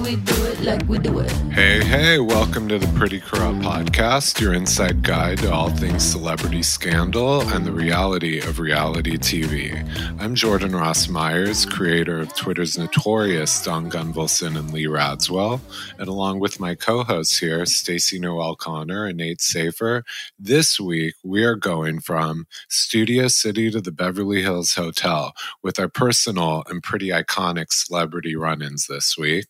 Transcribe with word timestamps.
like 0.00 0.86
we 0.88 0.98
do 0.98 1.18
it. 1.18 1.30
Hey, 1.52 1.84
hey, 1.84 2.18
welcome 2.18 2.68
to 2.68 2.78
the 2.78 2.86
Pretty 2.98 3.20
Corrupt 3.20 3.58
Podcast, 3.58 4.40
your 4.40 4.54
inside 4.54 5.02
guide 5.02 5.38
to 5.38 5.52
all 5.52 5.70
things 5.70 6.02
celebrity 6.02 6.62
scandal 6.62 7.42
and 7.48 7.64
the 7.64 7.72
reality 7.72 8.38
of 8.40 8.58
reality 8.58 9.16
TV. 9.18 9.76
I'm 10.18 10.34
Jordan 10.34 10.74
Ross 10.74 11.08
Myers, 11.08 11.66
creator 11.66 12.20
of 12.20 12.34
Twitter's 12.34 12.78
notorious 12.78 13.62
Don 13.62 13.90
Gunvalson 13.90 14.58
and 14.58 14.72
Lee 14.72 14.86
Radziwill, 14.86 15.60
and 15.98 16.08
along 16.08 16.40
with 16.40 16.60
my 16.60 16.74
co 16.74 17.04
hosts 17.04 17.38
here, 17.38 17.66
Stacy 17.66 18.18
Noel 18.18 18.56
Connor 18.56 19.06
and 19.06 19.18
Nate 19.18 19.40
Safer, 19.40 20.04
this 20.38 20.80
week 20.80 21.14
we 21.22 21.44
are 21.44 21.56
going 21.56 22.00
from 22.00 22.46
Studio 22.68 23.28
City 23.28 23.70
to 23.70 23.80
the 23.80 23.92
Beverly 23.92 24.42
Hills 24.42 24.74
Hotel 24.74 25.34
with 25.62 25.78
our 25.78 25.88
personal 25.88 26.64
and 26.68 26.82
pretty 26.82 27.08
iconic 27.08 27.70
celebrity 27.70 28.34
run 28.36 28.62
ins 28.62 28.86
this 28.86 29.16
week. 29.18 29.46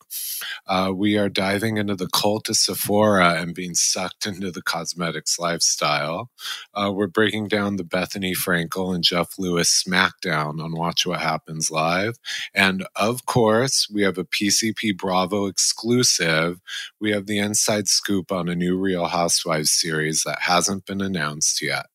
Uh, 0.66 0.92
we 0.94 1.16
are 1.16 1.28
diving 1.28 1.76
into 1.76 1.94
the 1.94 2.08
cult 2.08 2.48
of 2.48 2.56
Sephora 2.56 3.40
and 3.40 3.54
being 3.54 3.74
sucked 3.74 4.26
into 4.26 4.50
the 4.50 4.62
cosmetics 4.62 5.38
lifestyle. 5.38 6.30
Uh, 6.74 6.92
we're 6.94 7.06
breaking 7.06 7.48
down 7.48 7.76
the 7.76 7.84
Bethenny 7.84 8.36
Frankel 8.36 8.94
and 8.94 9.04
Jeff 9.04 9.38
Lewis 9.38 9.82
SmackDown 9.86 10.62
on 10.62 10.76
Watch 10.76 11.06
What 11.06 11.20
Happens 11.20 11.70
Live. 11.70 12.18
And 12.54 12.86
of 12.96 13.26
course, 13.26 13.88
we 13.92 14.02
have 14.02 14.18
a 14.18 14.24
PCP 14.24 14.96
Bravo 14.96 15.46
exclusive. 15.46 16.60
We 17.00 17.10
have 17.12 17.26
the 17.26 17.38
inside 17.38 17.88
scoop 17.88 18.32
on 18.32 18.48
a 18.48 18.54
new 18.54 18.78
Real 18.78 19.06
Housewives 19.06 19.72
series 19.72 20.22
that 20.24 20.40
hasn't 20.40 20.86
been 20.86 21.00
announced 21.00 21.62
yet. 21.62 21.86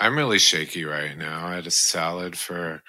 I'm 0.00 0.16
really 0.16 0.38
shaky 0.38 0.84
right 0.84 1.16
now. 1.18 1.46
I 1.46 1.56
had 1.56 1.66
a 1.66 1.72
salad 1.72 2.38
for 2.38 2.82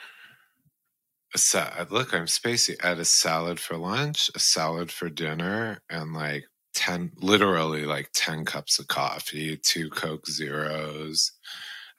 a 1.34 1.38
sa- 1.38 1.72
uh, 1.78 1.86
look, 1.90 2.14
I'm 2.14 2.26
spacey. 2.26 2.76
I 2.84 2.90
had 2.90 3.00
a 3.00 3.06
salad 3.06 3.60
for 3.60 3.78
lunch, 3.78 4.30
a 4.36 4.40
salad 4.40 4.92
for 4.92 5.10
dinner, 5.10 5.80
and 5.90 6.14
like 6.14 6.46
10, 6.76 7.12
literally 7.18 7.86
like 7.86 8.10
10 8.14 8.46
cups 8.46 8.80
of 8.80 8.88
coffee, 8.88 9.58
two 9.58 9.90
Coke 9.90 10.28
Zeros, 10.28 11.32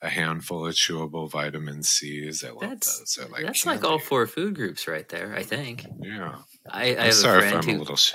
a 0.03 0.09
handful 0.09 0.67
of 0.67 0.75
chewable 0.75 1.31
vitamin 1.31 1.83
C's. 1.83 2.43
I 2.43 2.51
love 2.51 2.61
That's 2.61 2.99
those. 2.99 3.15
They're 3.19 3.29
like 3.29 3.45
that's 3.45 3.67
like 3.67 3.85
all 3.85 3.99
four 3.99 4.27
food 4.27 4.55
groups 4.55 4.89
right 4.89 5.09
there. 5.09 5.35
I 5.35 5.43
think. 5.43 5.87
Yeah. 6.01 6.37
I, 6.71 6.87
I 6.87 6.89
I'm 6.91 6.97
have 6.97 7.07
a 7.09 7.13
sorry 7.13 7.45
if 7.45 7.51
friend 7.51 7.65
I'm 7.65 7.69
a 7.69 7.73
who, 7.73 7.79
little. 7.79 7.97
Sh- 7.97 8.15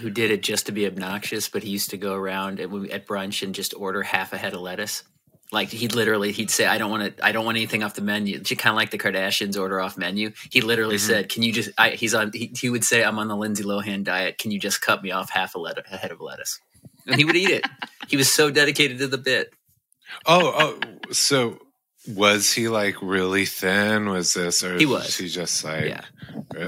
who 0.00 0.10
did 0.10 0.30
it 0.30 0.42
just 0.42 0.66
to 0.66 0.72
be 0.72 0.86
obnoxious, 0.86 1.48
but 1.48 1.62
he 1.64 1.70
used 1.70 1.90
to 1.90 1.96
go 1.96 2.14
around 2.14 2.60
uh, 2.60 2.64
at, 2.64 2.90
at 2.90 3.06
brunch 3.06 3.42
and 3.42 3.54
just 3.54 3.74
order 3.74 4.02
half 4.02 4.32
a 4.32 4.38
head 4.38 4.54
of 4.54 4.60
lettuce. 4.60 5.02
Like 5.50 5.68
he'd 5.70 5.94
literally 5.94 6.32
he'd 6.32 6.50
say, 6.50 6.66
"I 6.66 6.76
don't 6.76 6.90
want 6.90 7.16
to. 7.16 7.24
I 7.24 7.32
don't 7.32 7.44
want 7.46 7.56
anything 7.56 7.82
off 7.82 7.94
the 7.94 8.02
menu." 8.02 8.38
Kind 8.42 8.66
of 8.72 8.76
like 8.76 8.90
the 8.90 8.98
Kardashians 8.98 9.58
order 9.58 9.80
off 9.80 9.96
menu. 9.96 10.32
He 10.50 10.60
literally 10.60 10.96
Mhm. 10.96 11.00
said, 11.06 11.28
"Can 11.30 11.42
you 11.42 11.52
just?" 11.52 11.70
I, 11.78 11.90
he's 11.90 12.14
on. 12.14 12.32
He, 12.34 12.52
he 12.58 12.68
would 12.68 12.84
say, 12.84 13.02
"I'm 13.02 13.18
on 13.18 13.28
the 13.28 13.36
Lindsay 13.36 13.64
Lohan 13.64 14.04
diet. 14.04 14.36
Can 14.38 14.50
you 14.50 14.60
just 14.60 14.82
cut 14.82 15.02
me 15.02 15.10
off 15.10 15.30
half 15.30 15.54
a, 15.54 15.58
let- 15.58 15.78
a 15.90 15.96
head 15.96 16.10
of 16.10 16.20
lettuce?" 16.20 16.60
And 17.06 17.16
he 17.16 17.24
would 17.24 17.36
eat 17.36 17.48
it. 17.48 17.64
He 18.08 18.18
was 18.18 18.30
so 18.30 18.50
dedicated 18.50 18.98
to 18.98 19.06
the 19.06 19.16
bit. 19.16 19.54
oh, 20.26 20.78
oh, 20.84 21.12
so 21.12 21.58
was 22.06 22.52
he 22.52 22.68
like 22.68 22.96
really 23.00 23.46
thin? 23.46 24.10
Was 24.10 24.34
this, 24.34 24.62
or 24.62 24.76
He 24.76 24.84
was. 24.86 25.16
he 25.16 25.28
just 25.28 25.64
like? 25.64 25.86
Yeah. 25.86 26.02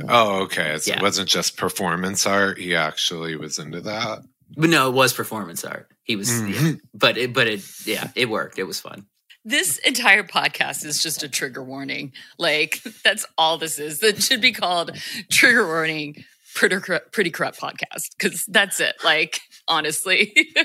Oh, 0.09 0.43
okay. 0.45 0.79
Yeah. 0.87 0.97
It 0.97 1.03
wasn't 1.03 1.29
just 1.29 1.57
performance 1.59 2.27
art. 2.27 2.59
He 2.59 2.75
actually 2.75 3.37
was 3.37 3.59
into 3.59 3.81
that. 3.83 4.21
But 4.57 4.71
no, 4.71 4.89
it 4.89 4.95
was 4.95 5.13
performance 5.13 5.65
art. 5.65 5.89
He 6.11 6.17
was, 6.17 6.29
yeah. 6.43 6.49
Mhm. 6.57 6.81
but 6.93 7.17
it, 7.17 7.33
but 7.33 7.47
it, 7.47 7.63
yeah, 7.87 8.11
it 8.17 8.29
worked. 8.29 8.59
It 8.59 8.65
was 8.65 8.81
fun. 8.81 9.07
This 9.45 9.79
entire 9.79 10.25
podcast 10.25 10.85
is 10.85 11.01
just 11.01 11.23
a 11.23 11.29
trigger 11.29 11.63
warning. 11.63 12.13
Like 12.37 12.83
that's 13.05 13.25
all 13.39 13.59
this 13.59 13.79
is. 13.79 14.01
That 14.01 14.21
should 14.21 14.41
be 14.41 14.51
called 14.53 14.91
trigger 15.31 15.65
warning. 15.67 16.25
Pretty 16.57 16.81
corrupt, 16.81 17.13
pretty 17.13 17.31
corrupt 17.31 17.61
podcast 17.61 18.11
because 18.19 18.45
that's 18.47 18.81
it. 18.81 18.97
Like 19.05 19.41
honestly, 19.69 20.35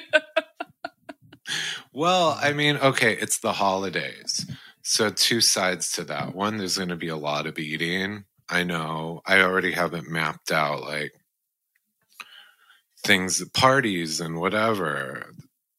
Well, 1.94 2.38
I 2.41 2.53
mean, 2.53 2.78
okay, 2.78 3.13
it's 3.13 3.39
the 3.39 3.53
holidays. 3.53 4.50
So, 4.81 5.09
two 5.11 5.41
sides 5.41 5.91
to 5.94 6.03
that. 6.05 6.34
One, 6.35 6.57
there's 6.57 6.78
going 6.78 6.89
to 6.89 6.95
be 6.95 7.07
a 7.09 7.16
lot 7.16 7.45
of 7.45 7.57
eating. 7.59 8.23
I 8.50 8.63
know. 8.63 9.22
I 9.25 9.41
already 9.41 9.72
have 9.72 9.94
it 9.94 10.07
mapped 10.07 10.51
out 10.51 10.81
like 10.81 11.13
things, 13.05 13.43
parties 13.53 14.21
and 14.21 14.38
whatever. 14.39 15.33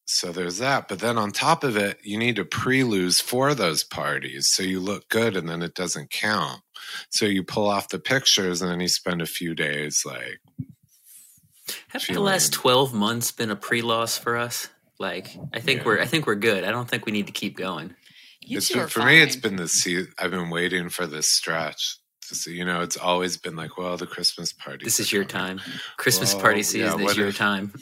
So, 0.05 0.31
there's 0.31 0.59
that. 0.59 0.87
But 0.87 0.99
then 0.99 1.17
on 1.17 1.31
top 1.31 1.63
of 1.63 1.77
it, 1.77 1.99
you 2.03 2.17
need 2.17 2.37
to 2.37 2.45
pre 2.45 2.83
lose 2.83 3.19
for 3.21 3.53
those 3.55 3.83
parties. 3.83 4.47
So, 4.49 4.63
you 4.63 4.79
look 4.79 5.09
good 5.09 5.35
and 5.37 5.49
then 5.49 5.61
it 5.61 5.75
doesn't 5.75 6.11
count. 6.11 6.61
So, 7.11 7.25
you 7.25 7.43
pull 7.43 7.67
off 7.67 7.89
the 7.89 7.99
pictures 7.99 8.61
and 8.61 8.71
then 8.71 8.79
you 8.79 8.87
spend 8.89 9.21
a 9.21 9.25
few 9.27 9.55
days 9.55 10.03
like, 10.05 10.39
Have 11.89 12.05
the 12.07 12.21
last 12.21 12.53
twelve 12.53 12.93
months 12.93 13.31
been 13.31 13.51
a 13.51 13.55
pre-loss 13.55 14.17
for 14.17 14.37
us? 14.37 14.69
Like, 14.99 15.37
I 15.53 15.59
think 15.59 15.81
Yeah. 15.81 15.85
we're, 15.85 16.01
I 16.01 16.05
think 16.05 16.25
we're 16.27 16.35
good. 16.35 16.63
I 16.63 16.71
don't 16.71 16.89
think 16.89 17.05
we 17.05 17.11
need 17.11 17.27
to 17.27 17.33
keep 17.33 17.57
going. 17.57 17.93
you 18.41 18.57
it's 18.57 18.69
two 18.69 18.75
been, 18.75 18.83
are 18.83 18.87
for 18.87 19.03
me 19.05 19.21
it's 19.21 19.35
been 19.35 19.57
the 19.57 19.67
se- 19.67 20.07
i've 20.19 20.31
been 20.31 20.49
waiting 20.49 20.89
for 20.89 21.05
this 21.05 21.31
stretch 21.33 21.97
to 22.27 22.35
see 22.35 22.53
you 22.53 22.65
know 22.65 22.81
it's 22.81 22.97
always 22.97 23.37
been 23.37 23.55
like 23.55 23.77
well 23.77 23.97
the 23.97 24.07
christmas 24.07 24.51
party 24.53 24.83
This 24.85 24.99
is 24.99 25.11
your 25.11 25.23
time. 25.25 25.59
Christmas 25.97 26.33
Well, 26.33 26.41
party 26.43 26.59
yeah, 26.59 26.63
season 26.63 27.01
what 27.03 27.11
is 27.11 27.17
your 27.17 27.27
if- 27.29 27.37
time. 27.37 27.73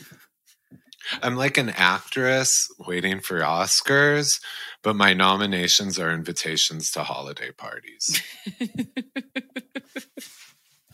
i'm 1.22 1.35
like 1.35 1.57
an 1.57 1.69
actress 1.69 2.67
waiting 2.88 3.19
for 3.19 3.39
oscars 3.39 4.39
but 4.83 4.95
my 4.95 5.13
nominations 5.13 6.00
are 6.00 6.11
invitations 6.11 6.91
to 6.91 7.03
holiday 7.03 7.51
parties 7.51 8.22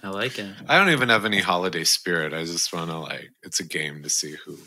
I 0.04 0.10
like 0.10 0.40
it. 0.40 0.50
i 0.68 0.78
don't 0.78 0.90
even 0.90 1.10
have 1.10 1.26
any 1.26 1.40
holiday 1.40 1.84
spirit 1.84 2.34
i 2.34 2.44
just 2.44 2.74
want 2.74 2.90
to 2.90 2.98
like 2.98 3.30
it's 3.44 3.60
a 3.60 3.64
game 3.68 4.02
to 4.04 4.10
see 4.10 4.36
who 4.46 4.58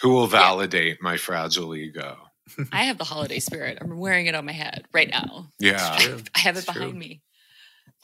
who 0.00 0.10
will 0.10 0.26
validate 0.26 1.00
my 1.02 1.16
fragile 1.16 1.74
ego 1.74 2.16
I 2.72 2.84
have 2.84 2.98
the 2.98 3.04
holiday 3.04 3.38
spirit. 3.38 3.78
I'm 3.80 3.96
wearing 3.98 4.26
it 4.26 4.34
on 4.34 4.44
my 4.44 4.52
head 4.52 4.84
right 4.92 5.08
now. 5.08 5.48
yeah 5.58 5.96
I 6.34 6.38
have 6.40 6.56
it 6.56 6.58
It's 6.58 6.66
behind 6.66 6.90
true. 6.90 6.98
me. 6.98 7.22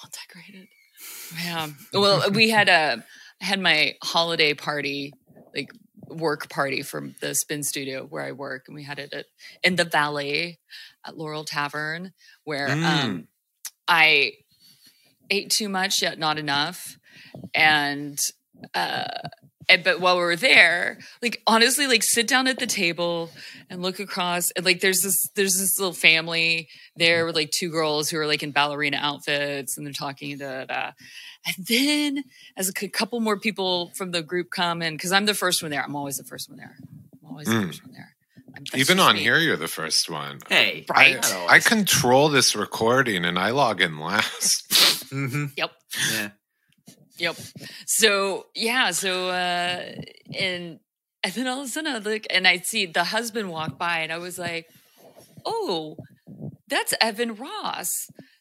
All 0.03 0.11
decorated. 0.11 0.69
Yeah. 1.43 1.69
Well, 1.93 2.31
we 2.31 2.51
had 2.51 2.69
a 2.69 3.05
I 3.41 3.45
had 3.45 3.61
my 3.61 3.95
holiday 4.03 4.55
party, 4.55 5.13
like 5.55 5.71
work 6.09 6.51
party 6.51 6.83
from 6.83 7.15
the 7.21 7.35
spin 7.35 7.63
studio 7.63 8.05
where 8.05 8.25
I 8.25 8.33
work, 8.33 8.65
and 8.67 8.75
we 8.75 8.83
had 8.85 8.99
it 8.99 9.13
at, 9.15 9.27
in 9.63 9.77
the 9.77 9.85
Valley 9.85 10.59
at 11.07 11.17
Laurel 11.17 11.45
Tavern, 11.45 12.13
where 12.45 12.69
Mm. 12.69 12.85
um, 12.85 13.29
I 13.89 14.33
ate 15.31 15.51
too 15.51 15.69
much 15.69 16.03
yet 16.03 16.19
not 16.19 16.39
enough, 16.39 16.99
and 17.55 18.19
uh, 18.75 19.29
and, 19.69 19.85
but 19.85 20.01
while 20.01 20.17
we 20.17 20.23
were 20.23 20.37
there, 20.37 20.99
like 21.23 21.43
honestly, 21.47 21.87
like 21.87 22.03
sit 22.03 22.27
down 22.27 22.47
at 22.49 22.59
the 22.59 22.67
table 22.67 23.31
and 23.69 23.83
look 23.83 24.01
across, 24.01 24.51
and 24.53 24.65
like 24.65 24.81
there's 24.81 25.01
this 25.03 25.29
there's 25.37 25.59
this 25.59 25.79
little 25.79 25.93
family 25.95 26.69
there 26.97 27.27
with 27.27 27.35
like 27.37 27.51
two 27.51 27.71
girls 27.71 28.11
who 28.11 28.19
are 28.19 28.27
like 28.27 28.43
in 28.43 28.51
ballerina 28.53 28.97
outfits, 29.01 29.77
and 29.77 29.87
they're 29.87 29.93
talking 29.93 30.39
da, 30.39 30.65
da, 30.65 30.65
da. 30.65 30.91
And 31.47 31.67
then 31.67 32.25
as 32.57 32.69
a 32.69 32.73
couple 32.89 33.21
more 33.21 33.39
people 33.39 33.93
from 33.97 34.11
the 34.11 34.23
group 34.23 34.51
come 34.51 34.83
in, 34.83 34.95
because 34.95 35.13
I'm 35.13 35.27
the 35.27 35.35
first 35.35 35.63
one 35.63 35.71
there. 35.71 35.83
I'm 35.83 35.97
always 35.97 36.17
the 36.17 36.25
first 36.25 36.49
one 36.49 36.59
there. 36.59 36.77
I'm 37.23 37.31
always 37.31 37.47
the 37.47 37.55
Mm. 37.55 37.67
first 37.67 37.83
one 37.85 37.93
there. 37.93 38.15
That's 38.53 38.75
even 38.77 38.99
on 38.99 39.15
me. 39.15 39.23
here 39.23 39.39
you're 39.39 39.57
the 39.57 39.69
first 39.69 40.11
one 40.11 40.41
Hey, 40.49 40.85
Right. 40.89 41.25
I, 41.25 41.47
I 41.49 41.59
control 41.61 42.29
this 42.29 42.57
recording 42.57 43.25
and 43.25 43.39
I 43.39 43.51
log 43.51 43.81
in 43.81 43.99
last. 44.01 44.67
Mhm. 45.11 45.53
Yep. 45.57 45.71
Yeah. 46.13 46.29
Yep. 47.21 47.37
So 47.87 48.47
yeah, 48.55 48.91
so 48.93 49.29
uh 49.29 49.93
and 50.39 50.81
and 51.23 51.33
then 51.35 51.47
all 51.47 51.61
of 51.61 51.67
a 51.67 51.69
sudden 51.69 51.93
I 51.93 51.99
look 51.99 52.25
and 52.31 52.49
I 52.49 52.59
see 52.59 52.87
the 52.87 53.05
husband 53.05 53.51
walk 53.51 53.79
by 53.79 53.99
and 53.99 54.13
I 54.13 54.19
was 54.19 54.39
like, 54.39 54.67
Oh, 55.45 55.97
that's 56.69 56.95
Evan 57.01 57.35
Ross, 57.35 57.91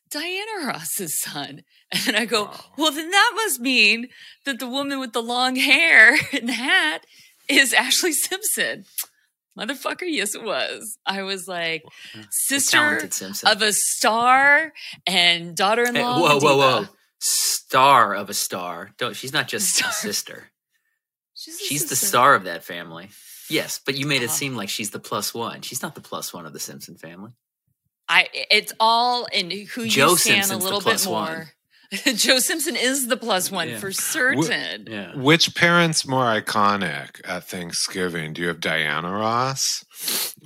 Diana 0.10 0.68
Ross's 0.68 1.22
son. 1.22 1.64
And 2.08 2.16
I 2.16 2.26
go, 2.26 2.52
Well, 2.78 2.92
then 2.92 3.10
that 3.10 3.32
must 3.36 3.60
mean 3.60 4.10
that 4.46 4.60
the 4.60 4.68
woman 4.70 5.00
with 5.00 5.14
the 5.14 5.24
long 5.24 5.56
hair 5.56 6.16
and 6.34 6.50
hat 6.50 7.06
is 7.50 7.74
Ashlee 7.74 8.14
Simpson. 8.14 8.86
Motherfucker, 9.58 10.06
yes 10.06 10.36
it 10.36 10.44
was. 10.44 10.98
I 11.06 11.24
was 11.24 11.48
like, 11.48 11.84
sister 12.30 13.10
of 13.46 13.62
a 13.62 13.74
star 13.74 14.72
and 15.06 15.58
daughter-in-law. 15.58 16.00
Hey, 16.00 16.36
of 16.36 16.44
a 16.44 16.46
whoa, 16.46 16.56
whoa, 16.56 16.82
whoa! 16.82 16.88
Diva. 17.22 17.26
Star 17.26 18.16
of 18.16 18.30
a 18.30 18.34
star. 18.34 18.92
Don't. 18.98 19.16
She's 19.16 19.34
not 19.34 19.48
just 19.48 19.76
Star. 19.76 19.90
a 19.90 19.94
sister. 19.94 20.44
She's, 21.36 21.56
a 21.56 21.64
She's 21.64 21.86
the 21.90 21.96
star 21.96 22.36
of 22.36 22.44
that 22.46 22.64
family. 22.64 23.10
Yes, 23.50 23.80
but 23.86 23.98
you 23.98 24.06
made 24.06 24.22
it 24.24 24.30
seem 24.30 24.56
like 24.56 24.70
she's 24.70 24.92
the 24.92 25.00
plus 25.00 25.34
one. 25.34 25.62
She's 25.62 25.82
not 25.82 25.96
the 25.96 26.02
plus 26.02 26.34
one 26.34 26.46
of 26.46 26.54
the 26.54 26.60
Simpson 26.60 26.96
family. 26.98 27.32
I 28.08 28.28
it's 28.52 28.74
all 28.80 29.26
in 29.32 29.50
who 29.50 29.84
you 29.84 29.90
Joe 29.90 30.16
stand 30.16 30.46
Simpson's 30.46 30.64
a 30.64 30.66
little 30.66 30.82
bit 30.82 31.06
more. 31.06 31.48
one. 32.06 32.16
Joe 32.16 32.38
Simpson 32.40 32.76
is 32.76 33.08
the 33.08 33.18
plus 33.18 33.50
one 33.50 33.70
Yeah. 33.70 33.80
for 33.80 33.92
certain. 33.92 34.86
Yeah. 34.88 35.16
Which 35.16 35.56
parent's 35.56 36.06
more 36.08 36.26
iconic 36.26 37.22
at 37.26 37.46
Thanksgiving? 37.46 38.34
Do 38.34 38.42
you 38.44 38.48
have 38.50 38.60
Diana 38.60 39.12
Ross 39.12 39.84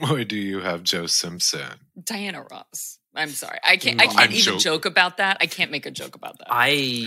or 0.09 0.23
do 0.23 0.37
you 0.37 0.59
have 0.61 0.83
Joe 0.83 1.07
Simpson? 1.07 1.79
Diana 2.01 2.45
Ross. 2.49 2.92
I'm 3.15 3.29
sorry. 3.29 3.59
I 3.63 3.77
can't. 3.77 4.01
I 4.01 4.05
can't 4.07 4.19
I'm 4.19 4.31
even 4.31 4.53
joke- 4.53 4.59
joke 4.61 4.85
about 4.85 5.17
that. 5.17 5.37
I 5.39 5.45
can't 5.45 5.69
make 5.71 5.85
a 5.85 5.91
joke 5.91 6.15
about 6.15 6.37
that. 6.39 6.47
I 6.49 7.05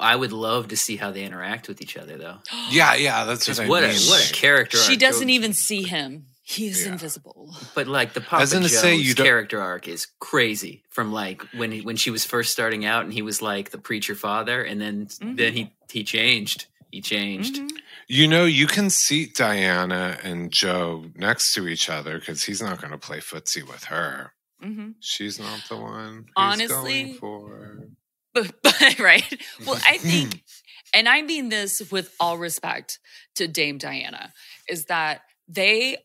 I 0.00 0.16
would 0.16 0.32
love 0.32 0.68
to 0.68 0.76
see 0.76 0.96
how 0.96 1.10
they 1.10 1.24
interact 1.24 1.68
with 1.68 1.82
each 1.82 1.96
other 1.96 2.16
though. 2.16 2.38
Yeah, 2.70 2.94
yeah, 2.94 3.24
that's 3.24 3.46
what 3.46 3.56
'Cause 3.58 3.60
I 3.60 3.68
what 3.68 3.82
a 3.84 3.92
what 4.10 4.30
a 4.30 4.32
character. 4.32 4.78
she 4.78 4.92
arc. 4.92 5.00
doesn't 5.00 5.28
Joe- 5.28 5.34
even 5.34 5.52
see 5.52 5.82
him. 5.82 6.26
He 6.44 6.66
is 6.66 6.84
Yeah. 6.84 6.92
invisible. 6.92 7.54
But 7.74 7.86
like 7.86 8.14
the 8.14 8.20
Papa 8.20 8.46
Joe's 8.46 8.76
say, 8.78 8.96
you 8.96 9.14
don't- 9.14 9.24
character 9.26 9.60
arc 9.60 9.86
is 9.88 10.06
crazy. 10.18 10.82
From 10.90 11.12
like 11.12 11.42
when 11.54 11.70
he, 11.70 11.80
when 11.82 11.96
she 11.96 12.10
was 12.10 12.24
first 12.24 12.50
starting 12.52 12.84
out, 12.84 13.04
and 13.04 13.12
he 13.12 13.22
was 13.22 13.40
like 13.40 13.70
the 13.70 13.78
preacher 13.78 14.14
father, 14.14 14.62
and 14.62 14.80
then 14.80 15.06
Mhm. 15.06 15.36
then 15.36 15.52
he 15.52 15.72
he 15.90 16.02
changed. 16.02 16.66
He 16.90 17.00
changed. 17.00 17.56
Mhm. 17.56 17.70
You 18.08 18.26
know, 18.28 18.44
you 18.44 18.66
can 18.66 18.90
seat 18.90 19.34
Diana 19.36 20.18
and 20.22 20.50
Joe 20.52 21.06
next 21.14 21.52
to 21.54 21.68
each 21.68 21.88
other 21.88 22.18
because 22.18 22.44
he's 22.44 22.60
not 22.60 22.80
going 22.80 22.90
to 22.90 22.98
play 22.98 23.20
footsie 23.20 23.66
with 23.66 23.84
her. 23.84 24.32
Mhm. 24.62 24.94
She's 25.00 25.38
not 25.38 25.60
the 25.68 25.76
one. 25.76 26.26
Honestly, 26.36 27.02
going 27.04 27.18
for. 27.18 27.78
But, 28.34 28.62
but 28.62 28.98
right. 28.98 29.30
Well, 29.66 29.78
I 29.86 29.98
think, 29.98 30.42
and 30.94 31.06
I 31.06 31.20
mean 31.20 31.50
this 31.50 31.82
with 31.90 32.14
all 32.18 32.38
respect 32.38 32.98
to 33.34 33.46
Dame 33.46 33.76
Diana, 33.76 34.32
is 34.66 34.86
that 34.86 35.20
they 35.46 35.98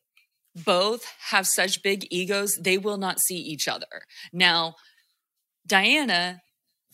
both 0.54 1.06
have 1.30 1.48
such 1.48 1.81
big 1.83 2.06
egos, 2.12 2.57
they 2.59 2.77
will 2.77 2.98
not 2.98 3.21
see 3.21 3.38
each 3.38 3.65
other. 3.69 4.04
Now, 4.33 4.75
Diana, 5.65 6.42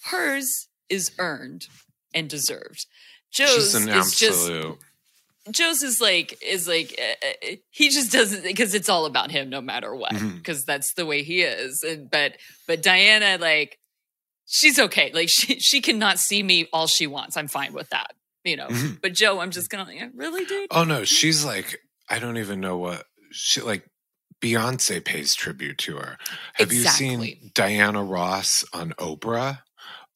hers 0.05 0.67
is 0.87 1.11
earned 1.17 1.65
and 2.13 2.29
deserved. 2.29 2.85
Joe's 3.31 3.73
is 3.73 4.15
just. 4.15 4.51
Joe's 5.51 5.83
is 5.83 5.99
like 5.99 6.37
is 6.41 6.67
like 6.67 6.97
uh, 6.99 7.55
he 7.69 7.89
just 7.89 8.11
doesn't 8.11 8.43
because 8.43 8.73
it's 8.73 8.87
all 8.89 9.05
about 9.05 9.29
him 9.31 9.49
no 9.49 9.59
matter 9.61 9.93
what 9.93 10.13
because 10.35 10.63
that's 10.63 10.93
the 10.93 11.05
way 11.05 11.23
he 11.23 11.41
is 11.41 11.83
and 11.83 12.09
but 12.09 12.37
but 12.67 12.81
Diana 12.81 13.37
like 13.41 13.77
she's 14.45 14.79
okay 14.79 15.11
like 15.13 15.29
she 15.29 15.59
she 15.59 15.81
cannot 15.81 16.17
see 16.19 16.41
me 16.43 16.67
all 16.71 16.87
she 16.87 17.07
wants 17.07 17.35
I'm 17.35 17.47
fine 17.49 17.73
with 17.73 17.89
that 17.89 18.13
you 18.45 18.55
know 18.55 18.67
Mhm. 18.67 19.01
but 19.01 19.13
Joe 19.13 19.39
I'm 19.41 19.51
just 19.51 19.69
gonna 19.69 19.83
like 19.83 20.11
really 20.15 20.45
dude 20.45 20.67
Oh 20.71 20.85
no, 20.85 21.03
she's 21.03 21.43
like 21.43 21.77
I 22.09 22.19
don't 22.19 22.37
even 22.37 22.59
know 22.59 22.77
what 22.77 23.05
she 23.31 23.59
like. 23.61 23.83
Beyonce 24.41 25.01
pays 25.01 25.33
tribute 25.35 25.77
to 25.77 25.95
her. 25.95 26.17
Have 26.55 26.73
you 26.73 26.83
seen 26.83 27.51
Diana 27.55 28.03
Ross 28.03 28.65
on 28.73 28.89
Oprah? 28.99 29.59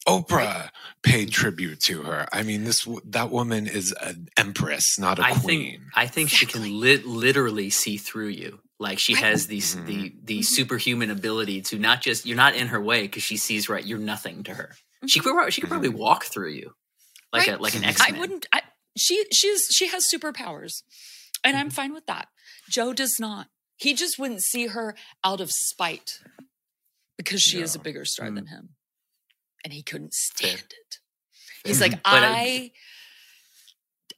Oprah 0.08 0.70
paid 1.04 1.32
tribute 1.32 1.80
to 1.82 2.04
her. 2.04 2.28
I 2.32 2.44
mean, 2.44 2.64
this 2.64 2.88
that 3.06 3.30
woman 3.30 3.68
is 3.68 3.94
an 4.02 4.30
empress, 4.38 4.98
not 4.98 5.20
a 5.20 5.24
I 5.26 5.32
think 5.34 5.44
queen. 5.44 5.86
I 5.96 6.08
think 6.08 6.30
she 6.30 6.46
can 6.46 6.62
Exactly. 6.62 6.72
lit 6.80 7.06
literally 7.06 7.70
see 7.70 7.98
through 7.98 8.30
you. 8.30 8.60
Like 8.80 9.00
she 9.00 9.16
Right. 9.16 9.24
has 9.24 9.48
these 9.48 9.76
Mhm. 9.76 9.86
the 9.86 10.14
the 10.24 10.40
Mhm. 10.40 10.46
superhuman 10.46 11.10
ability 11.12 11.62
to 11.64 11.80
not 11.80 12.02
just 12.02 12.26
you're 12.26 12.38
not 12.38 12.56
in 12.56 12.68
her 12.68 12.80
way 12.82 13.04
because 13.04 13.24
she 13.24 13.36
sees 13.38 13.68
right. 13.70 13.86
You're 13.86 14.00
nothing 14.00 14.44
to 14.46 14.54
her. 14.54 14.76
She 15.08 15.20
could 15.20 15.54
she 15.54 15.62
could 15.62 15.70
probably 15.70 15.90
walk 15.90 16.26
through 16.26 16.52
you 16.54 16.76
like 17.34 17.44
Mm-hmm. 17.44 17.52
Right. 17.52 17.60
a 17.60 17.64
like 17.64 17.76
an 17.76 17.84
I 17.84 17.88
X 17.90 18.02
I 18.02 18.12
Men. 18.12 18.20
wouldn't 18.20 18.46
I, 18.54 18.62
she 18.98 19.26
she's 19.34 19.68
she 19.72 19.88
has 19.88 20.08
superpowers 20.12 20.84
and 21.44 21.54
Mm-hmm. 21.56 21.62
I'm 21.62 21.70
fine 21.70 21.94
with 21.94 22.06
that 22.06 22.30
Joe 22.70 22.94
does 22.94 23.20
not 23.20 23.50
he 23.76 23.94
just 23.94 24.18
wouldn't 24.18 24.42
see 24.44 24.68
her 24.68 24.96
out 25.24 25.42
of 25.42 25.52
spite 25.52 26.20
because 27.18 27.42
she 27.42 27.60
is 27.62 27.76
a 27.76 27.80
bigger 27.80 28.06
star 28.06 28.30
Mm. 28.30 28.36
than 28.36 28.46
him 28.48 28.70
and 29.64 29.74
he 29.74 29.84
couldn't 29.84 30.14
stand 30.14 30.58
Fair. 30.60 30.60
it 30.60 30.98
He's 31.66 31.82
like, 31.82 31.92
mm-hmm. 31.92 32.02
I- 32.06 32.72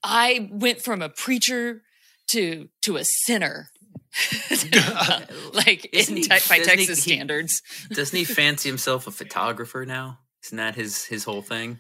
I, 0.03 0.37
I 0.37 0.49
went 0.51 0.81
from 0.81 1.01
a 1.01 1.09
preacher 1.09 1.81
to 2.29 2.69
to 2.83 2.97
a 2.97 3.03
sinner, 3.03 3.69
like 5.53 5.89
Isn't 5.91 6.17
in 6.17 6.23
he- 6.23 6.29
te- 6.29 6.47
by 6.49 6.59
Texas 6.59 7.03
he- 7.03 7.13
standards. 7.13 7.61
Doesn't 7.91 8.15
he 8.17 8.23
fancy 8.23 8.69
himself 8.69 9.07
a 9.07 9.11
photographer 9.11 9.85
now? 9.85 10.19
Isn't 10.45 10.57
that 10.57 10.75
his 10.75 11.05
his 11.05 11.23
whole 11.23 11.41
thing? 11.41 11.79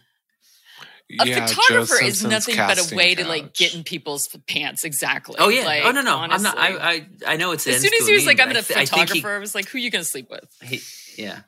A 1.19 1.25
Yeah, 1.25 1.47
Joe 1.47 1.53
photographer 1.55 2.03
is 2.03 2.19
Simpson's 2.19 2.31
nothing 2.31 2.55
but 2.55 2.73
a 2.73 2.81
casting 2.81 2.97
way 2.97 3.15
to 3.15 3.25
like 3.27 3.53
get 3.55 3.73
in 3.73 3.83
people's 3.83 4.27
pants. 4.47 4.83
Exactly. 4.83 5.35
Oh 5.39 5.49
yeah. 5.49 5.65
Like, 5.65 5.83
oh 5.85 5.91
no 5.91 6.01
no. 6.01 6.17
I'm 6.17 6.29
not. 6.43 6.57
honestly. 6.57 6.79
I 6.81 6.91
I, 7.27 7.33
I 7.33 7.37
know 7.37 7.51
it's 7.51 7.65
as 7.67 7.81
soon 7.81 7.91
as 7.99 8.05
he 8.07 8.13
a 8.13 8.15
was 8.15 8.25
like, 8.25 8.39
"I'm 8.39 8.47
but 8.49 8.57
a 8.57 8.59
I 8.59 8.63
th- 8.63 8.77
I 8.79 8.85
think 8.85 9.09
photographer," 9.09 9.35
I 9.35 9.39
was 9.39 9.55
like, 9.55 9.69
"Who 9.69 9.77
are 9.77 9.81
you 9.81 9.89
gonna 9.91 10.03
sleep 10.03 10.29
with?" 10.29 10.45
He, 10.61 10.77
he, 11.15 11.23
yeah. 11.23 11.39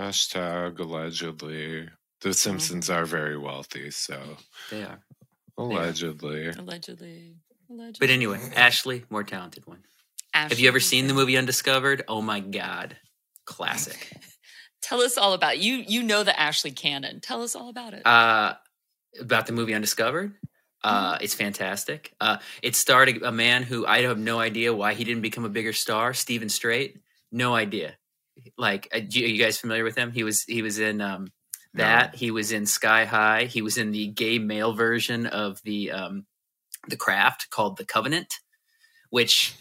Hashtag 0.00 0.78
allegedly. 0.78 1.88
The 2.22 2.32
Simpsons 2.32 2.88
are 2.88 3.04
very 3.04 3.36
wealthy, 3.36 3.90
so 3.90 4.18
They 4.70 4.82
are. 4.82 5.00
allegedly. 5.58 6.48
Allegedly. 6.48 7.34
Allegedly. 7.68 7.96
But 8.00 8.10
anyway, 8.10 8.38
Ashlee, 8.54 9.04
more 9.10 9.22
talented 9.24 9.66
one. 9.66 9.84
Have 10.32 10.58
you 10.58 10.68
ever 10.68 10.80
seen 10.80 11.06
the 11.06 11.12
movie 11.14 11.36
Undiscovered? 11.36 12.02
Oh 12.08 12.22
my 12.22 12.40
god, 12.40 12.96
classic. 13.44 14.10
Tell 14.82 15.00
us 15.02 15.18
all 15.18 15.34
about 15.34 15.58
you. 15.58 15.74
You 15.86 16.02
know 16.02 16.24
the 16.24 16.32
Ashlee 16.32 16.74
canon. 16.74 17.20
Tell 17.20 17.42
us 17.42 17.54
all 17.54 17.68
about 17.68 17.92
it. 17.92 18.06
Uh, 18.06 18.54
about 19.20 19.46
the 19.46 19.52
movie 19.52 19.74
Undiscovered. 19.74 20.32
Uh, 20.82 21.14
Mm-hmm. 21.16 21.24
it's 21.24 21.34
fantastic. 21.34 22.14
Uh, 22.22 22.38
it 22.62 22.74
starred 22.74 23.10
a, 23.10 23.28
a 23.28 23.32
man 23.32 23.62
who 23.64 23.84
I 23.86 24.00
have 24.02 24.18
no 24.18 24.38
idea 24.40 24.72
why 24.72 24.94
he 24.94 25.04
didn't 25.04 25.20
become 25.20 25.44
a 25.44 25.50
bigger 25.50 25.74
star. 25.74 26.14
Steven 26.14 26.48
Strait, 26.48 26.96
no 27.30 27.54
idea. 27.54 27.96
Like, 28.56 28.88
uh, 28.94 28.98
are 28.98 29.00
you 29.00 29.42
guys 29.42 29.58
familiar 29.58 29.84
with 29.84 29.96
him? 29.96 30.12
He 30.12 30.24
was 30.24 30.42
he 30.44 30.62
was 30.62 30.78
in 30.78 31.00
um, 31.00 31.28
No. 31.74 31.84
that. 31.84 32.14
He 32.14 32.30
was 32.30 32.52
in 32.52 32.66
Sky 32.66 33.04
High. 33.04 33.44
He 33.44 33.62
was 33.62 33.78
in 33.78 33.92
the 33.92 34.06
gay 34.08 34.38
male 34.38 34.72
version 34.72 35.26
of 35.26 35.60
the 35.64 35.90
um, 35.92 36.26
the 36.88 36.96
Craft 36.96 37.50
called 37.50 37.76
The 37.76 37.84
Covenant, 37.84 38.34
which 39.10 39.54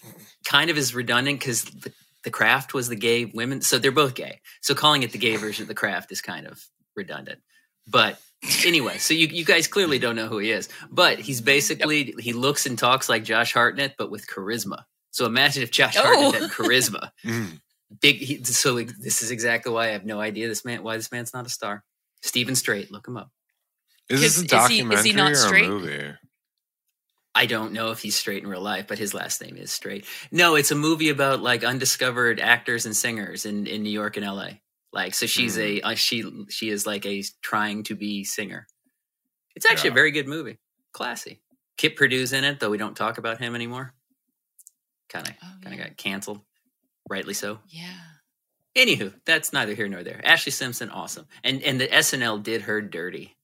kind 0.45 0.69
of 0.69 0.77
is 0.77 0.95
redundant 0.95 1.39
because 1.39 1.63
the, 1.63 1.91
the 2.23 2.31
Craft 2.31 2.73
was 2.73 2.87
the 2.89 2.95
gay 2.95 3.25
women, 3.25 3.61
so 3.61 3.77
they're 3.79 3.91
both 3.91 4.15
gay. 4.15 4.39
So 4.61 4.73
calling 4.75 5.03
it 5.03 5.11
the 5.11 5.17
gay 5.17 5.35
version 5.35 5.63
of 5.63 5.67
The 5.67 5.75
Craft 5.75 6.11
is 6.11 6.21
kind 6.21 6.47
of 6.47 6.61
redundant. 6.95 7.39
But 7.87 8.19
anyway, 8.65 8.97
so 8.99 9.13
you, 9.13 9.27
you 9.27 9.43
guys 9.43 9.67
clearly 9.67 9.99
don't 9.99 10.15
know 10.15 10.27
who 10.27 10.37
he 10.37 10.51
is, 10.51 10.69
but 10.91 11.19
he's 11.19 11.41
basically 11.41 12.13
he 12.19 12.33
looks 12.33 12.65
and 12.65 12.77
talks 12.77 13.09
like 13.09 13.23
Josh 13.23 13.53
Hartnett, 13.53 13.95
but 13.97 14.11
with 14.11 14.27
charisma. 14.27 14.83
So 15.11 15.25
imagine 15.25 15.63
if 15.63 15.71
Josh 15.71 15.95
Oh. 15.97 16.03
Hartnett 16.03 16.41
had 16.43 16.51
charisma. 16.57 17.09
Mm. 17.25 17.59
Big. 18.01 18.17
He, 18.17 18.43
so 18.43 18.73
like, 18.73 18.91
this 18.99 19.21
is 19.21 19.31
exactly 19.31 19.71
why 19.71 19.85
I 19.85 19.91
have 19.91 20.05
no 20.05 20.19
idea 20.21 20.47
this 20.47 20.63
man 20.65 20.83
why 20.83 20.95
this 20.97 21.11
man's 21.11 21.33
not 21.33 21.45
a 21.45 21.49
star. 21.49 21.83
Steven 22.21 22.55
Strait, 22.55 22.91
look 22.91 23.07
him 23.07 23.17
up. 23.17 23.31
Is 24.09 24.21
this 24.21 24.37
Is- 24.37 24.41
a 24.43 24.45
is 24.45 24.67
he- 24.67 24.79
is 24.79 24.81
documentary 24.83 25.09
he 25.09 25.15
not 25.15 25.31
or 25.31 25.35
straight? 25.35 25.65
a 25.65 25.69
movie? 25.69 26.13
I 27.35 27.45
don't 27.45 27.73
know 27.73 27.91
if 27.91 27.99
he's 28.01 28.15
straight 28.15 28.43
in 28.43 28.49
real 28.49 28.61
life, 28.61 28.87
but 28.87 28.97
his 28.97 29.13
last 29.13 29.41
name 29.41 29.55
is 29.55 29.71
straight. 29.71 30.05
No, 30.31 30.55
it's 30.55 30.71
a 30.71 30.75
movie 30.75 31.09
about 31.09 31.41
like 31.41 31.63
undiscovered 31.63 32.39
actors 32.39 32.85
and 32.85 32.95
singers 32.95 33.45
in, 33.45 33.67
in 33.67 33.83
New 33.83 33.91
York 33.91 34.17
and 34.17 34.25
LA. 34.25 34.49
Like, 34.91 35.13
so 35.13 35.25
she's 35.27 35.57
a 35.57 35.79
uh, 35.81 35.93
she 35.95 36.23
she 36.49 36.69
is 36.69 36.85
like 36.87 37.05
a 37.05 37.23
trying 37.43 37.83
to 37.83 37.95
be 37.95 38.23
singer. 38.23 38.67
It's 39.55 39.65
actually 39.65 39.89
Yeah. 39.89 39.93
a 39.93 39.95
very 39.95 40.11
good 40.11 40.27
movie, 40.27 40.57
classy. 40.91 41.39
Kip 41.77 41.97
Pardue's 41.97 42.33
in 42.33 42.43
it, 42.43 42.59
though 42.59 42.71
we 42.71 42.77
don't 42.77 42.97
talk 42.97 43.17
about 43.19 43.37
him 43.39 43.55
anymore. 43.55 43.93
Kind 45.09 45.27
of 45.29 45.35
Oh, 45.43 45.47
kind 45.61 45.73
of 45.73 45.79
yeah. 45.79 45.87
got 45.89 45.97
canceled, 45.97 46.41
rightly 47.09 47.33
so. 47.33 47.59
yeah. 47.67 47.97
Anywho, 48.75 49.13
that's 49.25 49.51
neither 49.51 49.73
here 49.73 49.87
nor 49.89 50.03
there. 50.03 50.21
Ashlee 50.23 50.53
Simpson, 50.53 50.89
awesome, 50.89 51.25
and 51.43 51.61
and 51.63 51.81
the 51.81 51.87
SNL 51.87 52.41
did 52.41 52.61
her 52.61 52.81
dirty. 52.81 53.35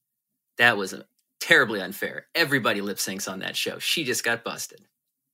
That 0.56 0.76
was 0.76 0.94
terribly 1.40 1.80
unfair. 1.80 2.26
Everybody 2.34 2.80
lip 2.80 2.96
syncs 2.96 3.30
on 3.30 3.40
that 3.40 3.56
show. 3.56 3.78
She 3.78 4.04
just 4.04 4.24
got 4.24 4.44
busted. 4.44 4.80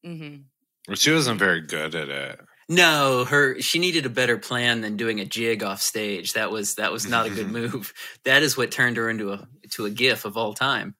Mm-hmm. 0.05 0.43
Well, 0.89 0.97
she 0.97 1.12
wasn't 1.12 1.39
very 1.39 1.61
good 1.61 1.95
at 1.95 2.09
it. 2.09 2.41
No, 2.69 3.25
her 3.27 3.61
she 3.61 3.79
needed 3.79 4.07
a 4.07 4.11
better 4.11 4.39
plan 4.39 4.81
than 4.81 4.97
doing 4.97 5.21
a 5.21 5.27
jig 5.27 5.62
off 5.62 5.83
stage. 5.83 6.33
That 6.33 6.51
was 6.51 6.77
that 6.77 6.91
was 6.91 7.07
not 7.07 7.27
a 7.27 7.31
good 7.31 7.51
move. 7.53 7.93
That 8.25 8.43
is 8.43 8.57
what 8.57 8.71
turned 8.71 8.97
her 8.97 9.11
into 9.11 9.33
a 9.33 9.47
to 9.73 9.85
a 9.85 9.91
gif 9.91 10.25
of 10.25 10.37
all 10.37 10.55
time. 10.55 10.95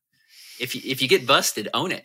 If 0.61 0.75
you 0.75 0.83
if 0.85 1.01
you 1.01 1.09
get 1.09 1.27
busted, 1.27 1.69
own 1.73 1.93
it. 1.93 2.05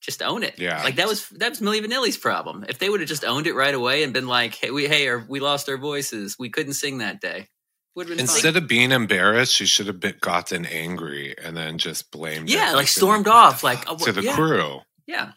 Just 0.00 0.22
own 0.22 0.42
it. 0.42 0.58
Yeah. 0.58 0.82
Like 0.82 0.96
that 0.96 1.08
was 1.08 1.28
that 1.30 1.50
was 1.50 1.60
Milli 1.60 1.84
Vanilli's 1.84 2.16
problem. 2.16 2.64
If 2.68 2.78
they 2.78 2.88
would 2.88 3.00
have 3.00 3.08
just 3.08 3.24
owned 3.24 3.46
it 3.46 3.54
right 3.54 3.74
away 3.74 4.04
and 4.04 4.12
been 4.12 4.28
like, 4.28 4.54
"Hey, 4.54 4.70
we 4.70 4.86
hey, 4.86 5.08
our, 5.08 5.24
we 5.28 5.40
lost 5.40 5.68
our 5.68 5.76
voices. 5.76 6.36
We 6.38 6.50
couldn't 6.50 6.74
sing 6.74 6.98
that 6.98 7.20
day." 7.20 7.48
Would 7.96 8.08
have 8.08 8.16
been 8.16 8.26
fine. 8.26 8.36
Instead 8.36 8.56
of 8.56 8.68
being 8.68 8.92
embarrassed, 8.92 9.52
she 9.52 9.66
should 9.66 9.88
have 9.88 9.98
been, 9.98 10.14
gotten 10.20 10.66
angry 10.66 11.34
and 11.42 11.56
then 11.56 11.78
just 11.78 12.12
blamed. 12.12 12.48
Yeah, 12.48 12.72
it 12.72 12.76
like 12.76 12.86
to 12.86 12.92
stormed 12.92 13.26
off, 13.26 13.64
like, 13.64 13.84
oh, 13.88 13.96
to 13.96 14.12
the 14.12 14.22
yeah. 14.22 14.34
crew. 14.36 14.80
Yeah. 15.08 15.32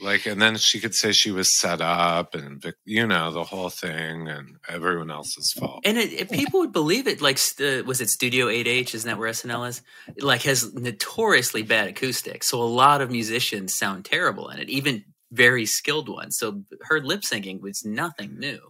Like, 0.00 0.26
and 0.26 0.42
then 0.42 0.56
she 0.56 0.80
could 0.80 0.94
say 0.94 1.12
she 1.12 1.30
was 1.30 1.56
set 1.58 1.80
up 1.80 2.34
and 2.34 2.62
you 2.84 3.06
know 3.06 3.30
the 3.30 3.44
whole 3.44 3.70
thing, 3.70 4.28
and 4.28 4.56
everyone 4.68 5.10
else's 5.10 5.52
fault. 5.52 5.82
And 5.84 5.96
it, 5.96 6.12
it, 6.12 6.30
people 6.30 6.60
would 6.60 6.72
believe 6.72 7.06
it. 7.06 7.22
Like, 7.22 7.38
st- 7.38 7.82
uh, 7.82 7.86
was 7.86 8.00
it 8.00 8.08
Studio 8.08 8.46
8H? 8.46 8.94
Isn't 8.94 9.08
that 9.08 9.18
where 9.18 9.30
SNL 9.30 9.68
is? 9.68 9.82
Like, 10.18 10.42
has 10.42 10.74
notoriously 10.74 11.62
bad 11.62 11.88
acoustics. 11.88 12.48
So 12.48 12.60
a 12.60 12.64
lot 12.64 13.02
of 13.02 13.10
musicians 13.10 13.78
sound 13.78 14.04
terrible 14.04 14.48
in 14.48 14.58
it, 14.58 14.68
even 14.68 15.04
very 15.30 15.64
skilled 15.64 16.08
ones. 16.08 16.38
So 16.38 16.62
her 16.82 17.00
lip 17.00 17.22
syncing 17.22 17.60
was 17.60 17.84
nothing 17.84 18.38
new. 18.38 18.60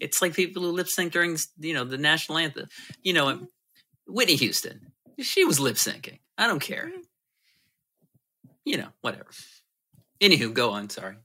It's 0.00 0.20
like 0.20 0.34
people 0.34 0.62
who 0.62 0.70
lip 0.70 0.88
sync 0.88 1.12
during, 1.12 1.38
you 1.58 1.72
know, 1.72 1.84
the 1.84 1.96
national 1.98 2.38
anthem. 2.38 2.68
You 3.02 3.14
know, 3.14 3.26
mm-hmm. 3.26 3.44
Whitney 4.06 4.36
Houston, 4.36 4.92
she 5.18 5.44
was 5.44 5.58
lip 5.58 5.76
syncing. 5.76 6.18
I 6.36 6.46
don't 6.46 6.60
care. 6.60 6.86
Mm-hmm. 6.88 7.00
You 8.64 8.78
know, 8.78 8.88
whatever. 9.00 9.30
Anywho, 10.20 10.52
go 10.52 10.70
on. 10.70 10.88
Sorry. 10.90 11.16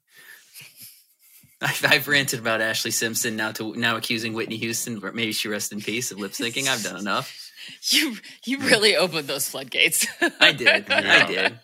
I've, 1.61 1.85
I've 1.87 2.07
ranted 2.07 2.39
about 2.39 2.59
Ashlee 2.59 2.91
Simpson 2.91 3.35
now 3.35 3.51
to 3.53 3.75
now 3.75 3.95
accusing 3.95 4.33
Whitney 4.33 4.57
Houston, 4.57 4.99
maybe 5.13 5.31
she 5.31 5.47
rests 5.47 5.71
in 5.71 5.79
peace 5.79 6.11
of 6.11 6.19
lip 6.19 6.31
syncing. 6.31 6.67
I've 6.67 6.83
done 6.83 6.97
enough. 6.97 7.50
You 7.89 8.15
you 8.45 8.59
really 8.59 8.95
opened 8.95 9.27
those 9.27 9.49
floodgates. 9.49 10.05
I 10.39 10.51
did. 10.51 10.85
Yeah. 10.87 11.23
I 11.23 11.25
did. 11.31 11.59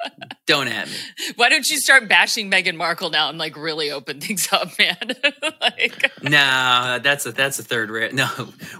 Don't 0.47 0.67
at 0.67 0.87
me. 0.87 0.95
Why 1.35 1.49
don't 1.49 1.67
you 1.69 1.77
start 1.79 2.07
bashing 2.09 2.49
Meghan 2.49 2.75
Markle 2.75 3.09
now 3.11 3.29
and 3.29 3.37
like 3.37 3.55
really 3.55 3.91
open 3.91 4.19
things 4.19 4.51
up, 4.51 4.77
man? 4.79 4.97
like 5.61 6.11
No, 6.23 6.99
that's 7.03 7.25
a 7.27 7.31
that's 7.31 7.59
a 7.59 7.63
third 7.63 7.89
rail. 7.91 8.11
No, 8.13 8.25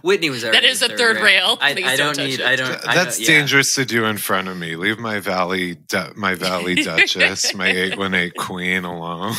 Whitney 0.01 0.29
was 0.31 0.43
already 0.43 0.59
That 0.61 0.67
is 0.67 0.81
a 0.81 0.89
third 0.89 1.17
rail. 1.17 1.57
I, 1.61 1.73
Please 1.73 1.85
I 1.85 1.95
don't 1.95 2.07
don't 2.07 2.15
touch 2.15 2.25
need. 2.25 2.39
it. 2.39 2.45
I 2.45 2.55
don't. 2.55 2.87
I 2.87 2.95
That's 2.95 3.17
don't, 3.17 3.27
yeah. 3.27 3.37
dangerous 3.39 3.75
to 3.75 3.85
do 3.85 4.05
in 4.05 4.17
front 4.17 4.47
of 4.47 4.57
me. 4.57 4.75
Leave 4.75 4.97
my 4.97 5.19
valley, 5.19 5.75
du- 5.75 6.13
my 6.15 6.33
valley 6.35 6.75
duchess, 6.75 7.53
my 7.53 7.67
eight 7.67 7.97
one 7.97 8.13
eight 8.15 8.35
queen 8.35 8.83
alone. 8.83 9.35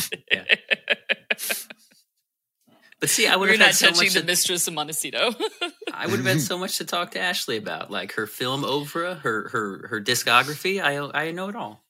But 2.99 3.09
see, 3.09 3.27
I 3.27 3.35
would 3.35 3.49
we're 3.49 3.53
have 3.53 3.59
not 3.59 3.67
had 3.67 3.75
so 3.75 3.87
touching 3.87 4.07
much. 4.07 4.13
the 4.13 4.21
To, 4.21 4.25
mistress 4.25 4.67
of 4.67 4.73
Montecito. 4.73 5.33
I 5.93 6.07
would 6.07 6.17
have 6.17 6.25
had 6.25 6.41
so 6.41 6.57
much 6.59 6.77
to 6.77 6.85
talk 6.85 7.11
to 7.11 7.19
Ashlee 7.19 7.57
about, 7.57 7.89
like 7.91 8.13
her 8.13 8.27
film 8.27 8.63
oeuvre, 8.63 9.15
her 9.15 9.49
her 9.49 9.87
her 9.89 10.01
discography. 10.01 10.81
I 10.81 10.97
I 11.27 11.31
know 11.31 11.49
it 11.49 11.55
all. 11.55 11.83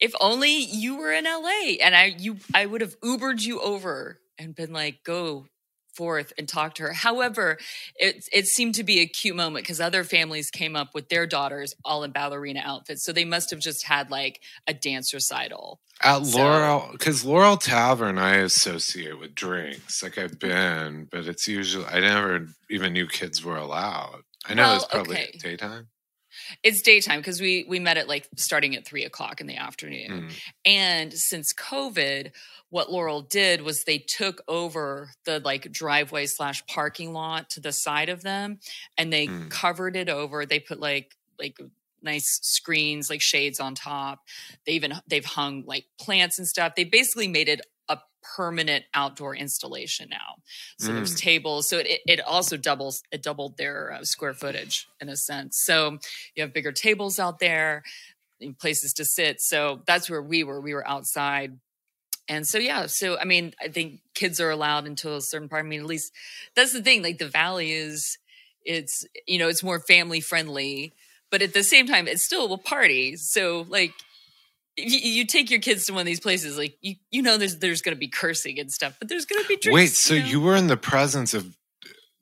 if 0.00 0.12
only 0.20 0.56
you 0.58 0.96
were 0.96 1.12
in 1.12 1.24
LA 1.24 1.76
and 1.82 1.94
I 1.96 2.14
you 2.18 2.38
I 2.52 2.66
would 2.66 2.80
have 2.80 2.98
Ubered 3.00 3.42
you 3.42 3.60
over 3.60 4.20
and 4.38 4.54
been 4.54 4.72
like, 4.72 5.02
go 5.04 5.46
forth 5.94 6.32
and 6.38 6.48
talk 6.48 6.74
to 6.74 6.82
her. 6.84 6.92
However, 6.92 7.58
it 7.96 8.24
it 8.32 8.46
seemed 8.46 8.74
to 8.76 8.84
be 8.84 9.00
a 9.00 9.06
cute 9.06 9.36
moment 9.36 9.64
because 9.64 9.80
other 9.80 10.04
families 10.04 10.50
came 10.50 10.76
up 10.76 10.94
with 10.94 11.08
their 11.08 11.26
daughters 11.26 11.74
all 11.84 12.04
in 12.04 12.10
ballerina 12.10 12.62
outfits. 12.64 13.04
So 13.04 13.12
they 13.12 13.24
must 13.24 13.50
have 13.50 13.60
just 13.60 13.84
had 13.84 14.10
like 14.10 14.40
a 14.66 14.74
dance 14.74 15.12
recital. 15.12 15.80
At 16.02 16.26
So- 16.26 16.38
Laurel, 16.38 16.88
because 16.92 17.24
Laurel 17.24 17.56
Tavern, 17.56 18.18
I 18.18 18.36
associate 18.36 19.18
with 19.18 19.34
drinks. 19.34 20.02
Like 20.02 20.18
I've 20.18 20.38
been, 20.38 21.08
but 21.10 21.26
it's 21.26 21.46
usually 21.46 21.86
I 21.86 22.00
never 22.00 22.48
even 22.70 22.92
knew 22.92 23.06
kids 23.06 23.44
were 23.44 23.56
allowed. 23.56 24.22
I 24.46 24.54
know 24.54 24.74
it's 24.74 24.84
probably 24.84 25.16
okay. 25.16 25.38
daytime. 25.38 25.88
It's 26.62 26.82
daytime 26.82 27.20
because 27.20 27.40
we 27.40 27.64
we 27.68 27.78
met 27.78 27.96
at 27.96 28.08
like 28.08 28.28
starting 28.36 28.74
at 28.76 28.84
three 28.84 29.04
o'clock 29.04 29.40
in 29.40 29.46
the 29.46 29.56
afternoon. 29.56 30.10
Mm. 30.10 30.32
And 30.64 31.12
since 31.12 31.54
COVID, 31.54 32.32
what 32.74 32.90
Laurel 32.90 33.22
did 33.22 33.62
was 33.62 33.84
they 33.84 33.98
took 33.98 34.42
over 34.48 35.10
the 35.26 35.38
like 35.44 35.70
driveway 35.70 36.26
slash 36.26 36.66
parking 36.66 37.12
lot 37.12 37.48
to 37.50 37.60
the 37.60 37.70
side 37.70 38.08
of 38.08 38.22
them 38.24 38.58
and 38.98 39.12
they 39.12 39.28
Mm. 39.28 39.48
covered 39.48 39.94
it 39.94 40.08
over. 40.08 40.44
They 40.44 40.58
put 40.58 40.80
like 40.80 41.16
like 41.38 41.56
nice 42.02 42.40
screens, 42.42 43.08
like 43.08 43.22
shades 43.22 43.60
on 43.60 43.76
top. 43.76 44.24
They 44.66 44.72
even 44.72 44.92
they've 45.06 45.24
hung 45.24 45.62
like 45.66 45.84
plants 46.00 46.40
and 46.40 46.48
stuff. 46.48 46.74
They 46.74 46.82
basically 46.82 47.28
made 47.28 47.48
it 47.48 47.60
a 47.88 47.98
permanent 48.36 48.86
outdoor 48.92 49.36
installation 49.36 50.08
now. 50.10 50.42
So 50.80 50.92
there's 50.92 51.14
tables. 51.14 51.68
So 51.68 51.78
it, 51.78 52.00
it 52.08 52.20
also 52.20 52.56
doubles 52.56 53.04
it 53.12 53.22
doubled 53.22 53.56
their 53.56 53.92
uh, 53.92 54.04
square 54.04 54.34
footage 54.34 54.88
in 55.00 55.08
a 55.08 55.16
sense. 55.16 55.60
So 55.60 55.98
you 56.34 56.42
have 56.42 56.52
bigger 56.52 56.72
tables 56.72 57.20
out 57.20 57.38
there 57.38 57.84
places 58.58 58.92
to 58.94 59.04
sit. 59.04 59.40
So 59.40 59.82
that's 59.86 60.10
where 60.10 60.20
we 60.20 60.42
were. 60.42 60.60
We 60.60 60.74
were 60.74 60.86
outside. 60.86 61.60
And 62.28 62.46
so 62.46 62.58
yeah, 62.58 62.86
so 62.86 63.18
I 63.18 63.24
mean, 63.24 63.54
I 63.60 63.68
think 63.68 64.00
kids 64.14 64.40
are 64.40 64.50
allowed 64.50 64.86
until 64.86 65.16
a 65.16 65.20
certain 65.20 65.48
part. 65.48 65.64
I 65.64 65.68
mean, 65.68 65.80
at 65.80 65.86
least 65.86 66.12
that's 66.56 66.72
the 66.72 66.82
thing. 66.82 67.02
Like 67.02 67.18
the 67.18 67.28
valley 67.28 67.72
is, 67.72 68.18
it's 68.64 69.04
you 69.26 69.38
know, 69.38 69.48
it's 69.48 69.62
more 69.62 69.78
family 69.78 70.20
friendly, 70.20 70.94
but 71.30 71.42
at 71.42 71.52
the 71.52 71.62
same 71.62 71.86
time, 71.86 72.08
it's 72.08 72.24
still 72.24 72.52
a 72.52 72.58
party. 72.58 73.16
So 73.16 73.66
like, 73.68 73.92
you, 74.76 74.98
you 74.98 75.26
take 75.26 75.50
your 75.50 75.60
kids 75.60 75.84
to 75.86 75.92
one 75.92 76.00
of 76.00 76.06
these 76.06 76.20
places, 76.20 76.56
like 76.56 76.78
you 76.80 76.94
you 77.10 77.20
know, 77.20 77.36
there's 77.36 77.58
there's 77.58 77.82
going 77.82 77.94
to 77.94 78.00
be 78.00 78.08
cursing 78.08 78.58
and 78.58 78.72
stuff, 78.72 78.96
but 78.98 79.08
there's 79.08 79.26
going 79.26 79.42
to 79.42 79.48
be 79.48 79.56
drinks. 79.56 79.74
Wait, 79.74 79.90
so 79.90 80.14
know? 80.14 80.24
you 80.24 80.40
were 80.40 80.56
in 80.56 80.68
the 80.68 80.78
presence 80.78 81.34
of? 81.34 81.54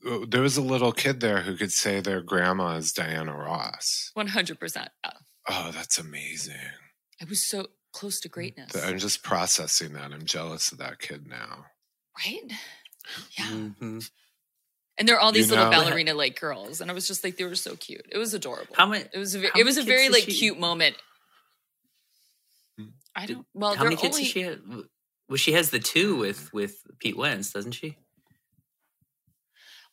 uh, 0.04 0.26
There 0.28 0.42
was 0.42 0.56
a 0.56 0.62
little 0.62 0.90
kid 0.90 1.20
there 1.20 1.42
who 1.42 1.56
could 1.56 1.72
say 1.72 2.00
their 2.00 2.22
grandma 2.22 2.76
is 2.76 2.92
Diana 2.92 3.36
Ross. 3.36 4.10
one 4.14 4.26
hundred 4.26 4.58
percent. 4.58 4.88
Oh, 5.48 5.70
that's 5.72 5.98
amazing. 5.98 6.56
I 7.20 7.24
was 7.24 7.40
so 7.40 7.68
close 7.92 8.20
to 8.20 8.28
greatness, 8.28 8.74
I'm 8.74 8.98
just 8.98 9.22
processing 9.22 9.92
that. 9.94 10.12
I'm 10.12 10.24
jealous 10.24 10.72
of 10.72 10.78
that 10.78 10.98
kid 10.98 11.26
now. 11.26 11.66
right? 12.18 12.52
Yeah. 13.38 13.44
Mhm. 13.46 14.10
And 14.98 15.08
there 15.08 15.16
are 15.16 15.20
all 15.20 15.30
You 15.30 15.34
these 15.42 15.50
little 15.50 15.70
ballerina 15.70 16.14
like 16.14 16.38
girls, 16.38 16.80
and 16.80 16.90
I 16.90 16.94
was 16.94 17.06
just 17.08 17.24
like, 17.24 17.36
they 17.36 17.44
were 17.44 17.54
so 17.54 17.74
cute. 17.76 18.04
It 18.10 18.18
was 18.18 18.34
adorable. 18.34 18.74
How 18.76 18.86
many? 18.86 19.04
It 19.12 19.18
was 19.18 19.34
a, 19.34 19.40
ve- 19.40 19.50
it 19.56 19.64
was 19.64 19.76
a 19.78 19.82
very 19.82 20.08
like 20.10 20.24
she- 20.24 20.32
cute 20.38 20.58
moment. 20.60 20.96
Hmm. 22.78 22.88
I 23.16 23.26
don't. 23.26 23.46
Well, 23.54 23.70
How 23.74 23.80
they're 23.82 23.90
many 23.90 23.96
kids 24.00 24.14
only 24.16 24.24
does 24.24 24.32
she 24.32 24.42
have? 24.42 24.60
Well, 25.28 25.36
she 25.38 25.52
has 25.52 25.70
the 25.70 25.78
two 25.78 26.16
with 26.16 26.52
with 26.52 26.76
Pete 26.98 27.16
Wentz, 27.16 27.52
doesn't 27.52 27.72
she? 27.72 27.96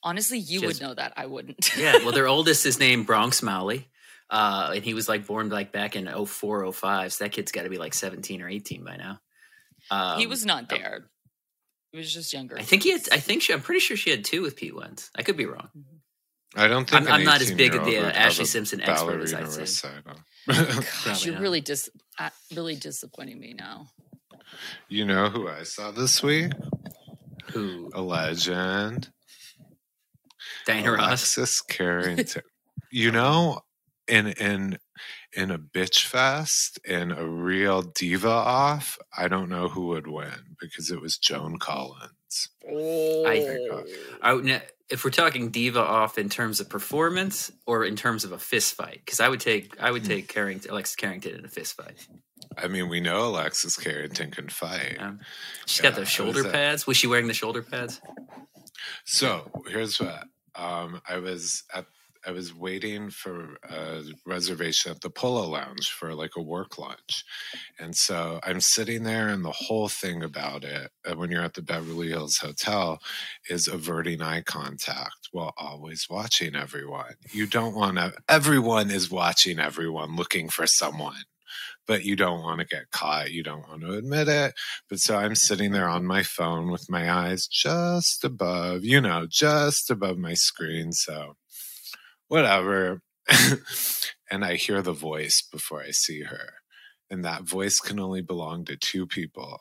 honestly, 0.03 0.37
you 0.39 0.59
She 0.59 0.65
would 0.65 0.75
has- 0.77 0.81
know 0.81 0.93
that. 0.93 1.13
I 1.17 1.25
wouldn't. 1.25 1.75
Yeah. 1.77 1.97
Well, 1.97 2.11
their 2.11 2.27
oldest 2.35 2.65
is 2.65 2.79
named 2.79 3.05
Bronx 3.05 3.41
Mowgli. 3.43 3.87
Uh, 4.29 4.73
and 4.75 4.83
he 4.83 4.93
was 4.93 5.09
like 5.09 5.25
born 5.25 5.49
like 5.49 5.71
back 5.71 5.95
in 5.95 6.07
04, 6.25 6.71
05. 6.71 7.13
So 7.13 7.23
that 7.23 7.31
kid's 7.31 7.51
got 7.51 7.63
to 7.63 7.69
be 7.69 7.77
like 7.77 7.93
17 7.93 8.41
or 8.41 8.49
18 8.49 8.83
by 8.83 8.95
now. 8.97 9.19
Um, 9.89 10.19
he 10.19 10.27
was 10.27 10.45
not 10.45 10.71
um, 10.71 10.77
there. 10.79 11.05
He 11.91 11.97
was 11.97 12.13
just 12.13 12.31
younger. 12.31 12.55
I 12.57 12.61
think 12.61 12.83
he 12.83 12.91
had, 12.91 13.01
I 13.11 13.17
think 13.19 13.41
she, 13.41 13.53
I'm 13.53 13.61
pretty 13.61 13.79
sure 13.79 13.97
she 13.97 14.11
had 14.11 14.23
two 14.23 14.43
with 14.43 14.55
Pete 14.55 14.75
Wentz. 14.75 15.09
I 15.15 15.23
could 15.23 15.35
be 15.37 15.45
wrong. 15.47 15.69
I 16.55 16.67
don't 16.67 16.87
think 16.89 17.03
I'm- 17.09 17.11
I'm 17.21 17.23
not 17.23 17.41
as 17.41 17.51
big 17.51 17.73
of 17.73 17.85
the, 17.85 17.97
uh, 17.97 18.11
Ashlee 18.11 18.45
Simpson 18.45 18.81
expert 18.81 19.21
as 19.21 19.33
I'd 19.33 19.49
say. 19.51 19.61
recital. 19.61 20.01
Gosh, 20.47 21.03
Probably 21.03 21.23
you're 21.25 21.33
not. 21.33 21.41
really 21.41 21.61
dis- 21.61 21.89
uh, 22.19 22.29
really 22.55 22.75
disappointing 22.75 23.39
me 23.39 23.53
now. 23.57 23.87
you 24.87 25.05
know 25.05 25.29
who 25.29 25.47
I 25.47 25.63
saw 25.63 25.89
this 25.91 26.21
week? 26.21 26.51
Who? 27.53 27.89
A 27.93 28.01
legend. 28.01 29.09
Diana 30.65 30.91
Ross. 30.91 31.07
Alexis 31.07 31.61
Carrington. 31.67 32.41
you 32.91 33.11
know, 33.11 33.61
in 34.09 34.27
in 34.27 34.79
in 35.33 35.51
a 35.51 35.59
bitch 35.59 36.05
fest 36.05 36.79
in 36.83 37.11
a 37.11 37.25
real 37.25 37.81
diva 37.81 38.29
off, 38.29 38.97
I 39.15 39.27
don't 39.27 39.49
know 39.49 39.69
who 39.69 39.87
would 39.87 40.07
win 40.07 40.55
because 40.59 40.91
it 40.91 41.01
was 41.01 41.17
Joan 41.17 41.59
Collins. 41.59 42.49
Oh, 42.69 43.25
I, 44.21 44.33
would 44.33 44.61
if 44.89 45.03
we're 45.03 45.11
talking 45.11 45.49
diva 45.49 45.79
off 45.81 46.17
in 46.17 46.29
terms 46.29 46.59
of 46.59 46.69
performance 46.69 47.51
or 47.65 47.85
in 47.85 47.95
terms 47.95 48.23
of 48.23 48.31
a 48.31 48.39
fist 48.39 48.73
fight, 48.75 49.01
because 49.05 49.19
I 49.19 49.29
would 49.29 49.39
take 49.39 49.79
I 49.79 49.91
would 49.91 50.03
take 50.03 50.27
Carrington, 50.27 50.71
Alexis 50.71 50.95
Carrington 50.95 51.35
in 51.35 51.45
a 51.45 51.49
fist 51.49 51.75
fight. 51.77 52.07
I 52.57 52.67
mean, 52.67 52.89
we 52.89 52.99
know 52.99 53.27
Alexis 53.27 53.77
Carrington 53.77 54.31
can 54.31 54.49
fight. 54.49 54.97
Um, 54.99 55.19
she's 55.65 55.83
Yeah, 55.83 55.91
got 55.91 55.99
the 55.99 56.05
shoulder 56.05 56.43
that? 56.43 56.51
pads. 56.51 56.87
Was 56.87 56.97
she 56.97 57.07
wearing 57.07 57.27
the 57.27 57.33
shoulder 57.33 57.61
pads? 57.61 58.01
So 59.05 59.49
here's 59.67 59.99
what 59.99 60.23
um, 60.55 61.01
I 61.07 61.17
was 61.17 61.63
at. 61.73 61.85
I 62.29 62.31
was 62.31 62.53
waiting 62.53 63.09
for 63.09 63.57
a 63.67 64.03
reservation 64.23 64.91
at 64.91 65.01
the 65.01 65.09
Polo 65.09 65.47
Lounge 65.47 65.89
for 65.89 66.13
like 66.13 66.33
a 66.37 66.43
work 66.43 66.77
lunch, 66.77 67.25
and 67.79 67.95
so 67.95 68.39
I'm 68.43 68.61
sitting 68.61 69.01
there, 69.01 69.29
and 69.29 69.43
the 69.43 69.49
whole 69.49 69.89
thing 69.89 70.21
about 70.21 70.63
it 70.63 70.91
uh, 71.09 71.15
when 71.15 71.31
you're 71.31 71.41
at 71.41 71.55
the 71.55 71.63
Beverly 71.63 72.09
Hills 72.09 72.37
Hotel 72.37 72.99
is 73.49 73.67
averting 73.67 74.21
eye 74.21 74.41
contact 74.41 75.29
while 75.31 75.55
always 75.57 76.05
watching 76.07 76.55
everyone. 76.55 77.15
You 77.31 77.47
don't 77.47 77.73
want 77.73 77.97
to. 77.97 78.13
Everyone 78.29 78.91
is 78.91 79.09
watching 79.09 79.57
everyone, 79.57 80.15
looking 80.15 80.49
for 80.49 80.67
someone. 80.67 81.23
But 81.87 82.05
you 82.05 82.15
don't 82.15 82.43
want 82.43 82.59
to 82.59 82.67
get 82.67 82.91
caught. 82.91 83.31
You 83.31 83.41
don't 83.41 83.67
want 83.67 83.81
to 83.81 83.93
admit 83.93 84.27
it. 84.27 84.53
But 84.87 84.99
so 84.99 85.17
I'm 85.17 85.33
sitting 85.33 85.71
there 85.71 85.89
on 85.89 86.05
my 86.05 86.21
phone 86.21 86.69
with 86.69 86.85
my 86.91 87.11
eyes 87.11 87.47
just 87.47 88.23
above, 88.23 88.83
you 88.83 89.01
know, 89.01 89.25
just 89.27 89.89
above 89.89 90.19
my 90.19 90.35
screen. 90.35 90.91
So 90.91 91.35
whatever. 92.29 93.01
and 94.31 94.43
I 94.45 94.55
hear 94.55 94.81
the 94.81 94.93
voice 94.93 95.41
before 95.51 95.81
I 95.81 95.91
see 95.91 96.21
her. 96.21 96.53
And 97.11 97.25
that 97.25 97.43
voice 97.43 97.79
can 97.79 97.99
only 97.99 98.21
belong 98.21 98.65
to 98.65 98.77
two 98.77 99.05
people 99.05 99.59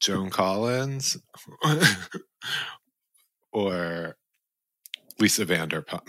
Joan 0.00 0.30
Collins 0.30 1.16
or 3.52 4.16
Lisa 5.18 5.44
Vanderpump. 5.44 6.02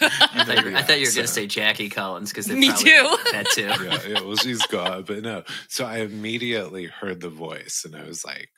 I 0.00 0.44
thought 0.44 0.64
you 0.64 0.70
were, 0.70 0.76
I 0.76 0.82
thought 0.82 0.98
you 1.00 1.06
were 1.06 1.06
So- 1.10 1.16
going 1.16 1.26
to 1.26 1.32
say 1.32 1.46
Jackie 1.46 1.88
Collins 1.88 2.30
because 2.30 2.48
Me 2.48 2.68
too. 2.68 3.16
That 3.32 3.46
too. 3.54 3.62
yeah, 3.84 3.98
yeah, 4.06 4.20
well, 4.20 4.36
she's 4.36 4.64
gone, 4.66 5.02
but 5.04 5.22
no. 5.22 5.42
So 5.68 5.84
I 5.84 5.98
immediately 5.98 6.86
heard 6.86 7.20
the 7.20 7.28
voice, 7.30 7.82
and 7.84 7.96
I 7.96 8.04
was 8.04 8.24
like, 8.24 8.48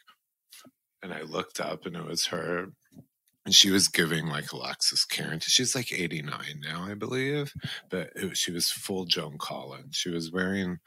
and 1.02 1.12
I 1.14 1.22
looked 1.22 1.60
up, 1.60 1.86
and 1.86 1.96
it 1.96 2.04
was 2.04 2.26
her, 2.26 2.66
and 3.44 3.54
she 3.54 3.70
was 3.70 3.88
giving 3.88 4.26
like 4.26 4.52
Alexis 4.52 5.04
Carrington. 5.04 5.48
She's 5.48 5.74
like 5.74 5.92
eighty 5.92 6.22
nine 6.22 6.60
now, 6.62 6.84
I 6.84 6.94
believe, 6.94 7.52
but 7.90 8.10
it, 8.16 8.36
she 8.36 8.52
was 8.52 8.70
full 8.70 9.04
Joan 9.04 9.38
Collins. 9.38 9.96
She 9.96 10.10
was 10.10 10.32
wearing 10.32 10.78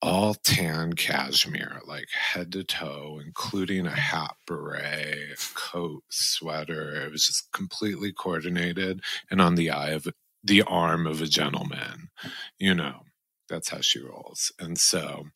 all 0.00 0.34
tan 0.34 0.92
cashmere, 0.92 1.80
like 1.86 2.08
head 2.12 2.52
to 2.52 2.62
toe, 2.64 3.20
including 3.24 3.86
a 3.86 3.90
hat, 3.90 4.34
beret, 4.46 5.38
coat, 5.54 6.02
sweater. 6.10 6.94
It 7.04 7.10
was 7.12 7.26
just 7.26 7.50
completely 7.52 8.12
coordinated 8.12 9.02
and 9.30 9.40
on 9.40 9.54
the 9.56 9.70
eye 9.70 9.90
of 9.90 10.06
the 10.44 10.62
arm 10.62 11.06
of 11.06 11.20
a 11.20 11.26
gentleman. 11.26 12.10
You 12.58 12.74
know, 12.74 13.02
that's 13.48 13.70
how 13.70 13.80
she 13.80 14.00
rolls. 14.00 14.52
And 14.60 14.78
so 14.78 15.26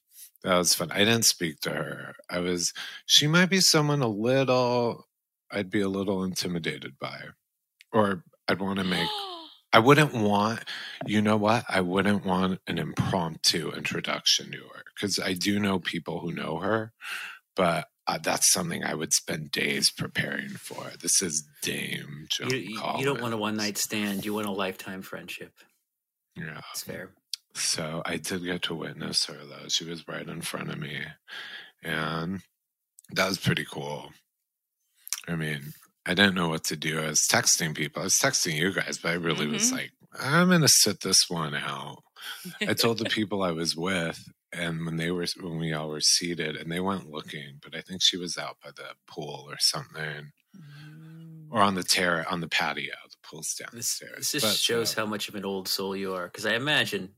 That 0.45 0.57
was 0.59 0.75
fun. 0.75 0.91
I 0.91 0.99
didn't 1.01 1.25
speak 1.25 1.61
to 1.61 1.71
her. 1.71 2.15
I 2.29 2.41
was, 2.41 2.73
she 3.07 3.27
might 3.29 3.51
be 3.51 3.61
someone 3.61 4.03
a 4.03 4.09
little, 4.09 5.07
I'd 5.53 5.71
be 5.71 5.81
a 5.81 5.89
little 5.89 6.25
intimidated 6.25 6.99
by. 6.99 7.21
Or 7.93 8.25
I'd 8.49 8.61
want 8.61 8.79
to 8.79 8.85
make, 8.85 9.09
I 9.73 9.79
wouldn't 9.79 10.15
want, 10.15 10.61
you 11.07 11.23
know 11.23 11.37
what? 11.37 11.65
I 11.69 11.81
wouldn't 11.81 12.25
want 12.25 12.61
an 12.67 12.79
impromptu 12.79 13.71
introduction 13.71 14.51
to 14.53 14.59
her 14.59 14.83
because 14.95 15.19
I 15.19 15.35
do 15.35 15.59
know 15.59 15.79
people 15.79 16.21
who 16.21 16.33
know 16.33 16.59
her, 16.59 16.93
but 17.55 17.89
uh, 18.07 18.19
that's 18.23 18.53
something 18.53 18.83
I 18.83 18.95
would 18.95 19.13
spend 19.13 19.51
days 19.51 19.91
preparing 19.91 20.51
for. 20.51 20.91
This 21.01 21.23
is 21.23 21.47
Dame 21.63 22.27
Joan 22.31 22.51
You, 22.51 22.57
you, 22.57 22.83
you 22.99 23.05
don't 23.05 23.23
want 23.23 23.35
a 23.35 23.37
one 23.37 23.57
night 23.57 23.79
stand. 23.79 24.25
You 24.25 24.35
want 24.35 24.47
a 24.47 24.53
lifetime 24.53 25.03
friendship. 25.03 25.53
Yeah. 26.37 26.61
It's 26.73 26.83
fair. 26.83 27.11
So 27.55 28.03
I 28.05 28.17
did 28.17 28.45
get 28.45 28.63
to 28.63 28.75
witness 28.75 29.27
her 29.27 29.39
though. 29.49 29.69
She 29.69 29.85
was 29.85 30.09
right 30.09 30.27
in 30.27 30.41
front 30.41 30.71
of 30.71 30.79
me. 30.79 31.01
And 31.83 32.41
that 33.13 33.29
was 33.29 33.39
pretty 33.39 33.65
cool. 33.65 34.13
I 35.29 35.37
mean, 35.37 35.73
I 36.07 36.15
didn't 36.15 36.35
know 36.35 36.49
what 36.49 36.65
to 36.65 36.77
do. 36.77 37.01
I 37.01 37.07
was 37.09 37.27
texting 37.29 37.75
people. 37.77 38.03
I 38.03 38.05
was 38.05 38.19
texting 38.19 38.55
you 38.57 38.73
guys, 38.73 38.99
but 38.99 39.11
I 39.11 39.15
really 39.15 39.47
was 39.47 39.71
Mhm. 39.71 39.73
like, 39.73 39.93
I'm 40.19 40.49
gonna 40.51 40.69
sit 40.69 41.01
this 41.01 41.29
one 41.31 41.55
out. 41.55 42.03
I 42.67 42.75
told 42.75 42.99
the 42.99 43.07
people 43.07 43.43
I 43.43 43.53
was 43.53 43.77
with, 43.77 44.21
and 44.53 44.85
when 44.87 44.97
they 44.97 45.11
were 45.11 45.27
when 45.41 45.59
we 45.59 45.73
all 45.73 45.89
were 45.89 46.01
seated, 46.01 46.57
and 46.57 46.71
they 46.73 46.81
went 46.81 47.11
looking, 47.11 47.59
but 47.63 47.75
I 47.75 47.83
think 47.83 48.03
she 48.03 48.17
was 48.17 48.37
out 48.39 48.59
by 48.63 48.71
the 48.73 48.95
pool 49.07 49.47
or 49.49 49.57
something, 49.61 50.33
or 51.51 51.61
on 51.63 51.75
the 51.75 51.83
terrace 51.83 52.27
on 52.31 52.41
the 52.41 52.49
patio. 52.49 52.95
The 53.11 53.17
pool's 53.23 53.55
This, 53.73 53.99
downstairs. 53.99 54.33
this 54.33 54.33
just 54.33 54.45
But, 54.45 54.57
shows 54.57 54.93
uh, 54.97 55.01
how 55.03 55.07
much 55.07 55.29
of 55.29 55.35
an 55.35 55.45
old 55.45 55.69
soul 55.69 55.97
you 55.97 56.15
are. 56.15 56.27
Because 56.27 56.47
I 56.47 56.55
imagine, 56.55 57.15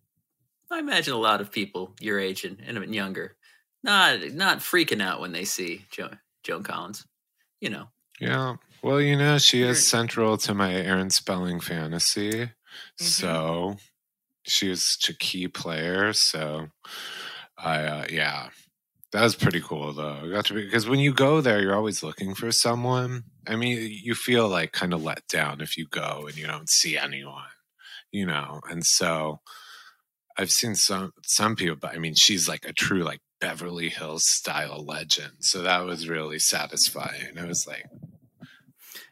I 0.70 0.78
imagine 0.80 1.14
a 1.14 1.18
lot 1.18 1.40
of 1.40 1.50
people 1.52 1.94
your 2.00 2.18
age 2.20 2.44
and, 2.44 2.60
and 2.60 2.94
younger, 2.94 3.36
not 3.82 4.20
not 4.32 4.58
freaking 4.58 5.02
out 5.02 5.20
when 5.20 5.32
they 5.32 5.44
see 5.44 5.86
Joan 5.90 6.62
Collins. 6.64 7.06
You 7.60 7.70
know, 7.70 7.88
Yeah. 8.20 8.56
Well, 8.82 9.00
you 9.00 9.16
know, 9.16 9.38
she 9.38 9.62
is 9.62 9.88
central 9.88 10.36
to 10.38 10.54
my 10.54 10.74
Aaron 10.74 11.10
Spelling 11.10 11.60
fantasy. 11.60 12.30
Mm-hmm. 12.30 13.04
So 13.04 13.76
she 14.44 14.70
is 14.70 14.98
a 15.08 15.14
key 15.14 15.48
player. 15.48 16.12
So 16.12 16.68
I, 17.56 17.82
uh, 17.82 18.06
yeah, 18.10 18.48
that 19.12 19.22
was 19.22 19.34
pretty 19.34 19.60
cool 19.60 19.92
though. 19.92 20.20
I 20.24 20.28
got 20.28 20.44
to 20.46 20.54
be, 20.54 20.64
because 20.64 20.88
when 20.88 20.98
you 20.98 21.12
go 21.14 21.40
there, 21.40 21.60
you're 21.60 21.74
always 21.74 22.02
looking 22.02 22.34
for 22.34 22.52
someone. 22.52 23.24
I 23.46 23.56
mean, 23.56 23.90
you 24.02 24.14
feel 24.14 24.48
like 24.48 24.72
kind 24.72 24.92
of 24.92 25.02
let 25.02 25.26
down 25.28 25.60
if 25.60 25.76
you 25.76 25.86
go 25.88 26.26
and 26.26 26.36
you 26.36 26.46
don't 26.46 26.68
see 26.68 26.96
anyone, 26.96 27.44
you 28.12 28.26
know? 28.26 28.60
And 28.68 28.84
so 28.84 29.40
I've 30.36 30.50
seen 30.50 30.74
some, 30.74 31.12
some 31.24 31.56
people, 31.56 31.76
but 31.80 31.94
I 31.94 31.98
mean, 31.98 32.14
she's 32.14 32.48
like 32.48 32.64
a 32.64 32.72
true, 32.72 33.02
like, 33.02 33.20
Beverly 33.44 33.90
Hills 33.90 34.26
style 34.26 34.82
legend. 34.82 35.32
So 35.40 35.60
that 35.62 35.84
was 35.84 36.08
really 36.08 36.38
satisfying. 36.38 37.36
It 37.36 37.46
was 37.46 37.66
like, 37.66 37.84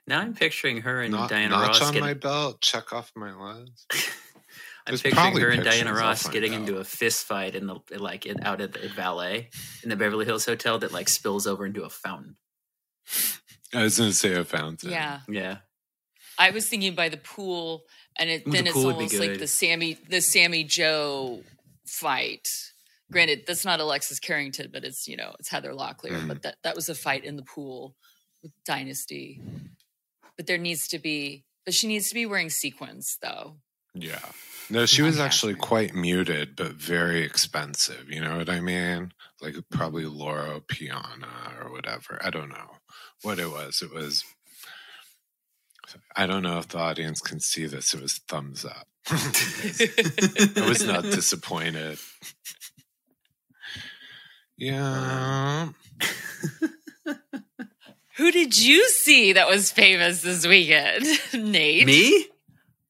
now 0.07 0.21
I'm 0.21 0.33
picturing 0.33 0.81
her 0.83 1.03
and 1.03 1.13
Not, 1.13 1.29
Diana 1.29 1.51
notch 1.51 1.69
Ross 1.69 1.83
on 1.83 1.93
getting. 1.93 2.01
my 2.09 2.15
belt, 2.15 2.63
check 2.63 2.95
off 2.95 3.13
my 3.15 3.35
list. 3.35 3.93
I'm 4.87 4.93
There's 4.93 5.03
picturing 5.03 5.37
her 5.37 5.51
and 5.51 5.63
Diana 5.63 5.93
Ross 5.93 6.27
getting 6.29 6.55
out. 6.55 6.61
into 6.61 6.79
a 6.79 6.85
fist 6.85 7.27
fight 7.27 7.55
in 7.55 7.67
the 7.67 7.77
like 7.99 8.25
in, 8.25 8.43
out 8.43 8.63
at 8.63 8.73
the 8.73 8.89
valet 8.89 9.51
in 9.83 9.91
the 9.91 9.97
Beverly 9.97 10.25
Hills 10.25 10.47
Hotel 10.47 10.79
that 10.79 10.93
like 10.93 11.11
spills 11.11 11.47
over 11.47 11.67
into 11.67 11.83
a 11.83 11.91
fountain. 11.91 12.37
I 13.75 13.83
was 13.83 13.99
going 13.99 14.11
to 14.11 14.17
say 14.17 14.33
a 14.33 14.45
fountain. 14.45 14.91
Yeah. 14.91 15.21
Yeah, 15.29 15.59
I 16.39 16.51
was 16.53 16.69
thinking 16.69 16.95
by 16.95 17.11
the 17.11 17.17
pool, 17.19 17.85
and 18.19 18.31
it, 18.31 18.43
Ooh, 18.47 18.51
the 18.51 18.51
then 18.51 18.67
it's 18.67 18.75
pool 18.75 18.87
would 18.87 18.95
almost 18.95 19.19
like 19.19 19.39
the 19.39 19.47
Sammy 19.47 19.99
the 20.09 20.23
Sammy 20.23 20.65
Jo 20.65 21.43
fight. 21.87 22.49
Granted, 23.13 23.45
that's 23.47 23.65
not 23.65 23.79
Alexis 23.79 24.19
Carrington, 24.19 24.71
but 24.73 24.85
it's 24.85 25.07
you 25.07 25.17
know 25.17 25.35
it's 25.39 25.49
Heather 25.49 25.73
Locklear. 25.73 26.27
But 26.27 26.39
mm-hmm. 26.39 26.41
that 26.43 26.57
that 26.65 26.75
was 26.75 26.89
a 26.89 26.95
fight 26.95 27.25
in 27.25 27.37
the 27.37 27.43
pool 27.43 27.95
with 28.43 28.53
Dynasty. 28.65 29.41
But 30.37 30.47
there 30.47 30.59
needs 30.59 30.89
to 30.89 30.99
be, 30.99 31.45
but 31.65 31.75
she 31.75 31.87
needs 31.87 32.09
to 32.09 32.15
be 32.15 32.27
wearing 32.27 32.51
sequins 32.51 33.19
though. 33.23 33.57
Yeah. 33.95 34.21
No, 34.71 34.87
she 34.87 35.03
was 35.03 35.21
actually 35.21 35.55
quite 35.55 35.95
muted, 35.95 36.57
but 36.57 36.73
very 36.73 37.23
expensive. 37.23 38.09
You 38.09 38.23
know 38.23 38.39
what 38.39 38.49
I 38.49 38.61
mean? 38.61 39.13
Like 39.41 39.57
probably 39.71 40.07
Loro 40.07 40.63
Piana 40.67 41.53
or 41.61 41.71
whatever. 41.71 42.19
I 42.25 42.31
don't 42.31 42.49
know 42.49 42.71
what 43.23 43.39
it 43.39 43.51
was. 43.51 43.83
It 43.83 43.93
was. 43.93 44.25
I 46.17 46.27
don't 46.27 46.43
know 46.43 46.59
if 46.59 46.69
the 46.69 46.79
audience 46.79 47.21
can 47.21 47.41
see 47.41 47.67
this. 47.67 47.93
It 47.93 48.01
was 48.01 48.19
thumbs 48.29 48.65
up. 48.65 48.87
I 49.11 50.67
was 50.67 50.85
not 50.85 51.03
disappointed. 51.03 51.99
Yeah. 54.57 55.71
Who 58.17 58.31
did 58.31 58.61
you 58.61 58.89
see 58.89 59.33
that 59.33 59.49
was 59.49 59.73
famous 59.73 60.23
this 60.23 60.47
weekend, 60.47 61.07
Nate? 61.35 61.87
me. 61.87 62.27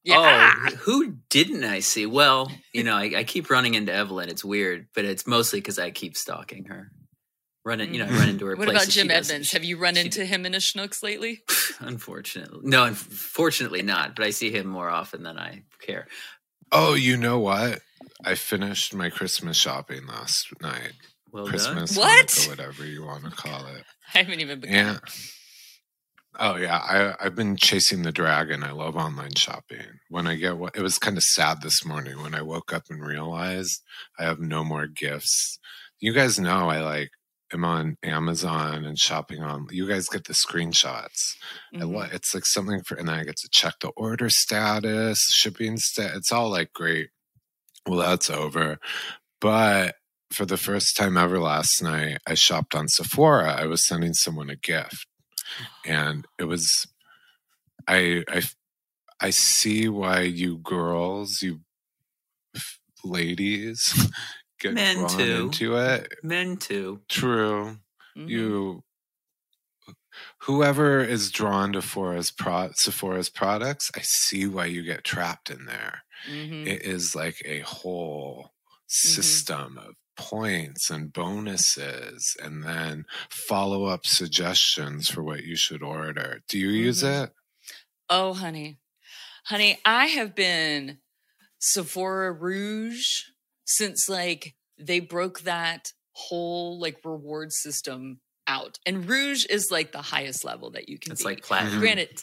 Yeah. 0.04 0.52
Oh, 0.56 0.76
who 0.78 1.16
didn't 1.30 1.62
I 1.62 1.78
see? 1.78 2.06
Well, 2.06 2.50
you 2.72 2.82
know, 2.82 2.96
I, 2.96 3.12
I 3.18 3.24
keep 3.24 3.50
running 3.50 3.74
into 3.74 3.92
Evelyn. 3.92 4.28
It's 4.28 4.44
weird, 4.44 4.88
but 4.96 5.04
it's 5.04 5.26
mostly 5.28 5.60
because 5.60 5.78
I 5.78 5.92
keep 5.92 6.16
stalking 6.16 6.64
her. 6.64 6.90
Running, 7.64 7.94
you 7.94 8.00
know, 8.00 8.06
I 8.06 8.08
run 8.08 8.18
mm-hmm. 8.18 8.30
into 8.30 8.46
her. 8.46 8.56
What 8.56 8.68
about 8.68 8.88
Jim 8.88 9.06
doesn't- 9.06 9.32
Edmonds? 9.32 9.52
Have 9.52 9.62
you 9.62 9.78
run 9.78 9.94
she- 9.94 10.00
into 10.00 10.24
him 10.24 10.44
in 10.44 10.54
a 10.54 10.58
Schnucks 10.58 11.04
lately? 11.04 11.42
Unfortunately, 11.78 12.58
no. 12.64 12.84
Unfortunately, 12.84 13.82
not. 13.82 14.16
But 14.16 14.26
I 14.26 14.30
see 14.30 14.50
him 14.50 14.66
more 14.66 14.90
often 14.90 15.22
than 15.22 15.38
I 15.38 15.62
care. 15.80 16.08
Oh, 16.72 16.94
you 16.94 17.16
know 17.16 17.38
what? 17.38 17.78
I 18.24 18.34
finished 18.34 18.94
my 18.94 19.08
Christmas 19.08 19.56
shopping 19.56 20.06
last 20.08 20.48
night. 20.60 20.94
Well 21.32 21.46
Christmas, 21.46 21.96
What? 21.96 22.26
Hanukkah, 22.28 22.48
whatever 22.48 22.84
you 22.84 23.04
want 23.04 23.24
to 23.24 23.30
call 23.30 23.66
it. 23.66 23.84
I 24.14 24.18
haven't 24.18 24.40
even 24.40 24.60
begun. 24.60 24.76
Yeah. 24.76 24.98
Oh 26.38 26.56
yeah, 26.56 26.78
I 26.78 27.14
I've 27.24 27.34
been 27.34 27.56
chasing 27.56 28.02
the 28.02 28.12
dragon. 28.12 28.62
I 28.62 28.72
love 28.72 28.96
online 28.96 29.34
shopping. 29.34 29.84
When 30.08 30.26
I 30.26 30.36
get 30.36 30.56
what 30.56 30.74
it 30.76 30.82
was 30.82 30.98
kind 30.98 31.16
of 31.18 31.22
sad 31.24 31.60
this 31.62 31.84
morning 31.84 32.22
when 32.22 32.34
I 32.34 32.40
woke 32.42 32.72
up 32.72 32.84
and 32.88 33.04
realized 33.04 33.82
I 34.18 34.24
have 34.24 34.40
no 34.40 34.64
more 34.64 34.86
gifts. 34.86 35.58
You 36.00 36.12
guys 36.14 36.38
know 36.38 36.70
I 36.70 36.80
like 36.80 37.10
am 37.52 37.66
on 37.66 37.96
Amazon 38.02 38.84
and 38.86 38.98
shopping 38.98 39.42
on. 39.42 39.66
You 39.70 39.86
guys 39.86 40.08
get 40.08 40.24
the 40.24 40.32
screenshots. 40.32 41.36
I 41.74 41.78
Mhm. 41.80 41.92
lo- 41.94 42.08
It's 42.10 42.32
like 42.34 42.46
something 42.46 42.82
for, 42.82 42.96
and 42.96 43.08
then 43.08 43.14
I 43.18 43.24
get 43.24 43.36
to 43.36 43.48
check 43.50 43.74
the 43.80 43.88
order 43.88 44.30
status, 44.30 45.20
shipping 45.30 45.76
stat. 45.76 46.12
It's 46.16 46.32
all 46.32 46.48
like 46.48 46.72
great. 46.72 47.10
Well, 47.86 47.98
that's 47.98 48.30
over. 48.30 48.78
But 49.38 49.96
for 50.32 50.46
the 50.46 50.56
first 50.56 50.96
time 50.96 51.16
ever 51.16 51.38
last 51.38 51.82
night, 51.82 52.18
I 52.26 52.34
shopped 52.34 52.74
on 52.74 52.88
Sephora. 52.88 53.52
I 53.52 53.66
was 53.66 53.86
sending 53.86 54.14
someone 54.14 54.50
a 54.50 54.56
gift, 54.56 55.06
and 55.86 56.26
it 56.38 56.44
was, 56.44 56.86
I, 57.86 58.24
I, 58.28 58.42
I 59.20 59.30
see 59.30 59.88
why 59.88 60.20
you 60.22 60.58
girls, 60.58 61.42
you 61.42 61.60
ladies, 63.04 63.82
get 64.60 64.74
Men 64.74 64.96
drawn 64.96 65.08
too. 65.08 65.22
into 65.44 65.76
it. 65.76 66.12
Men 66.22 66.56
too. 66.56 67.02
True 67.08 67.78
Mhm. 68.16 68.28
you 68.28 68.84
whoever 70.42 71.02
is 71.02 71.30
drawn 71.30 71.72
to 71.72 71.80
Sephora's, 71.80 72.30
pro, 72.30 72.70
Sephora's 72.74 73.30
products, 73.30 73.90
I 73.96 74.00
see 74.02 74.46
why 74.46 74.66
you 74.66 74.82
get 74.82 75.04
trapped 75.04 75.48
in 75.50 75.64
there. 75.64 76.02
Mhm. 76.28 76.66
It 76.66 76.82
is 76.82 77.14
like 77.14 77.40
a 77.46 77.60
whole 77.60 78.52
system 78.86 79.78
of 79.78 79.94
points 80.16 80.90
and 80.90 81.12
bonuses 81.12 82.36
and 82.42 82.62
then 82.64 83.04
follow 83.30 83.84
up 83.86 84.06
suggestions 84.06 85.08
for 85.08 85.22
what 85.22 85.44
you 85.44 85.56
should 85.56 85.82
order. 85.82 86.40
Do 86.48 86.58
you 86.58 86.68
use 86.68 87.02
Mhm. 87.02 87.24
it? 87.24 87.32
Oh, 88.08 88.34
honey. 88.34 88.78
Honey, 89.46 89.80
I 89.84 90.06
have 90.06 90.34
been 90.34 91.00
Sephora 91.58 92.32
Rouge 92.32 93.22
since 93.64 94.08
like 94.08 94.54
they 94.78 95.00
broke 95.00 95.40
that 95.42 95.92
whole 96.12 96.78
like 96.78 96.98
reward 97.04 97.52
system 97.52 98.20
out. 98.46 98.78
And 98.84 99.08
Rouge 99.08 99.46
is 99.46 99.70
like 99.70 99.92
the 99.92 100.02
highest 100.02 100.44
level 100.44 100.70
that 100.72 100.88
you 100.88 100.98
can 100.98 101.12
It's 101.12 101.22
be. 101.22 101.28
like 101.30 101.42
platinum. 101.44 101.78
Granted, 101.80 102.20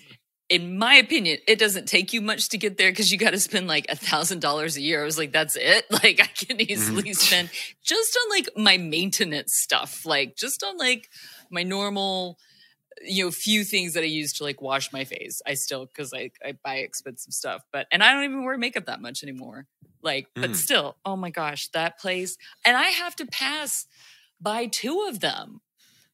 in 0.50 0.78
my 0.80 0.96
opinion, 0.96 1.38
it 1.48 1.60
doesn't 1.60 1.88
take 1.88 2.12
you 2.12 2.22
much 2.22 2.50
to 2.50 2.58
get 2.58 2.78
there 2.78 2.92
because 2.92 3.12
you 3.12 3.18
got 3.20 3.32
to 3.32 3.40
spend 3.40 3.68
like 3.68 3.86
a 3.90 3.96
thousand 3.96 4.42
dollars 4.42 4.78
a 4.78 4.82
year. 4.82 5.02
I 5.02 5.06
was 5.06 5.18
like, 5.18 5.32
that's 5.32 5.56
it. 5.56 5.86
Like 5.92 6.20
I 6.22 6.28
can 6.28 6.60
easily 6.60 7.14
spend 7.14 7.50
just 7.84 8.18
on 8.24 8.30
like 8.30 8.50
my 8.58 8.78
maintenance 8.78 9.54
stuff, 9.56 10.06
like 10.06 10.36
just 10.36 10.64
on 10.64 10.78
like 10.78 11.10
my 11.52 11.62
normal, 11.64 12.38
you 13.06 13.26
know, 13.26 13.32
few 13.32 13.64
things 13.64 13.94
that 13.94 14.02
I 14.02 14.08
use 14.08 14.34
to 14.34 14.44
like 14.44 14.62
wash 14.62 14.92
my 14.92 15.04
face. 15.04 15.42
I 15.46 15.54
still 15.54 15.86
because 15.86 16.14
I 16.14 16.32
I 16.44 16.54
buy 16.64 16.78
expensive 16.78 17.34
stuff, 17.34 17.62
but 17.72 17.86
and 17.92 18.02
I 18.04 18.14
don't 18.14 18.24
even 18.24 18.44
wear 18.44 18.58
makeup 18.58 18.86
that 18.86 19.02
much 19.02 19.22
anymore. 19.24 19.68
Like, 20.02 20.28
but 20.34 20.52
Mm. 20.52 20.56
still, 20.56 20.96
oh 21.06 21.16
my 21.18 21.30
gosh, 21.30 21.68
that 21.70 22.00
place, 22.00 22.38
and 22.66 22.76
I 22.78 22.86
have 22.90 23.16
to 23.18 23.26
pass 23.26 23.86
by 24.42 24.66
two 24.66 25.06
of 25.10 25.20
them 25.20 25.62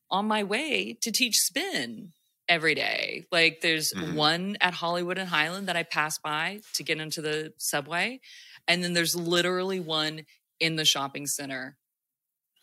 on 0.09 0.25
my 0.25 0.43
way 0.43 0.97
to 1.01 1.11
teach 1.11 1.37
spin 1.37 2.11
every 2.47 2.75
day. 2.75 3.25
Like 3.31 3.61
there's 3.61 3.91
Mhm. 3.93 4.13
one 4.15 4.57
at 4.61 4.73
Hollywood 4.75 5.17
and 5.17 5.29
Highland 5.29 5.67
that 5.67 5.75
I 5.75 5.83
pass 5.83 6.17
by 6.19 6.61
to 6.73 6.83
get 6.83 6.99
into 6.99 7.21
the 7.21 7.53
subway. 7.57 8.19
And 8.67 8.83
then 8.83 8.93
there's 8.93 9.15
literally 9.15 9.79
one 9.79 10.25
in 10.59 10.75
the 10.75 10.85
shopping 10.85 11.27
center 11.27 11.77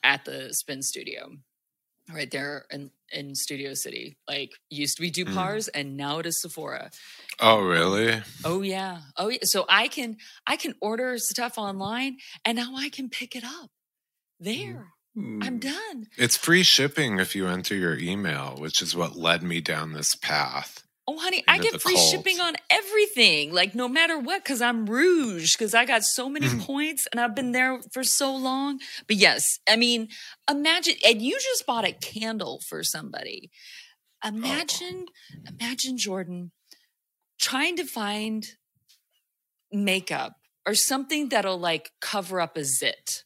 at 0.02 0.24
the 0.24 0.52
spin 0.54 0.82
studio 0.82 1.36
right 2.12 2.30
there 2.30 2.66
in, 2.70 2.90
in 3.12 3.34
Studio 3.34 3.74
City. 3.74 4.16
Like 4.28 4.52
used 4.70 4.96
to 4.96 5.02
be 5.02 5.10
Mm. 5.10 5.14
Du-par's 5.14 5.68
and 5.68 5.96
now 5.96 6.18
it 6.18 6.26
is 6.26 6.40
Sephora. 6.40 6.90
Oh, 7.40 7.60
really? 7.60 8.22
Oh 8.44 8.62
yeah. 8.62 9.02
Oh 9.16 9.28
yeah. 9.28 9.38
So 9.42 9.64
I 9.68 9.88
can 9.88 10.16
I 10.46 10.56
can 10.56 10.74
order 10.80 11.18
stuff 11.18 11.58
online 11.58 12.18
and 12.44 12.56
now 12.56 12.74
I 12.76 12.88
can 12.88 13.08
pick 13.10 13.34
it 13.36 13.44
up. 13.44 13.70
There. 14.40 14.92
I'm 15.16 15.58
done. 15.58 16.06
It's 16.16 16.36
free 16.36 16.62
shipping 16.62 17.20
if 17.20 17.36
you 17.36 17.46
enter 17.46 17.74
your 17.74 17.98
email, 17.98 18.56
which 18.58 18.80
is 18.80 18.96
what 18.96 19.14
led 19.16 19.42
me 19.42 19.60
down 19.60 19.92
this 19.92 20.14
path. 20.14 20.84
Oh 21.06 21.18
honey, 21.18 21.42
I 21.48 21.58
get 21.58 21.82
free 21.82 21.94
cult. 21.96 22.10
shipping 22.10 22.40
on 22.40 22.54
everything. 22.70 23.52
Like 23.52 23.74
no 23.74 23.88
matter 23.88 24.18
what 24.18 24.44
cuz 24.44 24.62
I'm 24.62 24.86
rouge 24.86 25.54
cuz 25.56 25.74
I 25.74 25.84
got 25.84 26.04
so 26.04 26.28
many 26.30 26.46
Mhm. 26.46 26.60
points 26.60 27.06
and 27.10 27.20
I've 27.20 27.34
been 27.34 27.52
there 27.52 27.80
for 27.92 28.04
so 28.04 28.34
long. 28.34 28.80
But 29.08 29.16
yes, 29.16 29.58
I 29.68 29.76
mean, 29.76 30.08
imagine 30.48 30.94
and 31.04 31.20
you 31.20 31.38
just 31.40 31.66
bought 31.66 31.84
a 31.84 31.92
candle 31.92 32.62
for 32.68 32.82
somebody. 32.84 33.50
Imagine 34.24 35.06
imagine 35.46 35.98
Jordan 35.98 36.52
trying 37.38 37.76
to 37.76 37.84
find 37.84 38.46
makeup 39.72 40.34
or 40.66 40.74
something 40.74 41.28
that'll 41.30 41.58
like 41.58 41.90
cover 42.00 42.40
up 42.40 42.56
a 42.56 42.64
zit 42.64 43.24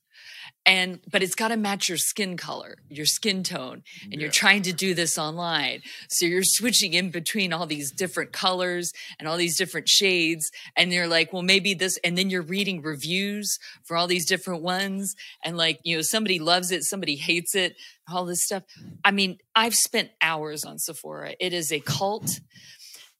and 0.67 0.99
but 1.11 1.23
it's 1.23 1.35
got 1.37 1.49
to 1.49 1.57
match 1.57 1.89
your 1.89 1.97
skin 1.99 2.37
color 2.37 2.77
your 2.91 3.07
skin 3.07 3.43
tone 3.43 3.83
and 4.11 4.21
you're 4.21 4.31
trying 4.31 4.63
to 4.63 4.73
do 4.73 4.93
this 4.95 5.17
online. 5.17 5.81
So 6.09 6.27
you're 6.27 6.43
switching 6.43 6.93
in 6.95 7.11
between 7.11 7.53
all 7.53 7.67
these 7.67 7.91
different 7.93 8.33
colors 8.33 8.93
and 9.19 9.29
all 9.29 9.37
these 9.37 9.57
different 9.57 9.89
shades 9.89 10.51
and 10.77 10.93
you're 10.93 11.07
like 11.09 11.33
well 11.33 11.43
maybe 11.43 11.73
this 11.75 11.99
and 12.05 12.19
then 12.19 12.29
you're 12.31 12.43
reading 12.43 12.83
reviews 12.83 13.59
for 13.85 13.97
all 13.97 14.07
these 14.07 14.27
different 14.27 14.63
ones 14.63 15.15
and 15.45 15.57
like 15.57 15.79
you 15.85 15.97
know 15.97 16.03
somebody 16.03 16.39
loves 16.39 16.71
it 16.73 16.83
somebody 16.85 17.17
hates 17.17 17.55
it 17.55 17.77
all 18.13 18.25
this 18.25 18.45
stuff. 18.45 18.63
I 19.05 19.11
mean 19.13 19.39
i've 19.55 19.75
spent 19.75 20.11
hours 20.21 20.65
on 20.65 20.79
sephora. 20.79 21.35
It 21.41 21.53
is 21.53 21.73
a 21.73 21.81
cult 21.81 22.41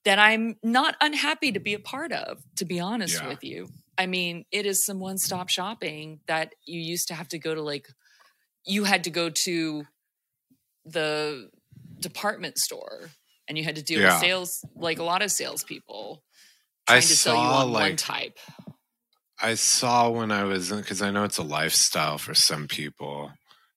that 0.05 0.19
i'm 0.19 0.57
not 0.63 0.95
unhappy 1.01 1.53
to 1.53 1.61
be 1.61 1.75
a 1.75 1.79
part 1.81 2.13
of 2.13 2.39
to 2.57 2.65
be 2.65 2.79
honest 2.81 3.21
Yeah. 3.21 3.29
with 3.29 3.43
you 3.45 3.69
I 3.99 4.07
mean, 4.07 4.45
it 4.53 4.67
is 4.67 4.85
some 4.85 5.01
one 5.01 5.19
stop 5.19 5.49
shopping 5.49 6.21
that 6.27 6.55
you 6.67 6.81
used 6.81 7.09
to 7.09 7.15
have 7.15 7.29
to 7.29 7.39
go 7.39 7.55
to 7.55 7.63
like, 7.63 7.89
you 8.67 8.85
had 8.85 9.05
to 9.05 9.11
go 9.11 9.31
to 9.31 9.87
the 10.85 11.51
department 12.01 12.59
store 12.59 13.11
and 13.49 13.59
you 13.59 13.65
had 13.65 13.77
to 13.77 13.83
deal 13.83 14.03
Yeah. 14.03 14.03
with 14.03 14.15
sales, 14.15 14.67
like 14.77 14.99
a 14.99 15.05
lot 15.05 15.23
of 15.23 15.31
salespeople 15.31 16.23
I 16.89 16.99
trying 16.99 17.09
to 17.09 17.17
sell 17.17 17.35
you 17.37 17.53
saw, 17.53 17.55
on 17.55 17.75
one 17.75 17.97
type. 17.97 18.39
I 19.41 19.55
saw 19.55 20.09
when 20.11 20.31
I 20.33 20.45
was 20.45 20.71
because 20.73 21.03
I 21.03 21.11
know 21.11 21.25
it's 21.25 21.39
a 21.39 21.43
lifestyle 21.43 22.19
for 22.19 22.35
some 22.35 22.69
people. 22.69 23.33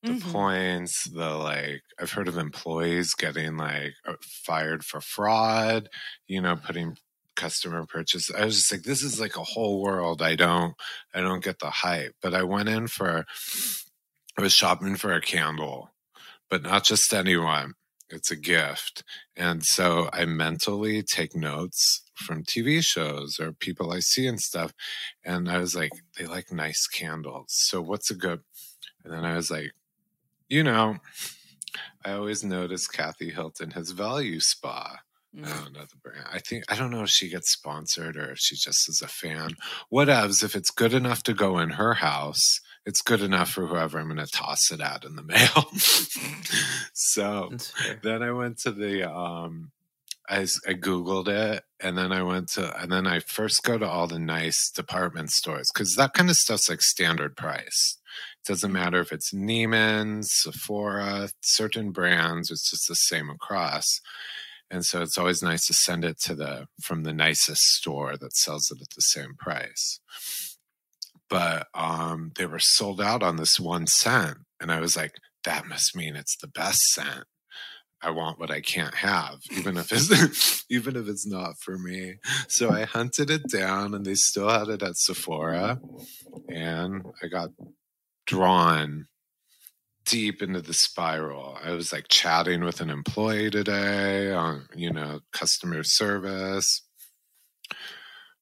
The 0.06 0.14
Mhm. 0.14 0.16
points, 0.16 1.04
the 1.10 1.36
like, 1.36 1.82
I've 2.00 2.12
heard 2.12 2.28
of 2.28 2.38
employees 2.38 3.14
getting 3.14 3.58
like 3.58 3.94
uh, 4.06 4.16
fired 4.22 4.84
for 4.86 5.02
fraud, 5.02 5.90
you 6.28 6.42
know, 6.42 6.56
putting 6.56 6.96
customer 7.40 7.86
purchase. 7.86 8.30
I 8.36 8.46
was 8.46 8.56
just 8.56 8.72
like, 8.72 8.84
this 8.84 9.02
is 9.02 9.20
like 9.20 9.38
a 9.38 9.44
whole 9.44 9.82
world. 9.82 10.22
I 10.22 10.36
don't, 10.36 10.76
I 11.14 11.22
don't 11.22 11.44
get 11.44 11.60
the 11.60 11.70
hype. 11.70 12.14
But 12.22 12.34
I 12.34 12.44
went 12.44 12.70
in 12.70 12.88
for, 12.88 13.26
I 14.38 14.42
was 14.42 14.54
shopping 14.54 14.96
for 14.98 15.14
a 15.14 15.22
candle, 15.22 15.92
but 16.50 16.64
not 16.64 16.84
just 16.84 17.14
anyone. 17.14 17.74
It's 18.10 18.32
a 18.32 18.36
gift. 18.36 19.04
And 19.38 19.64
so 19.64 20.10
I 20.12 20.26
mentally 20.26 21.02
take 21.02 21.36
notes 21.36 22.02
from 22.16 22.44
TV 22.44 22.84
shows 22.84 23.40
or 23.40 23.54
people 23.54 23.92
I 23.92 24.00
see 24.00 24.28
and 24.28 24.42
stuff. 24.42 24.74
And 25.24 25.50
I 25.50 25.60
was 25.60 25.76
like, 25.76 25.92
they 26.18 26.26
like 26.26 26.52
nice 26.52 26.88
candles. 26.88 27.48
So 27.50 27.82
what's 27.82 28.12
a 28.12 28.16
good? 28.16 28.42
And 29.04 29.14
then 29.14 29.24
I 29.24 29.36
was 29.36 29.50
like, 29.50 29.72
you 30.50 30.64
know, 30.64 30.98
I 32.04 32.14
always 32.14 32.44
notice 32.44 32.88
Kathy 32.88 33.30
Hilton 33.30 33.72
has 33.72 33.94
Voluspa. 33.94 34.98
I 35.36 35.38
Mm. 35.42 35.64
don't 35.64 35.74
know 35.74 35.86
the 35.86 35.96
brand. 35.98 36.26
I 36.32 36.40
think 36.40 36.64
I 36.70 36.76
don't 36.76 36.90
know 36.92 37.04
if 37.04 37.10
she 37.10 37.30
gets 37.30 37.52
sponsored 37.52 38.18
or 38.18 38.32
if 38.32 38.40
she 38.40 38.56
just 38.56 38.90
is 38.90 39.02
a 39.04 39.08
fan. 39.08 39.56
Whatevs. 39.94 40.44
If 40.44 40.56
it's 40.56 40.72
good 40.72 40.94
enough 40.94 41.22
to 41.24 41.34
go 41.34 41.60
in 41.60 41.72
her 41.72 41.94
house, 41.96 42.60
it's 42.86 43.02
good 43.02 43.22
enough 43.22 43.52
for 43.52 43.68
whoever 43.68 44.00
I'm 44.00 44.08
going 44.08 44.18
to 44.18 44.26
toss 44.32 44.72
it 44.72 44.82
out 44.82 45.06
in 45.06 45.16
the 45.16 45.24
mail. 45.24 45.70
so 46.94 47.50
then 48.04 48.24
I 48.24 48.32
went 48.32 48.58
to 48.60 48.72
the 48.72 49.10
um 49.12 49.72
I, 50.32 50.42
I 50.42 50.74
googled 50.76 51.28
it 51.28 51.64
and 51.80 51.98
then 51.98 52.12
I 52.12 52.22
went 52.22 52.50
to 52.54 52.76
and 52.82 52.92
then 52.92 53.08
I 53.08 53.20
first 53.20 53.64
go 53.64 53.78
to 53.78 53.88
all 53.88 54.08
the 54.08 54.20
nice 54.20 54.70
department 54.72 55.32
stores 55.32 55.70
cuz 55.72 55.96
that 55.96 56.14
kind 56.14 56.30
of 56.30 56.36
stuff's 56.36 56.70
like 56.70 56.82
standard 56.82 57.36
price. 57.36 57.98
It 58.44 58.48
doesn't 58.48 58.72
matter 58.72 59.00
if 59.02 59.12
it's 59.12 59.32
Neiman's, 59.34 60.30
Sephora, 60.34 61.30
certain 61.42 61.92
brands, 61.92 62.52
it's 62.52 62.70
just 62.70 62.88
the 62.88 62.96
same 62.96 63.30
across. 63.30 64.02
And 64.72 64.86
so 64.86 65.02
it's 65.02 65.18
always 65.18 65.42
nice 65.42 65.66
to 65.68 65.74
send 65.74 66.06
it 66.06 66.20
to 66.22 66.36
the 66.36 66.68
from 66.82 67.04
the 67.04 67.14
nicest 67.14 67.62
store 67.62 68.18
that 68.18 68.36
sells 68.36 68.72
it 68.72 68.82
at 68.82 68.90
the 68.96 69.02
same 69.02 69.36
price. 69.38 70.00
But 71.30 71.68
um 71.74 72.32
they 72.38 72.46
were 72.46 72.60
sold 72.60 73.02
out 73.02 73.24
on 73.24 73.38
this 73.38 73.60
one 73.60 73.88
scent 73.88 74.40
and 74.60 74.72
I 74.72 74.80
was 74.80 74.96
like 74.96 75.16
that 75.44 75.68
must 75.68 75.96
mean 75.96 76.16
it's 76.16 76.38
the 76.38 76.48
best 76.48 76.82
scent. 76.92 77.26
I 78.02 78.12
want 78.12 78.40
what 78.40 78.52
I 78.52 78.62
can't 78.62 78.96
have, 78.96 79.40
even 79.52 79.78
if 79.78 79.92
it's 79.92 80.66
even 80.70 80.96
if 80.96 81.08
it's 81.08 81.28
not 81.28 81.60
for 81.60 81.78
me. 81.78 82.16
So 82.48 82.70
I 82.72 82.86
hunted 82.86 83.30
it 83.30 83.50
down, 83.50 83.94
and 83.94 84.06
they 84.06 84.16
still 84.16 84.48
had 84.48 84.70
it 84.70 84.84
at 84.84 84.96
Sephora, 84.96 85.82
and 86.48 87.06
I 87.22 87.28
got 87.28 87.50
drawn 88.26 89.08
deep 90.06 90.42
into 90.42 90.62
the 90.62 90.74
spiral. 90.74 91.58
I 91.64 91.72
was 91.72 91.92
like 91.94 92.08
chatting 92.08 92.64
with 92.64 92.82
an 92.82 92.90
employee 92.90 93.50
today 93.50 94.32
on 94.32 94.68
you 94.76 94.92
know 94.92 95.20
customer 95.34 95.84
service, 95.84 96.82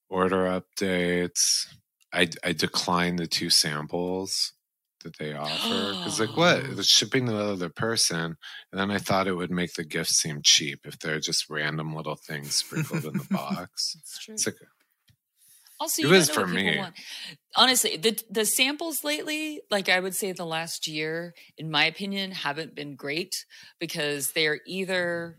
order 0.10 0.46
updates. 0.62 1.68
I 2.14 2.30
I 2.44 2.54
declined 2.54 3.20
the 3.20 3.28
two 3.28 3.50
samples 3.50 4.54
that 5.04 5.18
they 5.20 5.34
offer 5.34 5.94
because 5.94 6.20
like 6.20 6.36
what 6.36 6.58
it's 6.66 6.88
shipping 6.88 7.26
to 7.28 7.32
the 7.32 7.38
other 7.38 7.70
person 7.70 8.36
and 8.72 8.80
then 8.82 8.90
i 8.90 8.98
thought 8.98 9.28
it 9.28 9.36
would 9.36 9.52
make 9.52 9.74
the 9.76 9.84
gift 9.84 10.10
seem 10.10 10.42
cheap 10.44 10.80
if 10.86 10.98
they're 11.00 11.20
just 11.20 11.50
random 11.50 11.96
little 11.96 12.16
things 12.16 12.56
sprinkled 12.56 13.06
in 13.06 13.14
the 13.14 13.28
box 13.30 13.96
It's 14.00 14.18
true. 14.20 14.34
it's 14.34 14.48
like 14.48 14.56
Also, 15.80 16.02
It 16.02 16.06
you 16.06 16.12
was 16.12 16.30
for 16.30 16.48
me. 16.48 16.78
want. 16.78 16.96
Honestly, 17.56 17.98
the 17.98 18.22
the 18.30 18.46
samples 18.46 19.04
lately, 19.04 19.62
like 19.70 19.90
I 19.90 20.00
would 20.00 20.16
say, 20.16 20.32
the 20.32 20.46
last 20.46 20.88
year, 20.88 21.34
in 21.58 21.70
my 21.70 21.86
opinion, 21.86 22.32
haven't 22.32 22.74
been 22.76 22.96
great 22.96 23.46
because 23.80 24.32
they're 24.32 24.60
either 24.66 25.38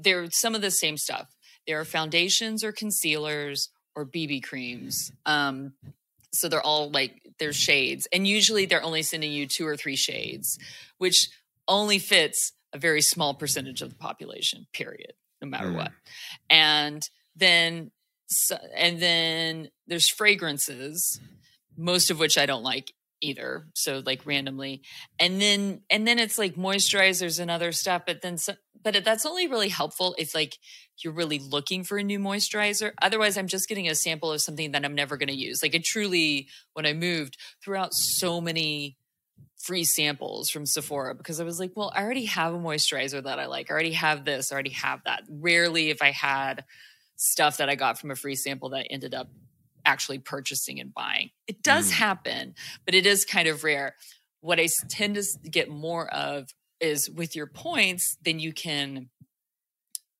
they're 0.00 0.30
some 0.30 0.54
of 0.54 0.60
the 0.60 0.70
same 0.70 0.96
stuff. 0.96 1.34
There 1.66 1.80
are 1.80 1.84
foundations 1.84 2.62
or 2.62 2.70
concealers 2.72 3.70
or 3.96 4.06
BB 4.06 4.42
creams. 4.44 5.10
Um, 5.26 5.72
so 6.32 6.48
they're 6.48 6.62
all 6.64 6.90
like 6.90 7.20
they're 7.40 7.52
shades, 7.52 8.06
and 8.12 8.26
usually 8.28 8.66
they're 8.66 8.82
only 8.84 9.02
sending 9.02 9.32
you 9.32 9.46
two 9.48 9.66
or 9.66 9.76
three 9.76 9.96
shades, 9.96 10.58
which 10.98 11.28
only 11.66 11.98
fits 11.98 12.52
a 12.72 12.78
very 12.78 13.02
small 13.02 13.34
percentage 13.34 13.82
of 13.82 13.88
the 13.90 13.96
population. 13.96 14.66
Period. 14.72 15.14
No 15.42 15.48
matter 15.48 15.68
Mm. 15.70 15.74
what, 15.76 15.92
and 16.48 17.08
then 17.34 17.90
so, 18.30 18.56
and 18.76 19.00
then 19.02 19.70
there's 19.88 20.08
fragrances, 20.08 21.20
most 21.76 22.10
of 22.10 22.18
which 22.20 22.38
I 22.38 22.46
don't 22.46 22.62
like 22.62 22.92
either. 23.20 23.66
So 23.74 24.02
like 24.06 24.24
randomly, 24.24 24.82
and 25.18 25.40
then 25.40 25.82
and 25.90 26.06
then 26.06 26.18
it's 26.20 26.38
like 26.38 26.54
moisturizers 26.54 27.40
and 27.40 27.50
other 27.50 27.72
stuff. 27.72 28.02
But 28.06 28.22
then, 28.22 28.38
so, 28.38 28.54
but 28.82 29.04
that's 29.04 29.26
only 29.26 29.48
really 29.48 29.68
helpful 29.68 30.14
if 30.16 30.32
like 30.32 30.56
you're 31.02 31.12
really 31.12 31.40
looking 31.40 31.82
for 31.82 31.98
a 31.98 32.04
new 32.04 32.20
moisturizer. 32.20 32.92
Otherwise, 33.02 33.36
I'm 33.36 33.48
just 33.48 33.68
getting 33.68 33.88
a 33.88 33.96
sample 33.96 34.32
of 34.32 34.40
something 34.40 34.70
that 34.72 34.84
I'm 34.84 34.94
never 34.94 35.16
going 35.16 35.28
to 35.28 35.36
use. 35.36 35.60
Like 35.60 35.74
it 35.74 35.84
truly, 35.84 36.48
when 36.74 36.86
I 36.86 36.92
moved, 36.92 37.36
threw 37.64 37.76
out 37.76 37.94
so 37.94 38.40
many 38.40 38.96
free 39.58 39.84
samples 39.84 40.50
from 40.50 40.66
Sephora 40.66 41.16
because 41.16 41.40
I 41.40 41.44
was 41.44 41.58
like, 41.58 41.72
well, 41.74 41.92
I 41.94 42.02
already 42.02 42.26
have 42.26 42.54
a 42.54 42.58
moisturizer 42.58 43.22
that 43.24 43.40
I 43.40 43.46
like. 43.46 43.70
I 43.70 43.74
already 43.74 43.92
have 43.92 44.24
this. 44.24 44.52
I 44.52 44.54
already 44.54 44.70
have 44.70 45.00
that. 45.04 45.24
Rarely, 45.28 45.90
if 45.90 46.00
I 46.00 46.12
had 46.12 46.64
stuff 47.22 47.58
that 47.58 47.68
I 47.68 47.74
got 47.74 47.98
from 47.98 48.10
a 48.10 48.16
free 48.16 48.34
sample 48.34 48.70
that 48.70 48.78
I 48.78 48.86
ended 48.90 49.14
up 49.14 49.28
actually 49.84 50.18
purchasing 50.18 50.80
and 50.80 50.92
buying. 50.94 51.30
It 51.46 51.62
does 51.62 51.90
Mm. 51.90 51.94
happen, 51.94 52.54
but 52.86 52.94
it 52.94 53.04
is 53.04 53.24
kind 53.26 53.46
of 53.46 53.62
rare. 53.62 53.96
What 54.40 54.58
I 54.58 54.68
tend 54.88 55.16
to 55.16 55.24
get 55.50 55.68
more 55.68 56.08
of 56.12 56.48
is 56.80 57.10
with 57.10 57.36
your 57.36 57.46
points, 57.46 58.16
then 58.22 58.38
you 58.38 58.52
can 58.54 59.10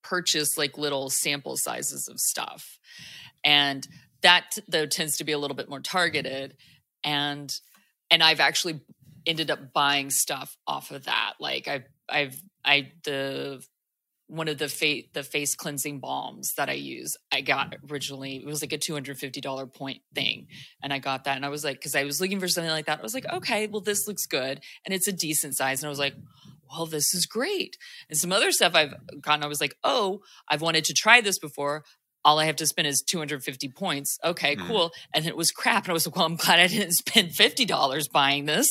purchase 0.02 0.58
like 0.58 0.76
little 0.76 1.08
sample 1.10 1.56
sizes 1.56 2.06
of 2.08 2.20
stuff. 2.20 2.78
And 3.44 3.86
that 4.22 4.58
though 4.68 4.86
tends 4.86 5.16
to 5.18 5.24
be 5.24 5.32
a 5.32 5.38
little 5.38 5.56
bit 5.56 5.68
more 5.70 5.80
targeted 5.80 6.56
and 7.02 7.54
and 8.10 8.22
I've 8.22 8.40
actually 8.40 8.80
ended 9.26 9.50
up 9.50 9.72
buying 9.72 10.10
stuff 10.10 10.56
off 10.66 10.90
of 10.90 11.04
that. 11.04 11.34
Like 11.40 11.66
I've 11.68 11.84
I've 12.08 12.42
I 12.64 12.92
the 13.04 13.64
one 14.30 14.48
of 14.48 14.58
the 14.58 14.68
face 14.68 15.06
the 15.12 15.22
face 15.22 15.54
cleansing 15.54 16.00
balms 16.00 16.52
that 16.56 16.68
I 16.68 16.74
use. 16.74 17.16
I 17.32 17.40
got 17.40 17.74
originally 17.90 18.36
it 18.36 18.46
was 18.46 18.62
like 18.62 18.72
a 18.72 18.78
two 18.78 18.92
hundred 18.94 19.18
fifty 19.18 19.40
dollar 19.40 19.66
point 19.66 20.02
thing, 20.14 20.46
and 20.82 20.92
I 20.92 20.98
got 20.98 21.24
that, 21.24 21.36
and 21.36 21.44
I 21.44 21.48
was 21.48 21.64
like, 21.64 21.76
because 21.78 21.94
I 21.94 22.04
was 22.04 22.20
looking 22.20 22.40
for 22.40 22.48
something 22.48 22.70
like 22.70 22.86
that. 22.86 22.98
I 23.00 23.02
was 23.02 23.14
like, 23.14 23.26
okay, 23.32 23.66
well 23.66 23.80
this 23.80 24.06
looks 24.08 24.26
good, 24.26 24.60
and 24.84 24.94
it's 24.94 25.08
a 25.08 25.12
decent 25.12 25.56
size, 25.56 25.82
and 25.82 25.88
I 25.88 25.90
was 25.90 25.98
like. 25.98 26.14
Well, 26.72 26.86
this 26.86 27.14
is 27.16 27.26
great. 27.26 27.76
And 28.08 28.16
some 28.16 28.30
other 28.30 28.52
stuff 28.52 28.76
I've 28.76 28.94
gotten, 29.20 29.42
I 29.42 29.48
was 29.48 29.60
like, 29.60 29.74
oh, 29.82 30.20
I've 30.48 30.60
wanted 30.62 30.84
to 30.84 30.94
try 30.94 31.20
this 31.20 31.36
before. 31.36 31.82
All 32.24 32.38
I 32.38 32.44
have 32.44 32.54
to 32.56 32.66
spend 32.68 32.86
is 32.86 33.02
250 33.02 33.70
points. 33.70 34.16
Okay, 34.22 34.54
Mhm. 34.54 34.68
cool. 34.68 34.92
And 35.12 35.26
it 35.26 35.36
was 35.36 35.50
crap. 35.50 35.82
And 35.86 35.90
I 35.90 35.94
was 35.94 36.06
like, 36.06 36.14
well, 36.14 36.26
I'm 36.26 36.36
glad 36.36 36.60
I 36.60 36.68
didn't 36.68 36.92
spend 36.92 37.30
$50 37.32 38.06
buying 38.06 38.44
this. 38.44 38.68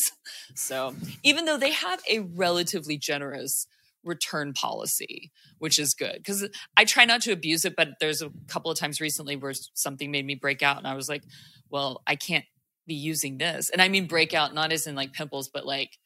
So 0.55 0.95
even 1.23 1.43
though 1.43 1.57
they 1.57 1.73
have 1.73 1.99
a 2.09 2.19
relatively 2.19 2.97
generous 2.97 3.67
return 4.03 4.53
policy, 4.53 5.31
which 5.57 5.77
is 5.79 5.93
good 5.93 6.15
because 6.17 6.47
I 6.77 6.85
try 6.85 7.05
not 7.05 7.21
to 7.23 7.31
abuse 7.31 7.65
it, 7.65 7.75
but 7.75 7.89
there's 7.99 8.21
a 8.21 8.31
couple 8.47 8.71
of 8.71 8.77
times 8.77 9.01
recently 9.01 9.35
where 9.35 9.53
something 9.73 10.11
made 10.11 10.25
me 10.25 10.35
break 10.35 10.61
out 10.63 10.77
and 10.77 10.87
I 10.87 10.95
was 10.95 11.09
like, 11.09 11.23
well, 11.69 12.01
I 12.07 12.15
can't 12.15 12.45
be 12.87 12.95
using 12.95 13.37
this. 13.37 13.69
And 13.69 13.81
I 13.81 13.87
mean 13.89 14.07
breakout, 14.07 14.53
not 14.53 14.71
as 14.71 14.87
in 14.87 14.95
like 14.95 15.13
pimples, 15.13 15.49
but 15.49 15.65
like 15.65 15.97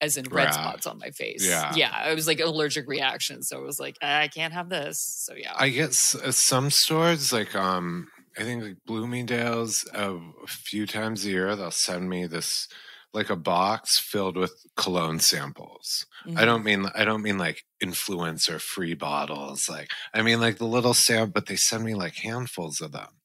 as 0.00 0.16
in 0.16 0.24
red 0.30 0.46
Right. 0.46 0.54
spots 0.54 0.86
on 0.86 0.98
my 0.98 1.10
face. 1.10 1.46
Yeah. 1.46 1.72
Yeah. 1.76 2.10
It 2.10 2.14
was 2.14 2.26
like 2.26 2.40
allergic 2.40 2.88
reaction. 2.88 3.42
So 3.42 3.60
it 3.60 3.64
was 3.64 3.78
like, 3.78 3.96
I 4.02 4.26
can't 4.28 4.52
have 4.52 4.68
this. 4.68 4.98
So 4.98 5.34
yeah. 5.34 5.52
I 5.56 5.68
guess 5.68 6.14
uh, 6.16 6.32
some 6.32 6.70
stores 6.70 7.32
like 7.32 7.54
um 7.54 8.08
I 8.36 8.42
think 8.44 8.62
like 8.64 8.76
Bloomingdale's 8.86 9.86
uh, 9.94 10.14
a 10.42 10.46
few 10.46 10.86
times 10.86 11.24
a 11.24 11.28
year 11.28 11.54
they'll 11.54 11.70
send 11.70 12.08
me 12.08 12.26
this 12.26 12.66
like 13.14 13.30
a 13.30 13.36
box 13.36 13.98
filled 13.98 14.36
with 14.36 14.54
cologne 14.76 15.20
samples. 15.20 16.06
I 16.36 16.44
Mhm. 16.44 16.46
don't 16.46 16.64
mean 16.64 16.86
I 16.94 17.04
don't 17.04 17.22
mean 17.22 17.38
like 17.38 17.64
influencer 17.82 18.60
free 18.60 18.94
bottles. 18.94 19.68
Like 19.68 19.90
I 20.14 20.22
mean 20.22 20.40
like 20.40 20.58
the 20.58 20.66
little 20.66 20.94
sample, 20.94 21.32
but 21.32 21.46
they 21.46 21.56
send 21.56 21.84
me 21.84 21.94
like 21.94 22.16
handfuls 22.16 22.80
of 22.80 22.92
them, 22.92 23.20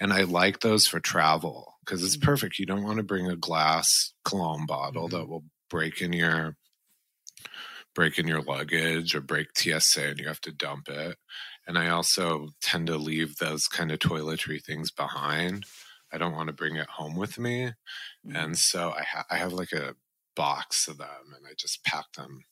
and 0.00 0.12
I 0.12 0.22
like 0.24 0.60
those 0.60 0.86
for 0.86 1.00
travel 1.00 1.74
because 1.84 2.04
it's 2.04 2.16
Mhm. 2.16 2.18
perfect. 2.18 2.58
You 2.58 2.66
don't 2.66 2.84
want 2.84 2.98
to 2.98 3.02
bring 3.04 3.28
a 3.30 3.36
glass 3.36 4.14
cologne 4.24 4.66
bottle 4.66 5.08
Mhm. 5.08 5.10
that 5.10 5.26
will 5.28 5.44
break 5.70 6.02
in 6.02 6.12
your 6.12 6.56
break 7.94 8.18
in 8.18 8.28
your 8.28 8.42
luggage 8.42 9.14
or 9.14 9.20
break 9.20 9.48
TSA 9.56 10.08
and 10.10 10.18
you 10.18 10.28
have 10.28 10.40
to 10.42 10.52
dump 10.52 10.88
it. 10.88 11.18
And 11.66 11.78
I 11.78 11.88
also 11.88 12.48
tend 12.62 12.86
to 12.88 12.96
leave 12.96 13.36
those 13.36 13.66
kind 13.66 13.90
of 13.90 13.98
toiletry 13.98 14.62
things 14.62 14.90
behind. 14.90 15.64
I 16.12 16.18
don't 16.18 16.34
want 16.34 16.46
to 16.48 16.52
bring 16.52 16.76
it 16.76 16.88
home 16.88 17.16
with 17.16 17.38
me 17.38 17.72
Mhm. 18.26 18.36
and 18.44 18.58
so 18.58 18.90
I, 18.92 19.02
ha- 19.02 19.26
I 19.30 19.36
have 19.36 19.52
like 19.52 19.72
a 19.72 19.94
box 20.34 20.86
of 20.88 20.98
them 20.98 21.32
and 21.34 21.46
i 21.46 21.54
just 21.56 21.82
pack 21.84 22.12
them 22.12 22.44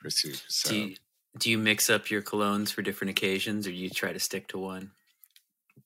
for 0.00 0.08
soup 0.10 0.36
so 0.48 0.70
Do 0.70 0.76
you, 0.76 0.96
do 1.38 1.50
you 1.50 1.58
mix 1.58 1.90
up 1.90 2.10
your 2.10 2.22
colognes 2.22 2.72
for 2.72 2.80
different 2.82 3.10
occasions, 3.10 3.66
or 3.66 3.70
do 3.70 3.76
you 3.76 3.90
try 3.90 4.12
to 4.12 4.18
stick 4.18 4.48
to 4.48 4.58
one, 4.58 4.90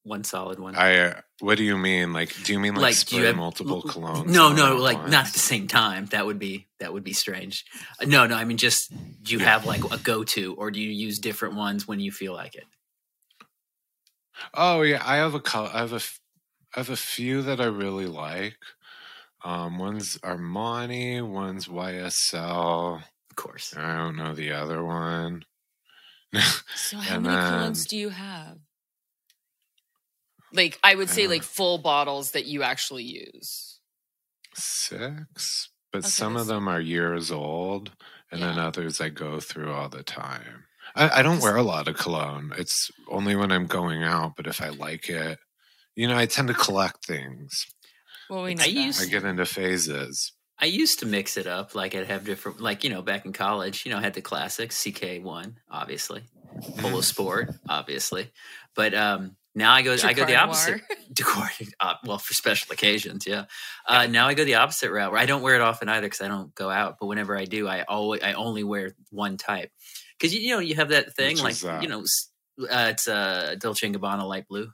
one 0.04 0.22
solid 0.24 0.58
one? 0.60 0.74
i 0.76 0.96
uh, 0.98 1.20
what 1.40 1.58
do 1.58 1.64
you 1.64 1.76
mean 1.76 2.12
like 2.12 2.32
do 2.44 2.52
you 2.52 2.60
mean 2.60 2.74
like, 2.74 2.82
Like, 2.82 2.94
do 2.94 3.00
spray 3.00 3.18
you 3.20 3.26
have- 3.26 3.36
multiple 3.36 3.82
colognes 3.82 4.26
no, 4.28 4.52
no, 4.52 4.76
like 4.76 4.98
not 5.08 5.26
at 5.26 5.32
the 5.32 5.38
same 5.40 5.66
time. 5.66 6.06
That 6.06 6.24
would 6.26 6.38
be 6.38 6.68
that 6.80 6.92
would 6.92 7.04
be 7.04 7.12
strange. 7.12 7.64
Uh, 8.00 8.06
No, 8.06 8.26
no, 8.26 8.36
I 8.36 8.44
mean 8.44 8.56
just 8.56 8.90
do 9.22 9.32
you 9.34 9.38
Yeah. 9.40 9.46
have 9.52 9.66
like 9.66 9.84
a 9.92 9.98
go 9.98 10.22
to, 10.24 10.54
or 10.54 10.70
do 10.70 10.80
you 10.80 10.90
use 10.90 11.18
different 11.18 11.54
ones 11.56 11.86
when 11.88 12.00
you 12.00 12.12
feel 12.12 12.32
like 12.34 12.54
it? 12.54 12.64
oh 14.54 14.82
yeah 14.82 15.02
i 15.04 15.16
have 15.16 15.34
a 15.34 15.40
col- 15.40 15.68
i 15.72 15.78
have 15.78 15.92
a 15.92 16.00
i 16.74 16.80
have 16.80 16.90
a 16.90 16.96
few 16.96 17.42
that 17.42 17.60
i 17.60 17.64
really 17.64 18.06
like 18.06 18.58
um 19.44 19.78
one's 19.78 20.18
armani 20.18 21.20
one's 21.26 21.68
ysl 21.68 22.96
Of 23.30 23.36
course. 23.36 23.74
i 23.76 23.96
don't 23.96 24.16
know 24.16 24.34
the 24.34 24.52
other 24.52 24.84
one 24.84 25.44
So 26.74 26.96
how 26.96 27.16
And 27.16 27.24
many 27.24 27.36
then- 27.36 27.52
colognes 27.72 27.86
do 27.86 27.96
you 27.98 28.08
have? 28.08 28.56
Like 30.54 30.78
I 30.82 30.94
would 30.94 31.08
say 31.10 31.26
Uh, 31.26 31.30
like 31.30 31.42
full 31.42 31.76
bottles 31.78 32.30
that 32.32 32.46
you 32.46 32.62
actually 32.62 33.04
use. 33.04 33.78
six 34.54 35.68
but 35.92 35.98
Okay, 36.04 36.08
some 36.08 36.36
of 36.36 36.46
them 36.46 36.68
are 36.68 36.80
years 36.80 37.30
old 37.30 37.92
and 38.30 38.40
then 38.42 38.58
others 38.58 39.00
i 39.00 39.08
go 39.10 39.40
through 39.40 39.72
all 39.72 39.88
the 39.88 40.02
time 40.02 40.64
I, 40.94 41.18
I 41.18 41.22
don't 41.22 41.40
wear 41.42 41.56
a 41.56 41.62
lot 41.62 41.88
of 41.88 41.96
cologne 41.96 42.52
it's 42.56 42.90
only 43.08 43.34
when 43.36 43.50
i'm 43.52 43.66
going 43.66 44.02
out 44.02 44.32
but 44.36 44.46
if 44.46 44.60
i 44.62 44.68
like 44.70 45.08
it 45.08 45.38
you 45.96 46.06
know 46.08 46.16
i 46.16 46.26
tend 46.26 46.48
to 46.48 46.54
collect 46.54 47.04
things 47.06 47.66
Well, 48.30 48.44
we 48.44 48.54
know 48.54 48.62
I 48.64 48.66
used- 48.66 49.02
i 49.02 49.06
get 49.06 49.24
into 49.24 49.44
phases 49.44 50.32
I 50.58 50.66
used 50.66 51.00
to 51.00 51.06
mix 51.06 51.36
it 51.36 51.48
up, 51.48 51.74
like 51.74 51.96
I'd 51.96 52.06
have 52.06 52.24
different, 52.24 52.60
like 52.60 52.84
you 52.84 52.90
know, 52.90 53.02
back 53.02 53.24
in 53.24 53.32
college, 53.32 53.84
you 53.84 53.90
know, 53.90 53.98
I 53.98 54.00
had 54.02 54.14
the 54.14 54.20
classics, 54.22 54.80
CK 54.80 55.18
one, 55.20 55.58
obviously, 55.68 56.22
Polo 56.78 57.00
Sport, 57.00 57.50
obviously, 57.68 58.30
but 58.76 58.94
um, 58.94 59.34
now 59.56 59.72
I 59.72 59.82
go, 59.82 59.96
I 60.04 60.12
go 60.12 60.24
the 60.24 60.36
opposite. 60.36 60.70
Noir. 60.88 60.98
Decor, 61.12 61.50
uh, 61.80 61.94
well, 62.06 62.18
for 62.18 62.32
special 62.34 62.72
occasions, 62.72 63.26
yeah. 63.26 63.46
Uh, 63.88 64.06
now 64.06 64.28
I 64.28 64.34
go 64.34 64.44
the 64.44 64.54
opposite 64.54 64.92
route, 64.92 65.10
where 65.10 65.20
I 65.20 65.26
don't 65.26 65.42
wear 65.42 65.56
it 65.56 65.62
often 65.62 65.88
either 65.88 66.06
because 66.06 66.20
I 66.20 66.28
don't 66.28 66.54
go 66.54 66.70
out. 66.70 66.98
But 67.00 67.06
whenever 67.06 67.36
I 67.36 67.44
do, 67.44 67.66
I 67.66 67.82
always, 67.82 68.22
I 68.22 68.34
only 68.34 68.62
wear 68.62 68.94
one 69.10 69.38
type 69.38 69.72
because 70.16 70.32
you 70.32 70.54
know 70.54 70.60
you 70.60 70.76
have 70.76 70.90
that 70.90 71.16
thing, 71.16 71.34
Which 71.34 71.42
like 71.42 71.56
that? 71.56 71.82
you 71.82 71.88
know, 71.88 72.04
uh, 72.70 72.90
it's 72.90 73.08
uh, 73.08 73.56
Dolce 73.58 73.84
and 73.88 73.96
Gabbana 73.98 74.28
light 74.28 74.46
blue. 74.46 74.70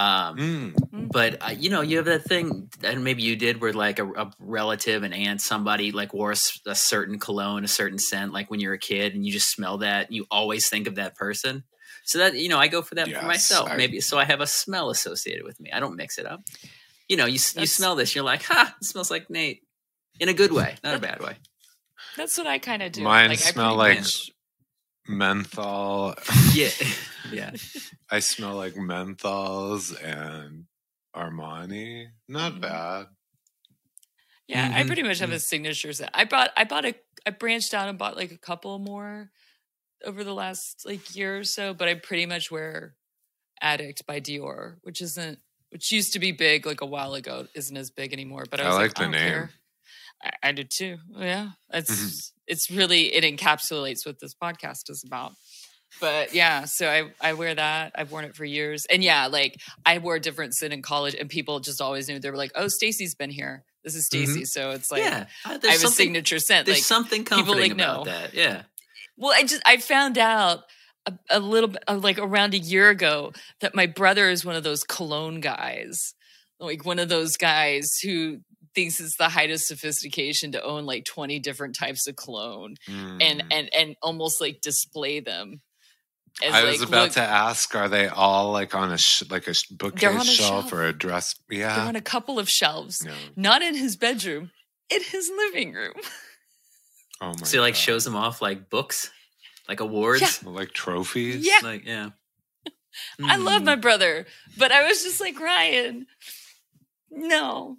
Um, 0.00 0.36
Mm, 0.36 1.10
but 1.12 1.42
uh, 1.46 1.50
you 1.50 1.68
know 1.70 1.82
you 1.82 1.96
have 1.98 2.06
that 2.06 2.24
thing 2.24 2.70
and 2.82 3.04
maybe 3.04 3.22
you 3.22 3.36
did 3.36 3.60
where 3.60 3.72
like 3.72 3.98
a, 3.98 4.06
a 4.12 4.32
relative 4.38 5.02
an 5.02 5.12
aunt 5.12 5.40
somebody 5.42 5.92
like 5.92 6.14
wore 6.14 6.32
a 6.32 6.74
certain 6.74 7.18
cologne 7.18 7.64
a 7.64 7.68
certain 7.68 7.98
scent 7.98 8.32
like 8.32 8.50
when 8.50 8.60
you're 8.60 8.72
a 8.74 8.78
kid 8.78 9.14
and 9.14 9.26
you 9.26 9.32
just 9.32 9.50
smell 9.50 9.78
that 9.78 10.10
you 10.10 10.26
always 10.30 10.68
think 10.68 10.86
of 10.86 10.94
that 10.96 11.16
person. 11.16 11.64
So 12.04 12.18
that 12.18 12.34
you 12.34 12.48
know 12.48 12.58
i 12.58 12.68
go 12.68 12.80
for 12.82 12.94
that 12.94 13.08
Yes, 13.08 13.20
for 13.20 13.26
myself. 13.26 13.68
I- 13.70 13.76
maybe 13.76 14.00
so 14.00 14.18
i 14.18 14.24
have 14.24 14.40
a 14.40 14.46
smell 14.46 14.88
associated 14.90 15.44
with 15.44 15.60
me. 15.60 15.70
I 15.72 15.80
don't 15.80 15.96
mix 15.96 16.16
it 16.18 16.26
up. 16.26 16.40
You 17.08 17.16
know 17.18 17.26
you, 17.26 17.40
you 17.56 17.66
smell 17.66 17.94
this 17.94 18.14
you're 18.14 18.24
like 18.24 18.42
ha 18.44 18.74
it 18.80 18.84
smells 18.84 19.10
like 19.10 19.28
nate 19.28 19.62
in 20.18 20.28
a 20.28 20.34
good 20.34 20.52
way 20.52 20.76
not 20.82 20.94
a 20.96 20.98
bad 20.98 21.20
way. 21.20 21.34
That's 22.16 22.38
what 22.38 22.46
I 22.46 22.58
kind 22.58 22.82
of 22.82 22.92
do. 22.92 23.02
Mine 23.02 23.30
I 23.30 23.34
smell 23.34 23.76
pretty 23.76 23.88
like- 23.94 23.98
much- 23.98 24.30
menthol 25.10 26.14
yeah 26.52 26.70
yeah 27.30 27.52
i 28.10 28.18
smell 28.20 28.56
like 28.56 28.74
menthols 28.74 29.92
and 30.02 30.66
armani 31.14 32.06
not 32.28 32.52
Mhm. 32.52 32.60
bad 32.60 33.06
yeah, 34.48 34.68
I 34.72 34.82
Mhm, 34.82 34.86
pretty 34.86 35.02
much 35.02 35.18
have 35.18 35.30
a 35.30 35.38
signature 35.38 35.92
set. 35.92 36.10
I 36.14 36.24
bought 36.24 36.50
I 36.56 36.64
bought 36.64 36.84
a 36.84 36.94
I 37.26 37.30
branched 37.30 37.74
out 37.74 37.88
and 37.88 37.98
bought 37.98 38.16
like 38.16 38.32
a 38.32 38.38
couple 38.38 38.78
more 38.78 39.30
over 40.04 40.24
the 40.24 40.34
last 40.34 40.84
like 40.86 41.14
year 41.14 41.38
or 41.38 41.44
so, 41.44 41.74
but 41.74 41.88
I 41.88 41.94
pretty 41.94 42.26
much 42.26 42.50
wear 42.50 42.96
Addict 43.62 44.06
by 44.06 44.20
Dior, 44.20 44.78
which 44.82 45.02
isn't 45.02 45.40
which 45.70 45.92
used 45.92 46.14
to 46.14 46.20
be 46.20 46.32
big 46.32 46.66
like 46.66 46.82
a 46.82 46.86
while 46.86 47.14
ago, 47.14 47.48
isn't 47.54 47.76
as 47.76 47.90
big 47.90 48.12
anymore. 48.12 48.44
But 48.50 48.60
I, 48.60 48.68
I 48.68 48.72
like 48.72 48.94
like, 48.94 48.94
the 48.94 49.02
I 49.02 49.06
don't 49.06 49.12
name. 49.12 49.20
care. 49.24 49.52
I, 50.22 50.30
I 50.42 50.52
did 50.52 50.70
too. 50.70 50.98
Yeah, 51.16 51.50
it's 51.72 51.90
Mhm. 51.90 52.32
it's 52.46 52.70
really 52.70 53.14
it 53.14 53.24
encapsulates 53.24 54.04
what 54.06 54.20
this 54.20 54.34
podcast 54.34 54.88
is 54.90 55.04
about. 55.06 55.32
But 56.00 56.34
yeah, 56.34 56.64
so 56.66 56.88
I 56.88 57.10
I 57.20 57.32
wear 57.34 57.54
that. 57.54 57.92
I've 57.94 58.12
worn 58.12 58.24
it 58.24 58.36
for 58.36 58.44
years, 58.44 58.86
and 58.90 59.02
yeah, 59.02 59.26
like 59.26 59.56
I 59.84 59.98
wore 59.98 60.16
a 60.16 60.20
different 60.20 60.54
scent 60.54 60.72
in 60.72 60.82
college, 60.82 61.14
and 61.14 61.28
people 61.28 61.60
just 61.60 61.80
always 61.80 62.08
knew 62.08 62.18
they 62.20 62.30
were 62.30 62.36
like, 62.36 62.52
"Oh, 62.54 62.68
Stacy's 62.68 63.14
been 63.14 63.30
here. 63.30 63.64
This 63.84 63.94
is 63.94 64.04
Mhm. 64.04 64.24
Stacy." 64.26 64.44
So 64.44 64.70
it's 64.70 64.90
like 64.90 65.02
yeah 65.02 65.26
uh, 65.44 65.58
I 65.64 65.72
have 65.72 65.84
a 65.84 65.88
signature 65.88 66.38
scent. 66.38 66.66
there's 66.66 66.78
Like 66.78 66.84
something 66.84 67.24
people, 67.24 67.38
comforting 67.38 67.62
like, 67.62 67.72
about 67.72 68.06
know. 68.06 68.12
that 68.12 68.34
yeah 68.34 68.62
well, 69.16 69.32
I 69.36 69.42
just 69.42 69.62
I 69.66 69.76
found 69.78 70.16
out 70.16 70.64
a, 71.06 71.12
a 71.28 71.40
little 71.40 71.68
bit 71.70 71.82
uh, 71.88 71.96
like 71.98 72.18
around 72.18 72.54
a 72.54 72.58
year 72.58 72.88
ago 72.88 73.32
that 73.60 73.74
my 73.74 73.86
brother 73.86 74.30
is 74.30 74.44
one 74.44 74.54
of 74.56 74.62
those 74.62 74.84
cologne 74.84 75.40
guys, 75.40 76.14
like 76.60 76.84
one 76.86 76.98
of 76.98 77.08
those 77.08 77.36
guys 77.36 77.98
who 78.02 78.38
thinks 78.74 79.00
it's 79.00 79.16
the 79.16 79.28
height 79.28 79.50
of 79.50 79.60
sophistication 79.60 80.52
to 80.52 80.62
own 80.62 80.86
like 80.86 81.04
20 81.04 81.38
different 81.40 81.74
types 81.76 82.06
of 82.06 82.16
cologne 82.16 82.76
and 82.88 83.40
Mm. 83.42 83.46
and 83.50 83.74
and 83.74 83.96
almost 84.02 84.40
like 84.40 84.60
display 84.60 85.20
them. 85.20 85.60
As, 86.44 86.54
I 86.54 86.62
was 86.64 86.78
like, 86.80 86.88
about 86.88 87.02
look- 87.04 87.12
to 87.12 87.22
ask: 87.22 87.74
Are 87.74 87.88
they 87.88 88.06
all 88.06 88.52
like 88.52 88.74
on 88.74 88.92
a 88.92 88.98
sh- 88.98 89.24
like 89.30 89.48
a 89.48 89.54
sh- 89.54 89.66
on 89.72 89.76
bookcase 89.78 90.22
a 90.22 90.24
shelf, 90.24 90.48
shelf. 90.70 90.72
or 90.72 90.84
a 90.84 90.92
dress? 90.92 91.34
Yeah, 91.50 91.74
they're 91.76 91.86
on 91.86 91.96
a 91.96 92.00
couple 92.00 92.38
of 92.38 92.48
shelves, 92.48 93.04
no. 93.04 93.12
not 93.36 93.62
in 93.62 93.74
his 93.74 93.96
bedroom, 93.96 94.50
in 94.88 95.02
his 95.02 95.28
living 95.36 95.72
room. 95.74 95.94
Oh 97.20 97.34
my! 97.38 97.44
so 97.44 97.56
he 97.56 97.60
like 97.60 97.74
God. 97.74 97.78
shows 97.80 98.04
them 98.04 98.14
off 98.16 98.40
like 98.40 98.70
books 98.70 99.10
like 99.68 99.80
awards 99.80 100.42
like 100.44 100.72
trophies. 100.72 101.44
Yeah. 101.46 101.58
like 101.62 101.84
yeah 101.84 102.10
I 103.22 103.36
love 103.36 103.62
Mm. 103.62 103.66
my 103.66 103.76
brother, 103.76 104.26
but 104.56 104.70
I 104.72 104.86
was 104.86 105.02
just 105.02 105.20
like 105.20 105.38
Ryan. 105.40 106.06
No, 107.10 107.76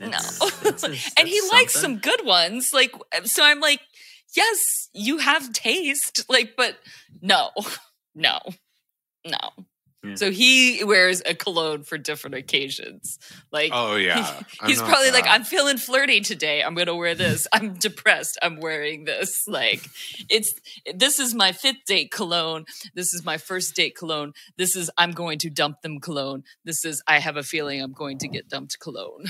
No. 0.00 0.18
and 1.18 1.28
he 1.28 1.40
likes 1.52 1.74
some 1.74 1.98
good 1.98 2.24
ones. 2.24 2.70
Like, 2.72 2.92
so 3.24 3.44
I'm 3.44 3.60
like, 3.60 3.80
yes, 4.34 4.88
you 4.92 5.18
have 5.18 5.52
taste. 5.52 6.24
Like, 6.30 6.54
but 6.56 6.76
no, 7.20 7.50
no, 8.14 8.38
no. 9.26 9.38
Yeah. 10.02 10.14
So 10.14 10.30
he 10.30 10.82
wears 10.84 11.22
a 11.26 11.34
cologne 11.34 11.82
for 11.82 11.98
different 11.98 12.36
occasions. 12.36 13.18
Like 13.52 13.70
Oh 13.74 13.96
yeah, 13.96 14.40
I'm 14.60 14.68
he's 14.68 14.80
probably 14.80 15.10
like. 15.10 15.26
I'm 15.28 15.44
feeling 15.44 15.76
flirty 15.76 16.20
today. 16.20 16.62
I'm 16.62 16.74
gonna 16.74 16.94
wear 16.94 17.14
this. 17.14 17.46
I'm 17.52 17.74
depressed. 17.74 18.38
I'm 18.40 18.60
wearing 18.60 19.04
this. 19.04 19.46
Like 19.46 19.84
it's 20.30 20.54
this 20.94 21.18
is 21.18 21.34
my 21.34 21.52
fifth 21.52 21.84
date 21.86 22.10
cologne. 22.10 22.64
This 22.94 23.12
is 23.12 23.24
my 23.26 23.36
first 23.36 23.74
date 23.74 23.94
cologne. 23.94 24.32
This 24.56 24.74
is 24.74 24.90
I'm 24.96 25.10
going 25.10 25.38
to 25.40 25.50
dump 25.50 25.82
them 25.82 26.00
cologne. 26.00 26.44
This 26.64 26.84
is 26.86 27.02
I 27.06 27.18
have 27.18 27.36
a 27.36 27.42
feeling 27.42 27.82
I'm 27.82 27.92
going 27.92 28.18
to 28.18 28.28
get 28.28 28.48
dumped 28.48 28.78
cologne. 28.80 29.24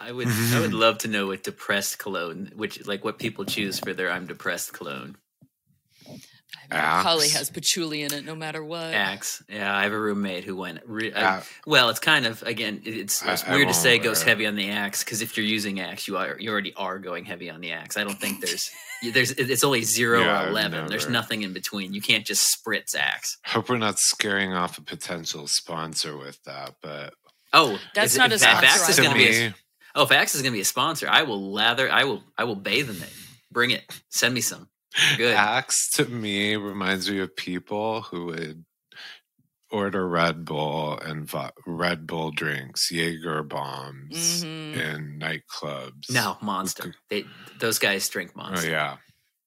I 0.00 0.12
would 0.12 0.28
I 0.28 0.60
would 0.60 0.74
love 0.74 0.98
to 0.98 1.08
know 1.08 1.26
what 1.28 1.42
depressed 1.42 1.98
cologne, 1.98 2.52
which 2.54 2.86
like 2.86 3.04
what 3.04 3.18
people 3.18 3.44
choose 3.44 3.78
for 3.78 3.92
their 3.94 4.10
I'm 4.10 4.26
depressed 4.26 4.72
cologne. 4.72 5.16
I 6.70 7.02
mean, 7.14 7.22
it 7.26 7.30
has 7.32 7.48
patchouli 7.50 8.02
in 8.02 8.12
it, 8.12 8.24
no 8.24 8.34
matter 8.34 8.62
what. 8.64 8.92
Axe. 8.92 9.42
Yeah, 9.48 9.74
I 9.76 9.84
have 9.84 9.92
a 9.92 9.98
roommate 9.98 10.42
who 10.44 10.56
went. 10.56 10.80
Re- 10.84 11.12
I- 11.12 11.36
Uh, 11.38 11.42
well, 11.64 11.90
it's 11.90 12.00
kind 12.00 12.26
of 12.26 12.42
again, 12.42 12.82
it's, 12.84 13.22
it's 13.24 13.44
I 13.44 13.54
weird 13.54 13.68
to 13.68 13.74
say 13.74 13.94
it 13.94 13.98
goes 14.00 14.18
wear 14.20 14.30
heavy 14.30 14.46
on 14.46 14.56
the 14.56 14.70
axe 14.70 15.04
because 15.04 15.22
if 15.22 15.36
you're 15.36 15.46
using 15.46 15.78
axe, 15.80 16.08
you 16.08 16.16
are 16.16 16.36
you 16.40 16.50
already 16.50 16.72
are 16.76 16.98
going 16.98 17.24
heavy 17.24 17.50
on 17.50 17.60
the 17.60 17.72
axe. 17.72 17.96
I 17.96 18.02
don't 18.04 18.18
think 18.20 18.40
there's 18.40 18.70
there's 19.12 19.30
it's 19.32 19.62
only 19.62 19.82
zero 19.82 20.20
Yeah, 20.20 20.26
or 20.26 20.36
I've 20.44 20.48
eleven. 20.48 20.86
There's 20.88 21.08
nothing 21.08 21.42
in 21.42 21.52
between. 21.52 21.94
You 21.94 22.00
can't 22.00 22.24
just 22.26 22.56
spritz 22.56 22.96
axe. 22.96 23.38
Hope 23.44 23.68
we're 23.68 23.78
not 23.78 23.98
scaring 24.00 24.52
off 24.52 24.76
a 24.78 24.82
potential 24.82 25.46
sponsor 25.46 26.16
with 26.16 26.42
that, 26.44 26.74
but 26.82 27.14
Oh, 27.52 27.78
That's 27.94 28.14
if- 28.14 28.18
not 28.18 28.32
if, 28.32 28.42
a 28.42 28.44
if 28.44 28.64
Axe 28.64 28.88
is 28.88 28.96
going 28.98 29.10
to 29.12 29.16
be 29.16 29.28
a, 29.28 29.48
me, 29.50 29.54
oh 29.96 30.04
if 30.04 30.12
Axe 30.12 30.34
is 30.36 30.42
going 30.42 30.52
to 30.52 30.56
be 30.56 30.60
a 30.60 30.64
sponsor, 30.64 31.08
I 31.10 31.22
will 31.24 31.52
lather. 31.52 31.90
I 31.90 32.04
will 32.04 32.22
I 32.38 32.44
will 32.44 32.54
bathe 32.56 32.88
in 32.90 32.96
it. 33.02 33.12
Bring 33.50 33.70
it. 33.70 33.82
Send 34.10 34.34
me 34.34 34.40
some. 34.40 34.68
Good. 35.16 35.34
Axe 35.34 35.90
to 35.92 36.04
me 36.06 36.54
reminds 36.56 37.10
me 37.10 37.18
of 37.20 37.34
people 37.36 38.02
who 38.02 38.26
would 38.26 38.64
order 39.70 40.08
Red 40.08 40.44
Bull 40.44 40.96
and 40.98 41.28
vo- 41.28 41.50
Red 41.66 42.06
Bull 42.06 42.30
drinks, 42.30 42.90
Jaeger 42.90 43.42
bombs 43.42 44.44
Mhm. 44.44 44.76
in 44.76 45.18
nightclubs. 45.18 46.08
No, 46.10 46.38
monster. 46.40 46.94
They 47.10 47.24
those 47.58 47.78
guys 47.78 48.08
drink 48.08 48.30
Oh 48.36 48.42
monster. 48.42 48.70
yeah. 48.70 48.96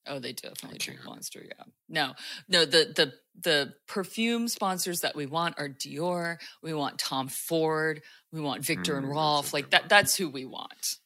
Oh, 0.09 0.19
they 0.19 0.33
definitely 0.33 0.79
drink 0.79 0.99
can't. 1.01 1.09
Monster. 1.09 1.43
Yeah. 1.45 1.63
No, 1.87 2.13
no. 2.47 2.65
The 2.65 2.91
the 2.95 3.13
the 3.41 3.73
perfume 3.87 4.47
sponsors 4.47 5.01
that 5.01 5.15
we 5.15 5.25
want 5.25 5.55
are 5.59 5.69
Dior. 5.69 6.37
We 6.61 6.73
want 6.73 6.97
Tom 6.99 7.27
Ford. 7.29 8.01
We 8.33 8.41
want 8.41 8.65
Viktor 8.65 8.95
Mm, 8.95 8.97
and 8.99 9.09
Rolf. 9.09 9.53
Like 9.53 9.69
that. 9.71 9.83
one. 9.83 9.87
That's 9.89 10.15
who 10.15 10.29
we 10.29 10.45
want. 10.45 10.97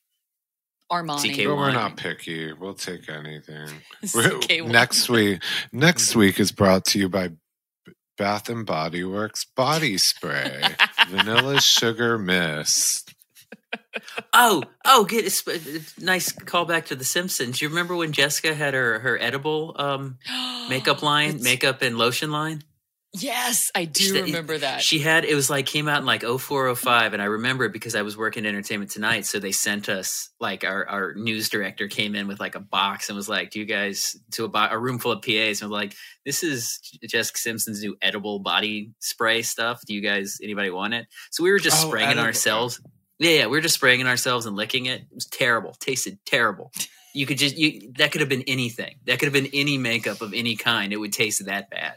Armani. 0.92 1.34
CK1. 1.36 1.46
But 1.48 1.56
we're 1.58 1.72
not 1.72 1.98
picky. 1.98 2.54
We'll 2.54 2.74
take 2.76 3.10
anything. 3.10 3.68
We're- 4.16 4.30
CK1. 4.40 4.68
next 4.70 5.10
week 5.10 5.42
next 5.72 6.16
week 6.16 6.40
is 6.40 6.52
brought 6.52 6.86
to 6.86 7.00
you 7.00 7.10
by 7.10 7.32
Bath 8.18 8.48
and 8.50 8.64
Body 8.66 9.04
Works 9.04 9.46
body 9.56 9.98
spray. 9.98 10.62
Vanilla 11.10 11.60
sugar 11.62 12.20
mist. 12.20 13.03
Oh, 14.34 14.64
oh, 14.86 15.06
get 15.06 15.26
it's 15.26 16.00
nice 16.00 16.32
callback 16.32 16.86
to 16.86 16.96
The 16.96 17.04
Simpsons. 17.04 17.62
You 17.62 17.70
remember 17.70 17.96
when 17.96 18.12
Jessica 18.12 18.54
had 18.54 18.74
her 18.74 19.00
her 19.00 19.20
edible 19.22 19.76
um, 19.78 20.18
makeup 20.70 21.02
line, 21.04 21.42
makeup 21.44 21.82
and 21.82 21.98
lotion 21.98 22.32
line? 22.32 22.64
Yes, 23.16 23.70
I 23.76 23.86
do 23.86 24.04
She- 24.06 24.22
remember 24.24 24.58
that. 24.58 24.82
She 24.82 24.98
had 24.98 25.24
it 25.24 25.36
was 25.36 25.48
like 25.48 25.68
came 25.68 25.88
out 25.88 26.00
in 26.00 26.06
like 26.08 26.24
0405 26.24 27.14
and 27.14 27.22
I 27.22 27.26
remember 27.26 27.64
it 27.66 27.72
because 27.72 27.94
I 27.94 28.02
was 28.02 28.18
working 28.18 28.44
Entertainment 28.48 28.90
Tonight. 28.90 29.28
So 29.28 29.38
they 29.38 29.52
sent 29.52 29.88
us 29.88 30.32
like 30.40 30.64
our 30.64 30.90
our 30.90 31.14
news 31.14 31.48
director 31.50 31.88
came 31.88 32.16
in 32.16 32.28
with 32.28 32.40
like 32.40 32.56
a 32.56 32.60
box 32.60 33.10
and 33.10 33.16
was 33.16 33.30
like, 33.30 33.52
"Do 33.52 33.60
you 33.60 33.66
guys 33.66 34.16
to 34.32 34.46
a, 34.46 34.50
bo- 34.50 34.68
a 34.72 34.80
room 34.80 34.98
full 34.98 35.12
of 35.12 35.22
PAs?" 35.22 35.62
And 35.62 35.70
was 35.70 35.76
like, 35.80 35.94
"This 36.26 36.42
is 36.42 36.80
Jessica 37.08 37.38
Simpson's 37.38 37.84
new 37.84 37.96
edible 38.02 38.40
body 38.40 38.94
spray 38.98 39.44
stuff. 39.44 39.82
Do 39.86 39.94
you 39.94 40.02
guys 40.02 40.40
anybody 40.42 40.72
want 40.72 40.96
it?" 40.96 41.06
So 41.30 41.44
we 41.44 41.52
were 41.52 41.60
just 41.60 41.86
Oh, 41.86 41.90
spraying 41.90 42.10
it 42.10 42.18
ourselves. 42.18 42.82
Yeah, 43.20 43.32
yeah, 43.32 43.46
we 43.46 43.58
were 43.58 43.62
just 43.62 43.76
spraying 43.76 44.00
it 44.00 44.08
ourselves 44.08 44.46
and 44.46 44.56
licking 44.56 44.88
it. 44.88 45.02
It 45.02 45.14
was 45.14 45.26
terrible. 45.26 45.74
Tasted 45.80 46.20
terrible. 46.26 46.72
You 47.14 47.26
could 47.26 47.38
just 47.38 47.58
you 47.58 47.92
that 47.98 48.12
could 48.12 48.22
have 48.22 48.30
been 48.30 48.44
anything. 48.48 48.96
That 49.06 49.20
could 49.20 49.28
have 49.28 49.34
been 49.34 49.52
any 49.54 49.78
makeup 49.78 50.22
of 50.22 50.34
any 50.34 50.56
kind. 50.56 50.92
It 50.92 50.98
would 50.98 51.14
taste 51.14 51.46
that 51.46 51.70
bad. 51.70 51.96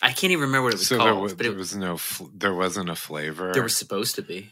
I 0.00 0.08
can't 0.12 0.32
even 0.32 0.42
remember 0.42 0.64
what 0.64 0.74
it 0.74 0.78
was 0.78 0.86
So 0.88 0.96
called, 0.96 1.08
there, 1.08 1.14
was, 1.16 1.34
but 1.34 1.42
there 1.44 1.52
it, 1.52 1.58
was 1.58 1.76
no 1.76 1.98
there 2.34 2.54
wasn't 2.54 2.90
a 2.90 2.96
flavor. 2.96 3.52
there 3.52 3.62
was 3.62 3.76
supposed 3.76 4.14
to 4.16 4.22
be, 4.22 4.50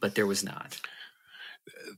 but 0.00 0.14
there 0.14 0.26
was 0.26 0.42
not. 0.42 0.80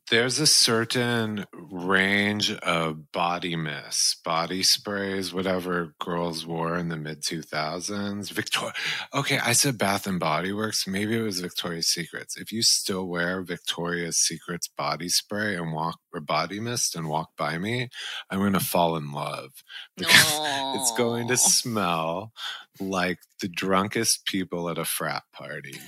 There's 0.09 0.41
a 0.41 0.47
certain 0.47 1.47
range 1.53 2.53
of 2.53 3.13
body 3.13 3.57
mists, 3.57 4.17
body 4.25 4.63
sprays, 4.63 5.33
whatever 5.33 5.95
girls 6.01 6.47
wore 6.47 6.77
in 6.77 6.89
the 6.89 6.97
mid 6.97 7.23
2000s. 7.23 8.31
Victoria. 8.33 8.73
Okay, 9.15 9.39
I 9.39 9.53
said 9.53 9.79
Bath 9.79 10.07
and 10.07 10.19
Body 10.19 10.53
Works. 10.53 10.87
Maybe 10.87 11.17
it 11.17 11.23
was 11.23 11.41
Victoria's 11.41 11.89
Secrets. 11.89 12.37
If 12.37 12.51
you 12.51 12.63
still 12.63 13.07
wear 13.07 13.43
Victoria's 13.43 14.17
Secrets 14.17 14.69
body 14.69 15.09
spray 15.09 15.55
and 15.55 15.73
walk 15.73 15.99
or 16.13 16.21
body 16.21 16.61
mist 16.61 16.97
and 16.97 17.09
walk 17.09 17.31
by 17.37 17.59
me, 17.59 17.89
I'm 18.31 18.39
going 18.39 18.53
to 18.55 18.61
fall 18.61 18.97
in 18.97 19.13
love 19.13 19.51
because 19.97 20.41
it's 20.77 20.97
going 20.97 21.29
to 21.29 21.37
smell 21.37 22.33
like 22.81 23.19
the 23.41 23.49
drunkest 23.49 24.25
people 24.27 24.69
at 24.69 24.79
a 24.79 24.85
frat 24.85 25.23
party 25.33 25.79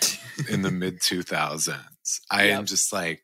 in 0.49 0.63
the 0.63 0.71
mid 0.73 1.01
2000s. 1.01 1.79
I 2.31 2.45
am 2.45 2.67
just 2.67 2.93
like, 2.93 3.23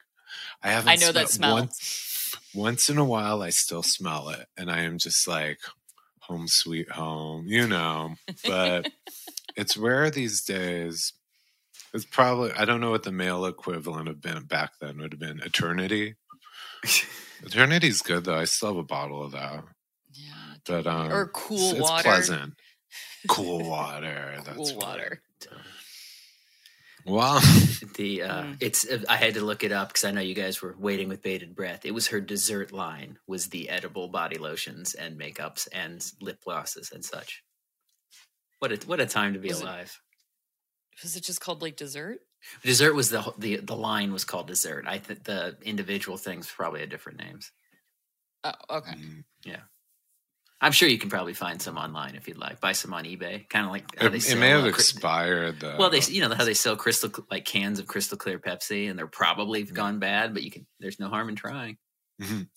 I 0.62 0.70
haven't. 0.70 0.88
I 0.88 0.94
know 0.96 1.12
that 1.12 1.28
smell. 1.28 1.54
Once, 1.54 2.34
once 2.54 2.90
in 2.90 2.98
a 2.98 3.04
while, 3.04 3.42
I 3.42 3.50
still 3.50 3.82
smell 3.82 4.28
it, 4.30 4.46
and 4.56 4.70
I 4.70 4.80
am 4.80 4.98
just 4.98 5.26
like, 5.28 5.58
home 6.28 6.46
sweet 6.46 6.90
home, 6.90 7.46
you 7.46 7.66
know. 7.66 8.14
But 8.44 8.90
it's 9.56 9.76
rare 9.76 10.10
these 10.10 10.44
days. 10.44 11.12
It's 11.94 12.04
probably 12.04 12.52
I 12.52 12.64
don't 12.64 12.80
know 12.80 12.90
what 12.90 13.02
the 13.02 13.12
male 13.12 13.46
equivalent 13.46 14.08
of 14.08 14.20
been 14.20 14.44
back 14.44 14.72
then 14.80 14.98
would 14.98 15.12
have 15.12 15.20
been. 15.20 15.40
Eternity. 15.40 16.16
Eternity's 17.44 18.02
good 18.02 18.24
though. 18.24 18.36
I 18.36 18.44
still 18.44 18.68
have 18.68 18.76
a 18.76 18.82
bottle 18.84 19.22
of 19.22 19.32
that. 19.32 19.64
Yeah, 20.12 20.54
But 20.66 20.86
um, 20.86 21.12
or 21.12 21.28
cool 21.28 21.72
it's, 21.72 21.80
water. 21.80 21.96
It's 21.96 22.02
pleasant. 22.02 22.54
Cool 23.28 23.68
water. 23.68 24.38
That's 24.44 24.56
Cool 24.56 24.78
water. 24.78 25.22
Wow. 27.08 27.40
The 27.94 28.22
uh, 28.22 28.42
Mm. 28.42 28.56
it's 28.60 28.86
I 29.08 29.16
had 29.16 29.34
to 29.34 29.40
look 29.44 29.64
it 29.64 29.72
up 29.72 29.88
because 29.88 30.04
I 30.04 30.12
know 30.12 30.20
you 30.20 30.34
guys 30.34 30.62
were 30.62 30.76
waiting 30.78 31.08
with 31.08 31.20
bated 31.22 31.54
breath. 31.56 31.84
It 31.84 31.90
was 31.92 32.08
her 32.08 32.20
dessert 32.20 32.70
line 32.72 33.18
was 33.26 33.48
the 33.48 33.68
edible 33.70 34.06
body 34.08 34.38
lotions 34.38 34.94
and 34.94 35.18
makeups 35.18 35.66
and 35.72 36.04
lip 36.20 36.38
glosses 36.44 36.92
and 36.92 37.04
such. 37.04 37.42
What 38.60 38.70
a 38.72 38.76
what 38.86 39.00
a 39.00 39.06
time 39.06 39.32
to 39.32 39.40
be 39.40 39.48
Was 39.48 39.60
it- 39.60 39.64
alive. 39.64 40.00
Was 41.02 41.16
it 41.16 41.24
just 41.24 41.40
called 41.40 41.60
like 41.62 41.76
dessert? 41.76 42.18
Dessert 42.62 42.94
was 42.94 43.10
the 43.10 43.32
the 43.38 43.56
the 43.56 43.76
line 43.76 44.12
was 44.12 44.24
called 44.24 44.46
dessert. 44.46 44.84
I 44.86 44.98
think 44.98 45.24
the 45.24 45.56
individual 45.62 46.18
things 46.18 46.48
probably 46.48 46.80
had 46.80 46.90
different 46.90 47.18
names. 47.18 47.50
Oh, 48.44 48.52
okay. 48.70 48.92
Mm. 48.92 49.24
I'm 50.60 50.72
sure 50.72 50.88
you 50.88 50.98
can 50.98 51.08
probably 51.08 51.34
find 51.34 51.62
some 51.62 51.76
online 51.78 52.16
if 52.16 52.26
you'd 52.26 52.36
like. 52.38 52.60
Buy 52.60 52.72
some 52.72 52.92
on 52.92 53.04
eBay, 53.04 53.48
kind 53.48 53.64
of 53.64 53.70
like 53.70 53.84
how 53.96 54.06
It, 54.06 54.10
they 54.10 54.18
it 54.18 54.38
may 54.38 54.48
have 54.48 54.64
uh, 54.64 54.68
expired 54.68 55.60
though. 55.60 55.76
well, 55.78 55.88
they 55.90 56.00
you 56.00 56.20
know 56.20 56.34
how 56.34 56.44
they 56.44 56.54
sell 56.54 56.74
crystal 56.76 57.10
like 57.30 57.44
cans 57.44 57.78
of 57.78 57.86
crystal 57.86 58.18
clear 58.18 58.38
Pepsi, 58.40 58.90
and 58.90 58.98
they're 58.98 59.06
probably 59.06 59.64
Mm. 59.64 59.72
gone 59.72 59.98
bad, 60.00 60.34
but 60.34 60.42
you 60.42 60.50
can. 60.50 60.66
There's 60.80 60.98
no 60.98 61.08
harm 61.08 61.28
in 61.28 61.36
trying. 61.36 61.76
Mhm. 62.20 62.48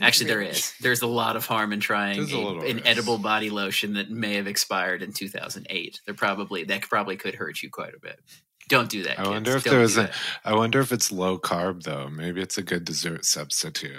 Actually, 0.00 0.28
there 0.28 0.40
is. 0.42 0.72
There's 0.80 1.02
a 1.02 1.08
lot 1.08 1.34
of 1.34 1.44
harm 1.46 1.72
in 1.72 1.80
trying 1.80 2.20
a 2.20 2.36
a- 2.36 2.58
an 2.60 2.76
risk. 2.76 2.86
edible 2.86 3.18
body 3.18 3.50
lotion 3.50 3.94
that 3.94 4.08
may 4.10 4.34
have 4.34 4.46
expired 4.46 5.02
in 5.02 5.12
2008. 5.12 6.00
They're 6.06 6.14
probably 6.14 6.62
that 6.64 6.82
probably 6.82 7.16
could 7.16 7.34
hurt 7.34 7.60
you 7.62 7.70
quite 7.70 7.94
a 7.94 7.98
bit. 8.00 8.20
Don't 8.68 8.88
do 8.88 9.02
that. 9.02 9.18
I 9.18 9.22
kids. 9.22 9.28
wonder 9.30 9.56
if 9.56 9.64
Don't 9.64 9.72
there 9.72 9.80
was 9.82 9.96
a- 9.96 10.02
that. 10.02 10.14
I 10.44 10.54
wonder 10.54 10.78
if 10.78 10.92
it's 10.92 11.10
low 11.10 11.38
carb 11.38 11.82
though. 11.82 12.08
Maybe 12.08 12.40
it's 12.40 12.56
a 12.58 12.62
good 12.62 12.84
dessert 12.84 13.24
substitute 13.24 13.96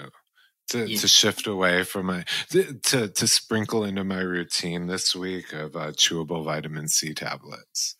to, 0.70 0.86
Yeah. 0.88 0.98
to 0.98 1.08
shift 1.08 1.46
away 1.46 1.84
from 1.84 2.06
my 2.06 2.24
to, 2.50 2.74
to 2.74 3.08
to 3.08 3.26
sprinkle 3.26 3.84
into 3.84 4.04
my 4.04 4.20
routine 4.20 4.86
this 4.86 5.14
week 5.14 5.52
of 5.52 5.76
uh, 5.76 5.92
chewable 5.92 6.44
vitamin 6.44 6.88
C 6.88 7.14
tablets. 7.14 7.96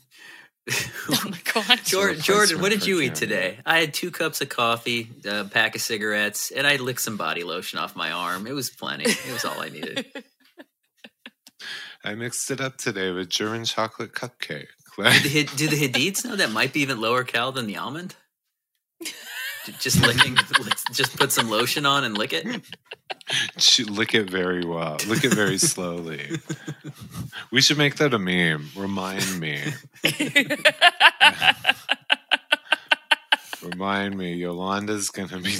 Oh 1.09 1.21
my 1.29 1.37
god. 1.53 1.79
Jordan, 1.83 2.19
Jordan, 2.19 2.59
what 2.59 2.71
did 2.71 2.87
you 2.87 2.99
eat 2.99 3.13
today? 3.13 3.59
I 3.67 3.79
had 3.79 3.93
two 3.93 4.09
cups 4.09 4.41
of 4.41 4.49
coffee, 4.49 5.11
a 5.23 5.43
pack 5.45 5.75
of 5.75 5.81
cigarettes, 5.81 6.49
and 6.49 6.65
I 6.65 6.77
licked 6.77 7.01
some 7.01 7.17
body 7.17 7.43
lotion 7.43 7.77
off 7.77 7.95
my 7.95 8.09
arm. 8.09 8.47
It 8.47 8.53
was 8.53 8.71
plenty. 8.71 9.03
It 9.05 9.31
was 9.31 9.45
all 9.45 9.61
I 9.61 9.69
needed. 9.69 10.07
I 12.03 12.15
mixed 12.15 12.49
it 12.49 12.61
up 12.61 12.77
today 12.77 13.11
with 13.11 13.29
German 13.29 13.63
chocolate 13.65 14.13
cupcake. 14.13 14.67
Do 14.97 15.03
the, 15.03 15.09
Hid- 15.11 15.55
do 15.55 15.67
the 15.67 15.87
Hadids 15.87 16.25
know 16.25 16.35
that 16.35 16.49
might 16.51 16.73
be 16.73 16.81
even 16.81 16.99
lower 16.99 17.23
cal 17.23 17.51
than 17.51 17.67
the 17.67 17.77
almond? 17.77 18.15
J- 19.65 19.73
Just 19.79 20.01
licking, 20.01 20.35
lick- 20.35 20.75
just 20.93 21.17
put 21.17 21.31
some 21.31 21.49
lotion 21.49 21.85
on 21.85 22.03
and 22.03 22.17
lick 22.17 22.33
it. 22.33 22.45
Lick 23.89 24.13
it 24.13 24.29
very 24.29 24.63
well. 24.65 24.97
Lick 25.07 25.23
it 25.23 25.33
very 25.33 25.57
slowly. 25.57 26.29
we 27.51 27.61
should 27.61 27.77
make 27.77 27.95
that 27.95 28.13
a 28.13 28.19
meme. 28.19 28.69
Remind 28.75 29.39
me. 29.39 29.59
Remind 33.63 34.17
me. 34.17 34.33
Yolanda's 34.35 35.09
gonna 35.09 35.39
be. 35.39 35.55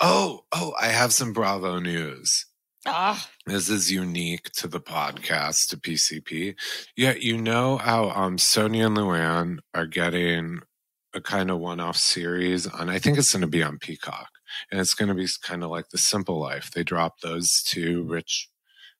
oh, 0.00 0.44
oh! 0.52 0.72
I 0.80 0.86
have 0.88 1.12
some 1.12 1.32
Bravo 1.32 1.78
news. 1.78 2.46
Ah, 2.86 3.28
This 3.44 3.68
is 3.68 3.92
unique 3.92 4.50
to 4.52 4.66
the 4.66 4.80
podcast 4.80 5.68
to 5.68 5.76
PCP. 5.76 6.54
Yeah, 6.96 7.12
you 7.14 7.36
know 7.36 7.76
how 7.76 8.08
um 8.10 8.38
Sonja 8.38 8.86
and 8.86 8.96
Luann 8.96 9.58
are 9.74 9.86
getting 9.86 10.60
a 11.14 11.20
kind 11.20 11.50
of 11.50 11.58
one-off 11.58 11.96
series 11.96 12.66
on 12.66 12.88
I 12.88 12.98
think 12.98 13.18
it's 13.18 13.32
going 13.32 13.42
to 13.42 13.48
be 13.48 13.62
on 13.62 13.78
Peacock. 13.78 14.28
And 14.70 14.80
it's 14.80 14.94
going 14.94 15.08
to 15.08 15.14
be 15.14 15.28
kind 15.42 15.62
of 15.62 15.70
like 15.70 15.88
The 15.90 15.98
Simple 15.98 16.38
Life. 16.38 16.70
They 16.70 16.82
drop 16.82 17.20
those 17.20 17.62
two 17.64 18.04
rich 18.04 18.48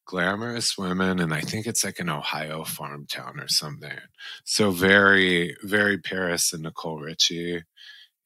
glamorous 0.07 0.77
women 0.77 1.21
and 1.21 1.33
I 1.33 1.41
think 1.41 1.67
it's 1.67 1.85
like 1.85 2.01
an 2.01 2.09
Ohio 2.09 2.65
farm 2.65 3.07
town 3.07 3.39
or 3.39 3.47
something. 3.47 3.97
So 4.45 4.73
very 4.73 5.57
very 5.63 5.99
Paris 5.99 6.53
and 6.53 6.65
Nicole 6.65 6.99
Richie 6.99 7.63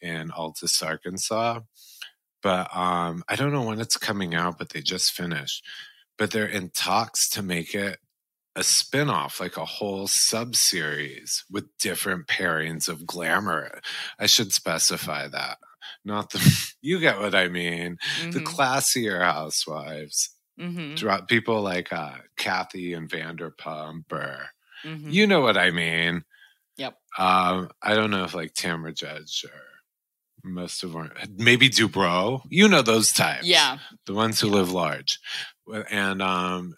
in 0.01 0.31
Altus, 0.31 0.83
Arkansas. 0.83 1.61
But 2.43 2.75
um 2.75 3.23
I 3.29 3.37
don't 3.37 3.53
know 3.53 3.65
when 3.65 3.81
it's 3.81 3.99
coming 3.99 4.35
out, 4.35 4.57
but 4.57 4.71
they 4.71 4.81
just 4.81 5.13
finished 5.13 5.63
but 6.17 6.31
they're 6.31 6.47
in 6.47 6.71
talks 6.71 7.29
to 7.31 7.43
make 7.43 7.75
it 7.75 7.99
a 8.57 8.63
spin-off 8.63 9.41
like 9.41 9.57
a 9.57 9.65
whole 9.65 10.07
sub-series 10.07 11.45
with 11.51 11.67
different 11.79 12.27
pairings 12.27 12.89
of 12.89 13.07
glamour. 13.07 13.81
I 14.19 14.27
should 14.27 14.53
specify 14.53 15.29
that. 15.29 15.59
Not 16.05 16.31
the 16.31 16.39
you 16.83 17.01
get 17.01 17.21
what 17.21 17.35
i 17.35 17.49
mean. 17.49 17.99
The 18.31 18.41
mhm, 18.41 18.45
classier 18.45 19.21
housewives. 19.23 20.31
Mhm, 20.61 20.97
drop 20.97 21.29
people 21.29 21.63
like 21.63 21.93
uh 21.93 22.19
kathy 22.37 22.93
and 22.93 23.09
vanderpump 23.11 24.13
or 24.13 24.51
mhm. 24.85 25.13
you 25.13 25.27
know 25.27 25.41
what 25.41 25.57
i 25.57 25.71
mean. 25.71 26.23
Yep. 26.77 26.97
um 27.19 27.71
i 27.83 27.95
don't 27.95 28.11
know 28.11 28.25
if 28.25 28.35
like 28.35 28.55
tamra 28.55 28.95
judge 28.97 29.45
or 29.45 29.61
most 30.45 30.85
of 30.85 30.93
them 30.93 31.11
maybe 31.39 31.69
dubrow. 31.71 32.43
You 32.51 32.69
know 32.69 32.83
those 32.83 33.13
types. 33.13 33.47
Yeah. 33.47 33.79
the 34.07 34.15
ones 34.15 34.41
who 34.41 34.49
live 34.49 34.71
large. 34.71 35.19
And 35.91 36.21
um 36.23 36.75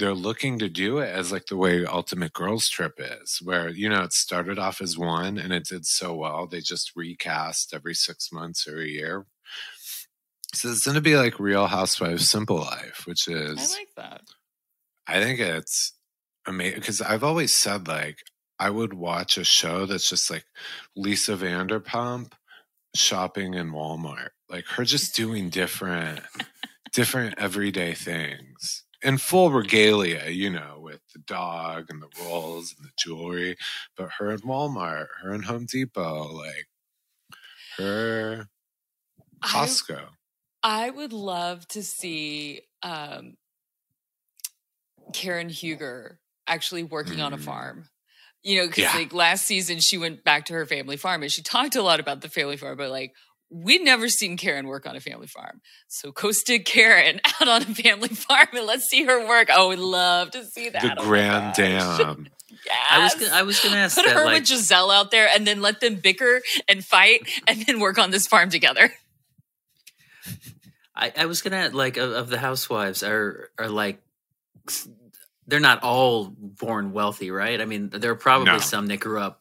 they're 0.00 0.14
looking 0.14 0.58
to 0.58 0.68
do 0.68 0.98
it 0.98 1.10
as 1.10 1.30
like 1.30 1.46
the 1.46 1.56
way 1.56 1.84
ultimate 1.84 2.32
girls 2.32 2.68
trip 2.68 2.94
is 2.98 3.38
where 3.42 3.68
you 3.68 3.88
know 3.88 4.02
it 4.02 4.12
started 4.12 4.58
off 4.58 4.80
as 4.80 4.96
one 4.96 5.38
and 5.38 5.52
it 5.52 5.64
did 5.64 5.84
so 5.84 6.14
well 6.14 6.46
they 6.46 6.60
just 6.60 6.96
recast 6.96 7.74
every 7.74 7.94
six 7.94 8.32
months 8.32 8.66
or 8.66 8.80
a 8.80 8.88
year 8.88 9.26
so 10.54 10.70
it's 10.70 10.84
going 10.84 10.94
to 10.96 11.02
be 11.02 11.16
like 11.16 11.38
real 11.38 11.66
housewives 11.66 12.28
simple 12.28 12.56
life 12.56 13.02
which 13.04 13.28
is 13.28 13.58
I 13.58 13.78
like 13.78 13.94
that. 13.96 14.22
I 15.06 15.22
think 15.22 15.38
it's 15.38 15.92
amazing 16.46 16.80
because 16.80 17.02
I've 17.02 17.24
always 17.24 17.54
said 17.54 17.86
like 17.86 18.18
I 18.58 18.70
would 18.70 18.94
watch 18.94 19.36
a 19.38 19.44
show 19.44 19.86
that's 19.86 20.08
just 20.08 20.30
like 20.30 20.44
Lisa 20.96 21.32
Vanderpump 21.32 22.32
shopping 22.94 23.54
in 23.54 23.70
Walmart, 23.70 24.30
like 24.50 24.66
her 24.66 24.84
just 24.84 25.14
doing 25.16 25.48
different, 25.48 26.20
different 26.92 27.38
everyday 27.38 27.94
things 27.94 28.84
in 29.02 29.18
full 29.18 29.50
regalia, 29.50 30.28
you 30.28 30.50
know, 30.50 30.78
with 30.80 31.00
the 31.14 31.20
dog 31.20 31.86
and 31.88 32.02
the 32.02 32.08
rolls 32.22 32.74
and 32.76 32.86
the 32.86 32.92
jewelry, 32.98 33.56
but 33.96 34.10
her 34.18 34.30
in 34.32 34.40
Walmart, 34.40 35.06
her 35.22 35.34
in 35.34 35.42
Home 35.42 35.66
Depot, 35.66 36.32
like 36.32 36.68
her 37.78 38.46
Costco. 39.42 40.08
I 40.62 40.90
would 40.90 41.12
love 41.12 41.66
to 41.68 41.82
see 41.82 42.62
um, 42.82 43.36
Karen 45.12 45.48
Huger 45.48 46.20
actually 46.46 46.82
working 46.82 47.20
on 47.20 47.32
a 47.32 47.38
Mm. 47.38 47.44
farm. 47.44 47.88
You 48.42 48.56
know, 48.60 48.66
because 48.68 48.84
Yeah. 48.84 48.96
like 48.96 49.12
last 49.12 49.46
season 49.46 49.80
she 49.80 49.98
went 49.98 50.24
back 50.24 50.46
to 50.46 50.54
her 50.54 50.64
family 50.66 50.96
farm 50.96 51.22
and 51.22 51.30
she 51.30 51.42
talked 51.42 51.76
a 51.76 51.82
lot 51.82 52.00
about 52.00 52.22
the 52.22 52.28
family 52.30 52.56
farm, 52.56 52.76
but 52.78 52.90
like 52.90 53.14
we'd 53.50 53.82
never 53.82 54.08
seen 54.08 54.36
Karen 54.36 54.66
work 54.66 54.86
on 54.86 54.94
a 54.96 55.00
family 55.00 55.26
farm. 55.26 55.60
So 55.88 56.12
coasted 56.12 56.64
Karen 56.64 57.20
out 57.40 57.48
on 57.48 57.62
a 57.62 57.74
family 57.74 58.08
farm 58.08 58.48
and 58.54 58.66
let's 58.66 58.84
see 58.88 59.04
her 59.04 59.26
work. 59.26 59.48
Oh, 59.52 59.64
I 59.66 59.68
would 59.68 59.78
love 59.78 60.30
to 60.32 60.44
see 60.44 60.68
that. 60.70 60.82
The 60.82 61.02
Oh 61.02 61.04
Grand 61.06 61.56
gosh. 61.56 61.98
Dam. 61.98 62.28
I 62.90 63.02
was 63.02 63.14
gonna, 63.14 63.32
I 63.32 63.42
was 63.42 63.60
going 63.60 63.72
to 63.72 63.78
ask 63.78 63.96
Put 63.96 64.06
that. 64.06 64.14
her 64.16 64.24
Like, 64.24 64.40
with 64.40 64.48
Gizelle 64.50 64.92
out 64.94 65.10
there 65.10 65.28
and 65.34 65.46
then 65.46 65.60
let 65.62 65.80
them 65.80 65.96
bicker 65.96 66.42
and 66.68 66.84
fight 66.84 67.22
and 67.48 67.64
then 67.66 67.80
work 67.80 67.98
on 67.98 68.10
this 68.10 68.26
farm 68.26 68.50
together. 68.50 68.92
I, 70.94 71.12
I 71.16 71.26
was 71.26 71.40
gonna 71.42 71.70
like 71.72 71.96
of, 71.96 72.10
of 72.12 72.28
the 72.28 72.38
housewives 72.38 73.02
are 73.02 73.50
are 73.58 73.68
like 73.68 74.02
they're 75.46 75.60
not 75.60 75.82
all 75.82 76.26
born 76.36 76.92
wealthy, 76.92 77.30
right? 77.30 77.60
I 77.60 77.64
mean, 77.64 77.88
there 77.90 78.10
are 78.10 78.16
probably 78.16 78.46
No. 78.46 78.58
some 78.58 78.86
that 78.88 79.00
grew 79.00 79.18
up, 79.20 79.39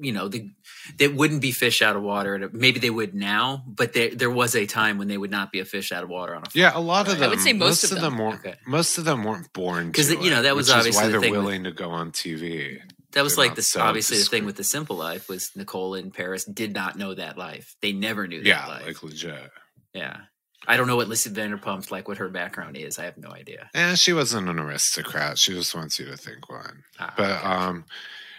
you 0.00 0.12
know, 0.12 0.28
they, 0.28 0.50
that 0.98 1.14
wouldn't 1.14 1.42
be 1.42 1.52
fish 1.52 1.82
out 1.82 1.96
of 1.96 2.02
water. 2.02 2.48
Maybe 2.52 2.80
they 2.80 2.90
would 2.90 3.14
now, 3.14 3.64
but 3.66 3.92
there 3.92 4.14
there 4.14 4.30
was 4.30 4.54
a 4.56 4.66
time 4.66 4.98
when 4.98 5.08
they 5.08 5.18
would 5.18 5.30
not 5.30 5.52
be 5.52 5.60
a 5.60 5.64
fish 5.64 5.92
out 5.92 6.02
of 6.04 6.10
water 6.10 6.34
on 6.34 6.42
a 6.42 6.44
farm. 6.46 6.52
Yeah, 6.54 6.72
a 6.74 6.80
lot 6.80 7.08
of 7.08 7.18
them 7.18 7.24
I 7.24 7.28
would 7.28 7.40
say 7.40 7.52
most 7.52 7.84
of 7.84 7.92
of 7.92 8.00
them, 8.00 8.16
them. 8.16 8.24
weren't. 8.26 8.40
Okay. 8.46 8.54
Most 8.66 8.98
of 8.98 9.04
them 9.04 9.24
weren't 9.24 9.52
born 9.52 9.92
'Cause, 9.92 10.08
to 10.08 10.16
you 10.22 10.30
know, 10.30 10.42
that 10.42 10.54
was 10.56 10.70
obviously 10.70 11.00
why 11.02 11.06
the 11.06 11.12
they're 11.12 11.20
thing 11.20 11.44
with- 11.44 11.64
to 11.64 11.72
go 11.72 11.90
on 11.90 12.12
TV. 12.12 12.80
That 13.12 13.22
was 13.24 13.36
They're 13.36 13.44
like 13.44 13.50
not 13.52 13.56
this. 13.56 13.68
so 13.68 13.80
obviously, 13.80 14.18
the 14.18 14.24
thing 14.24 14.44
with 14.44 14.56
the 14.56 14.64
simple 14.64 14.96
life 14.96 15.28
was 15.28 15.50
Nicole 15.56 15.94
in 15.94 16.10
Paris 16.10 16.44
did 16.44 16.74
not 16.74 16.96
know 16.98 17.14
that 17.14 17.38
life. 17.38 17.74
They 17.80 17.92
never 17.92 18.26
knew 18.28 18.38
that 18.40 18.46
Yeah, 18.46 18.66
life. 18.66 18.86
like 18.86 19.02
legit. 19.02 19.50
yeah, 19.94 20.16
I 20.66 20.76
don't 20.76 20.86
know 20.86 20.96
what 20.96 21.08
Lisa 21.08 21.30
Vanderpump's 21.30 21.90
like. 21.90 22.06
What 22.06 22.18
her 22.18 22.28
background 22.28 22.76
is, 22.76 22.98
I 22.98 23.04
have 23.04 23.16
no 23.16 23.30
idea. 23.30 23.70
And 23.72 23.98
she 23.98 24.12
wasn't 24.12 24.50
an 24.50 24.58
aristocrat. 24.58 25.38
She 25.38 25.54
just 25.54 25.74
wants 25.74 25.98
you 25.98 26.04
to 26.04 26.18
think 26.18 26.50
one. 26.50 26.82
Ah, 27.00 27.14
But 27.16 27.30
okay. 27.30 27.44
um, 27.46 27.84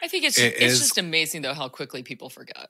I 0.02 0.08
think 0.08 0.24
it's 0.26 0.38
It 0.40 0.54
it's 0.58 0.74
is- 0.74 0.80
just 0.80 0.98
amazing 0.98 1.42
though 1.42 1.54
how 1.54 1.70
quickly 1.70 2.04
people 2.04 2.30
forget. 2.30 2.70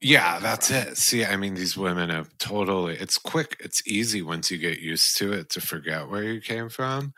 yeah, 0.00 0.38
that's 0.38 0.70
it. 0.70 0.96
See, 0.96 1.24
I 1.24 1.36
mean, 1.36 1.54
these 1.54 1.76
women 1.76 2.10
have 2.10 2.30
totally. 2.38 2.94
It's 2.96 3.18
quick. 3.18 3.56
It's 3.60 3.82
easy 3.86 4.22
once 4.22 4.50
you 4.50 4.58
get 4.58 4.78
used 4.80 5.16
to 5.18 5.32
it 5.32 5.50
to 5.50 5.60
forget 5.60 6.08
where 6.08 6.22
you 6.22 6.40
came 6.40 6.68
from, 6.68 7.12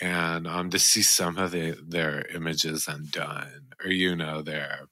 and 0.00 0.46
um, 0.46 0.70
to 0.70 0.78
see 0.78 1.02
some 1.02 1.36
of 1.38 1.50
the, 1.50 1.76
their 1.86 2.24
images 2.34 2.86
undone, 2.88 3.70
or 3.84 3.90
you 3.90 4.14
know, 4.14 4.42
their 4.42 4.86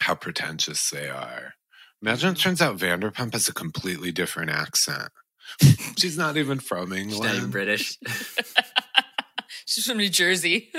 how 0.00 0.14
pretentious 0.14 0.90
they 0.90 1.08
are. 1.08 1.54
Imagine 2.02 2.30
Mm-hmm. 2.30 2.36
it 2.36 2.42
turns 2.42 2.60
out 2.62 2.76
Vanderpump 2.78 3.32
has 3.32 3.48
a 3.48 3.54
completely 3.54 4.12
different 4.12 4.50
accent. 4.50 5.08
She's 5.98 6.16
not 6.18 6.36
even 6.36 6.58
from 6.60 6.92
England. 6.92 7.10
She's 7.12 7.20
not 7.20 7.34
even 7.34 7.50
British. 7.50 7.98
She's 9.66 9.86
from 9.86 9.96
New 9.98 10.08
Jersey. 10.10 10.70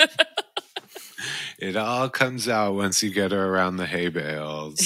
It 1.59 1.75
all 1.75 2.09
comes 2.09 2.49
out 2.49 2.75
once 2.75 3.01
you 3.01 3.11
get 3.11 3.31
her 3.31 3.47
around 3.47 3.77
the 3.77 3.85
hay 3.85 4.09
bales. 4.09 4.79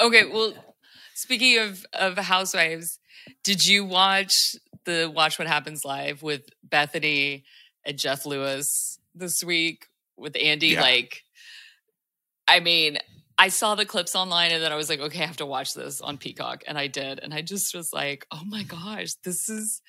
okay, 0.00 0.24
well, 0.32 0.54
speaking 1.14 1.58
of 1.58 1.84
of 1.92 2.16
housewives, 2.18 2.98
did 3.42 3.66
you 3.66 3.84
watch 3.84 4.54
the 4.84 5.10
Watch 5.12 5.38
What 5.38 5.48
Happens 5.48 5.84
live 5.84 6.22
with 6.22 6.42
Bethenny 6.68 7.42
and 7.84 7.98
Jeff 7.98 8.26
Lewis 8.26 8.98
this 9.14 9.42
week 9.42 9.86
with 10.16 10.36
Andy? 10.36 10.68
Yeah. 10.68 10.82
Like, 10.82 11.22
I 12.46 12.60
mean, 12.60 12.98
I 13.38 13.48
saw 13.48 13.74
the 13.74 13.86
clips 13.86 14.14
online 14.14 14.52
and 14.52 14.62
then 14.62 14.70
I 14.70 14.76
was 14.76 14.88
like, 14.88 15.00
okay, 15.00 15.22
I 15.22 15.26
have 15.26 15.38
to 15.38 15.46
watch 15.46 15.74
this 15.74 16.00
on 16.00 16.16
Peacock, 16.16 16.62
and 16.66 16.78
I 16.78 16.86
did, 16.86 17.18
and 17.18 17.34
I 17.34 17.42
just 17.42 17.74
was 17.74 17.92
like, 17.92 18.24
oh 18.30 18.42
my 18.46 18.62
gosh, 18.62 19.14
this 19.24 19.48
is 19.48 19.82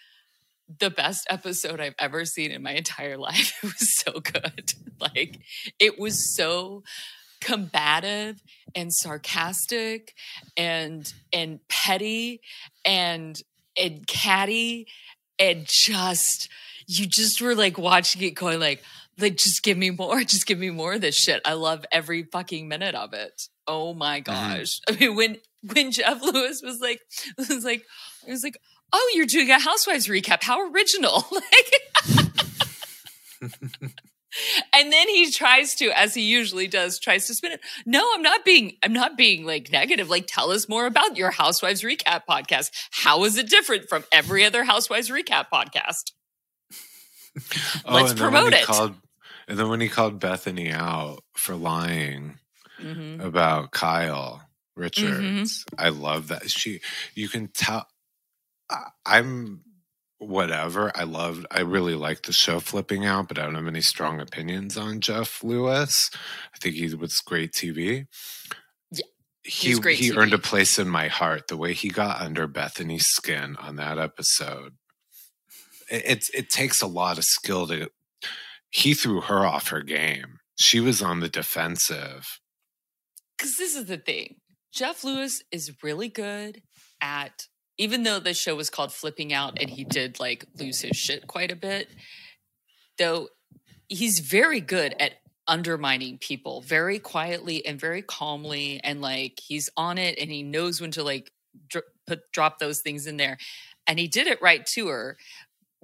the 0.79 0.89
best 0.89 1.27
episode 1.29 1.79
I've 1.79 1.95
ever 1.99 2.25
seen 2.25 2.51
in 2.51 2.63
my 2.63 2.71
entire 2.71 3.17
life. 3.29 3.53
It 3.63 3.67
was 3.67 3.99
so 3.99 4.19
good. 4.19 4.73
Like 4.99 5.41
it 5.79 5.99
was 5.99 6.33
so 6.33 6.83
combative 7.41 8.41
and 8.73 8.93
sarcastic 8.93 10.13
and 10.55 11.11
and 11.33 11.59
petty 11.67 12.39
and 12.85 13.41
and 13.77 14.07
catty 14.07 14.87
and 15.39 15.65
just 15.67 16.47
you 16.87 17.05
just 17.05 17.41
were 17.41 17.53
like 17.53 17.77
watching 17.77 18.21
it 18.21 18.31
going 18.31 18.61
like 18.61 18.81
like 19.19 19.35
just 19.35 19.61
give 19.61 19.77
me 19.77 19.89
more 19.89 20.19
just 20.23 20.45
give 20.45 20.57
me 20.57 20.69
more 20.69 20.93
of 20.93 21.01
this 21.01 21.17
shit 21.17 21.41
i 21.45 21.51
love 21.53 21.85
every 21.91 22.23
fucking 22.23 22.67
minute 22.69 22.95
of 22.95 23.13
it 23.13 23.41
oh 23.67 23.93
my 23.93 24.21
mm-hmm. 24.21 24.31
gosh 24.31 24.79
i 24.87 24.93
mean 24.93 25.15
when 25.15 25.37
when 25.73 25.91
jeff 25.91 26.21
lewis 26.21 26.61
was 26.63 26.79
like 26.79 27.01
was 27.37 27.65
like 27.65 27.83
it 28.25 28.31
was 28.31 28.43
like 28.43 28.57
oh 28.93 29.11
you're 29.15 29.25
doing 29.25 29.49
a 29.49 29.59
housewives 29.59 30.07
recap 30.07 30.43
how 30.43 30.71
original 30.71 31.25
like 31.31 31.73
and 34.73 34.91
then 34.91 35.09
he 35.09 35.29
tries 35.31 35.75
to 35.75 35.91
as 35.97 36.13
he 36.15 36.21
usually 36.21 36.67
does 36.67 36.99
tries 36.99 37.27
to 37.27 37.35
spin 37.35 37.51
it 37.51 37.59
no 37.85 38.07
i'm 38.15 38.21
not 38.21 38.45
being 38.45 38.77
i'm 38.81 38.93
not 38.93 39.17
being 39.17 39.45
like 39.45 39.71
negative 39.71 40.09
like 40.09 40.25
tell 40.27 40.51
us 40.51 40.69
more 40.69 40.85
about 40.85 41.17
your 41.17 41.31
housewives 41.31 41.81
recap 41.81 42.21
podcast 42.29 42.71
how 42.91 43.23
is 43.25 43.37
it 43.37 43.49
different 43.49 43.89
from 43.89 44.03
every 44.11 44.45
other 44.45 44.63
housewives 44.63 45.09
recap 45.09 45.47
podcast 45.53 46.11
Let's 47.35 47.85
then 47.85 48.03
when 48.05 48.17
promote 48.17 48.53
it. 48.53 48.65
Called, 48.65 48.95
and 49.47 49.57
then 49.57 49.69
when 49.69 49.81
he 49.81 49.89
called 49.89 50.19
Bethenny 50.19 50.71
out 50.71 51.23
for 51.33 51.55
lying 51.55 52.37
mm-hmm. 52.79 53.21
about 53.21 53.71
Kyle 53.71 54.41
Richards, 54.75 55.65
I 55.77 55.89
love 55.89 56.27
that. 56.29 56.49
She, 56.49 56.81
you 57.15 57.27
can 57.27 57.47
tell. 57.47 57.87
I'm 59.05 59.61
whatever. 60.19 60.91
I 60.95 61.03
love. 61.03 61.45
I 61.51 61.61
really 61.61 61.95
like 61.95 62.23
the 62.23 62.33
show 62.33 62.59
flipping 62.59 63.05
out, 63.05 63.27
but 63.27 63.39
I 63.39 63.43
don't 63.43 63.55
have 63.55 63.67
any 63.67 63.81
strong 63.81 64.19
opinions 64.21 64.77
on 64.77 65.01
Jeff 65.01 65.43
Lewis. 65.43 66.09
I 66.55 66.57
think 66.59 66.75
he 66.75 66.93
was 66.95 67.19
great 67.19 67.53
TV. 67.53 68.07
Yeah. 68.91 69.05
he 69.43 69.73
great 69.79 69.99
he 69.99 70.11
TV. 70.11 70.17
earned 70.17 70.33
a 70.33 70.39
place 70.39 70.79
in 70.79 70.89
my 70.89 71.07
heart. 71.09 71.47
The 71.47 71.57
way 71.57 71.73
he 71.73 71.89
got 71.89 72.21
under 72.21 72.47
Bethenny's 72.47 73.07
skin 73.07 73.55
on 73.57 73.75
that 73.77 73.97
episode, 73.99 74.73
it, 75.91 76.03
it's 76.05 76.29
it 76.31 76.49
takes 76.49 76.81
a 76.81 76.87
lot 76.87 77.17
of 77.17 77.23
skill 77.25 77.67
to. 77.67 77.89
He 78.69 78.93
threw 78.95 79.21
her 79.21 79.45
off 79.45 79.69
her 79.69 79.83
game. 79.83 80.39
She 80.55 80.79
was 80.79 81.01
on 81.01 81.19
the 81.19 81.29
defensive. 81.29 82.39
because 83.37 83.57
this 83.57 83.75
is 83.75 83.85
the 83.85 83.97
thing 83.97 84.37
jeff 84.73 85.03
lewis 85.03 85.43
is 85.51 85.71
really 85.83 86.09
good 86.09 86.61
at 87.01 87.47
even 87.77 88.03
though 88.03 88.19
the 88.19 88.33
show 88.33 88.55
was 88.55 88.69
called 88.69 88.93
flipping 88.93 89.33
out 89.33 89.57
and 89.59 89.69
he 89.69 89.83
did 89.83 90.19
like 90.19 90.45
lose 90.57 90.81
his 90.81 90.95
shit 90.95 91.27
quite 91.27 91.51
a 91.51 91.55
bit 91.55 91.89
though 92.97 93.27
he's 93.87 94.19
very 94.19 94.61
good 94.61 94.95
at 94.99 95.13
undermining 95.47 96.17
people 96.17 96.61
very 96.61 96.99
quietly 96.99 97.65
and 97.65 97.79
very 97.79 98.01
calmly 98.01 98.79
and 98.83 99.01
like 99.01 99.39
he's 99.41 99.69
on 99.75 99.97
it 99.97 100.17
and 100.17 100.31
he 100.31 100.41
knows 100.41 100.79
when 100.79 100.91
to 100.91 101.03
like 101.03 101.31
dr- 101.67 101.85
put 102.07 102.31
drop 102.31 102.59
those 102.59 102.81
things 102.81 103.07
in 103.07 103.17
there. 103.17 103.37
And 103.85 103.99
he 103.99 104.07
did 104.07 104.27
it 104.27 104.41
right 104.41 104.65
to 104.67 104.87
her 104.87 105.17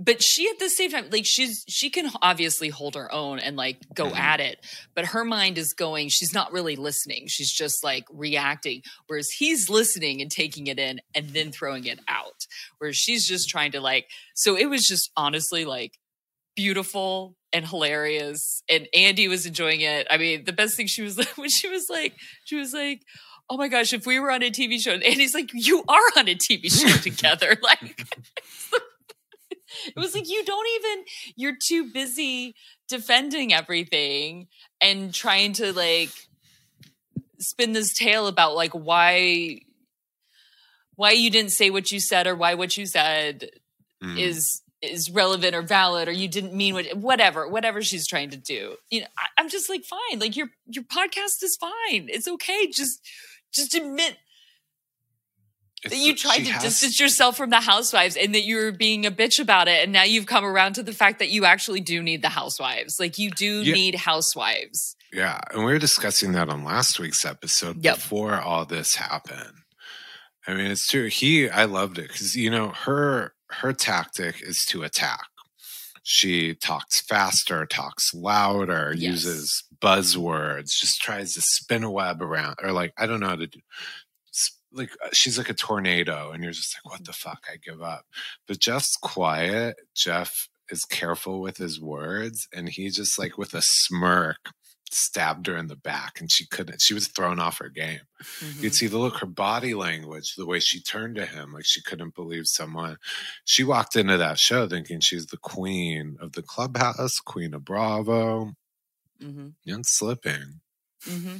but 0.02 0.24
she 0.24 0.48
at 0.50 0.60
the 0.60 0.70
same 0.70 0.90
time 0.92 1.06
like 1.12 1.26
she's 1.26 1.66
she 1.68 1.90
can 1.90 2.10
obviously 2.22 2.70
hold 2.70 2.96
her 2.96 3.14
own 3.14 3.38
and 3.38 3.58
like 3.58 3.78
go 3.94 4.06
Mhm. 4.10 4.16
at 4.18 4.40
it 4.40 4.66
but 4.96 5.08
her 5.08 5.26
mind 5.26 5.58
is 5.58 5.74
going 5.74 6.08
she's 6.10 6.34
not 6.34 6.54
really 6.54 6.76
listening 6.78 7.28
she's 7.28 7.52
just 7.52 7.84
like 7.84 8.06
reacting 8.12 8.82
whereas 9.08 9.30
he's 9.30 9.70
listening 9.70 10.22
and 10.22 10.32
taking 10.32 10.68
it 10.68 10.80
in 10.80 11.02
and 11.14 11.30
then 11.32 11.52
throwing 11.52 11.86
it 11.86 12.00
out 12.08 12.46
whereas 12.78 12.96
she's 12.96 13.28
just 13.28 13.50
trying 13.50 13.72
to 13.74 13.82
like 13.82 14.08
so 14.36 14.56
it 14.58 14.68
was 14.70 14.88
just 14.88 15.12
honestly 15.18 15.66
like 15.66 16.00
beautiful 16.56 17.36
and 17.52 17.68
hilarious 17.68 18.64
and 18.70 18.88
andy 18.94 19.28
was 19.28 19.46
enjoying 19.46 19.82
it 19.82 20.08
i 20.10 20.18
mean 20.18 20.46
the 20.46 20.54
best 20.54 20.76
thing 20.78 20.88
she 20.88 21.02
was 21.02 21.18
like 21.18 21.28
when 21.38 21.50
she 21.50 21.68
was 21.68 21.88
like 21.90 22.14
she 22.46 22.56
was 22.56 22.74
like 22.74 23.02
oh 23.50 23.58
my 23.58 23.68
gosh 23.68 23.92
if 23.94 24.06
we 24.06 24.20
were 24.20 24.32
on 24.32 24.44
a 24.44 24.52
tv 24.52 24.80
show 24.80 24.92
and 24.94 25.04
andy's 25.04 25.34
like 25.34 25.50
you 25.54 25.84
are 25.88 26.10
on 26.18 26.28
a 26.28 26.36
tv 26.36 26.72
show 26.72 26.96
together 27.02 27.58
like 27.64 28.06
it 29.86 29.96
was 29.98 30.14
like 30.14 30.30
you 30.30 30.44
don't 30.46 30.68
even 30.80 31.06
you're 31.36 31.58
too 31.62 31.92
busy 31.92 32.56
defending 32.88 33.54
everything 33.54 34.48
and 34.82 35.14
trying 35.14 35.54
to 35.54 35.72
like 35.74 36.10
spin 37.40 37.74
this 37.74 37.94
tale 37.94 38.28
about 38.28 38.56
like 38.56 38.74
why 38.74 39.60
why 40.96 41.12
you 41.12 41.30
didn't 41.30 41.52
say 41.52 41.70
what 41.70 41.92
you 41.92 42.00
said 42.00 42.28
or 42.28 42.36
why 42.36 42.54
what 42.56 42.78
you 42.78 42.86
said 42.86 43.50
Mm. 44.02 44.18
is 44.18 44.62
is 44.82 45.12
relevant 45.12 45.54
or 45.54 45.62
valid 45.62 46.08
or 46.08 46.14
you 46.14 46.30
didn't 46.30 46.54
mean 46.54 46.74
what 46.74 46.86
whatever 46.96 47.50
whatever 47.50 47.82
she's 47.82 48.08
trying 48.08 48.30
to 48.30 48.38
do. 48.38 48.78
You 48.90 49.02
know 49.02 49.08
I, 49.18 49.26
i'm 49.38 49.50
just 49.50 49.68
like 49.68 49.84
fine 49.84 50.20
like 50.20 50.38
your 50.38 50.52
your 50.68 50.86
podcast 50.86 51.44
is 51.44 51.58
fine. 51.60 52.08
It's 52.08 52.30
okay. 52.30 52.68
Just 52.72 53.06
just 53.54 53.74
admit 53.76 54.16
that 55.84 55.96
you 55.98 56.16
tried 56.16 56.40
to 56.40 56.52
has- 56.52 56.64
distance 56.64 57.00
yourself 57.00 57.38
from 57.38 57.50
the 57.50 57.62
housewives 57.62 58.16
and 58.18 58.34
that 58.36 58.42
you 58.44 58.58
were 58.58 58.72
being 58.72 59.06
a 59.06 59.12
bitch 59.12 59.40
about 59.40 59.68
it 59.68 59.84
and 59.84 59.92
now 59.94 60.04
you've 60.04 60.26
come 60.26 60.44
around 60.46 60.74
to 60.74 60.84
the 60.84 60.94
fact 60.94 61.20
that 61.20 61.30
you 61.30 61.46
actually 61.46 61.80
do 61.82 62.02
need 62.04 62.22
the 62.22 62.30
housewives 62.30 63.00
like 63.00 63.18
you 63.18 63.30
do 63.32 63.62
Yeah. 63.62 63.74
need 63.74 63.96
housewives 63.96 64.96
Yeah, 65.14 65.40
and 65.52 65.64
we 65.66 65.72
were 65.72 65.80
discussing 65.80 66.34
that 66.34 66.50
on 66.50 66.64
last 66.64 67.00
week's 67.00 67.24
episode 67.26 67.84
Yep. 67.84 67.96
before 67.96 68.40
all 68.40 68.66
this 68.66 68.96
happened. 68.96 69.54
I 70.48 70.54
mean, 70.54 70.72
it's 70.72 70.88
true. 70.88 71.08
He, 71.08 71.50
I 71.50 71.66
loved 71.66 71.98
it 72.00 72.08
because 72.08 72.36
you 72.36 72.50
know 72.50 72.70
her 72.70 73.34
her 73.52 73.74
tactic 73.74 74.42
is 74.42 74.66
to 74.68 74.84
attack. 74.84 75.26
She 76.04 76.56
talks 76.56 77.02
faster, 77.02 77.66
talks 77.66 78.14
louder, 78.14 78.94
Yes. 78.96 79.12
uses 79.26 79.64
buzzwords, 79.80 80.72
just 80.80 81.02
tries 81.02 81.34
to 81.36 81.42
spin 81.42 81.84
a 81.84 81.92
web 81.92 82.22
around, 82.22 82.56
or 82.64 82.72
like 82.72 82.94
I 82.98 83.06
don't 83.06 83.20
know 83.20 83.28
how 83.30 83.36
to 83.36 83.48
do. 83.48 83.60
Like 84.72 84.92
uh, 85.04 85.10
she's 85.14 85.38
like 85.38 85.50
a 85.50 85.54
tornado, 85.54 86.32
and 86.32 86.44
you're 86.44 86.54
just 86.54 86.76
like, 86.78 86.92
what 86.94 87.06
the 87.06 87.14
fuck? 87.14 87.46
I 87.52 87.58
give 87.58 87.82
up. 87.82 88.06
But 88.48 88.60
Jeff's 88.60 88.96
quiet. 88.98 89.78
Jeff 89.96 90.48
is 90.70 90.86
careful 90.86 91.42
with 91.42 91.58
his 91.58 91.82
words, 91.82 92.48
and 92.54 92.70
he 92.70 92.90
just 92.90 93.18
like 93.18 93.38
with 93.38 93.54
a 93.54 93.62
smirk 93.62 94.52
stabbed 94.92 95.46
her 95.48 95.56
in 95.56 95.68
the 95.68 95.76
back 95.76 96.20
and 96.20 96.32
she 96.32 96.48
couldn't 96.48 96.82
she 96.82 96.96
was 96.96 97.08
thrown 97.08 97.40
off 97.40 97.60
her 97.60 97.70
game 97.70 98.00
Mm-hmm. 98.42 98.64
you'd 98.64 98.74
see 98.74 98.88
the 98.88 98.98
look 98.98 99.18
her 99.20 99.26
body 99.26 99.74
language 99.74 100.36
the 100.36 100.46
way 100.46 100.60
she 100.60 100.82
turned 100.82 101.16
to 101.16 101.26
him 101.26 101.54
like 101.54 101.64
she 101.66 101.82
couldn't 101.82 102.16
believe 102.16 102.48
someone 102.48 102.98
she 103.46 103.64
walked 103.64 103.96
into 103.96 104.18
that 104.18 104.38
show 104.40 104.68
thinking 104.68 105.00
she's 105.00 105.28
the 105.28 105.38
queen 105.38 106.18
of 106.20 106.34
the 106.34 106.42
clubhouse 106.42 107.20
queen 107.20 107.54
of 107.54 107.64
bravo 107.64 108.52
mm-hmm. 109.22 109.50
young 109.64 109.84
slipping 109.84 110.60
Mm-hmm. 111.08 111.38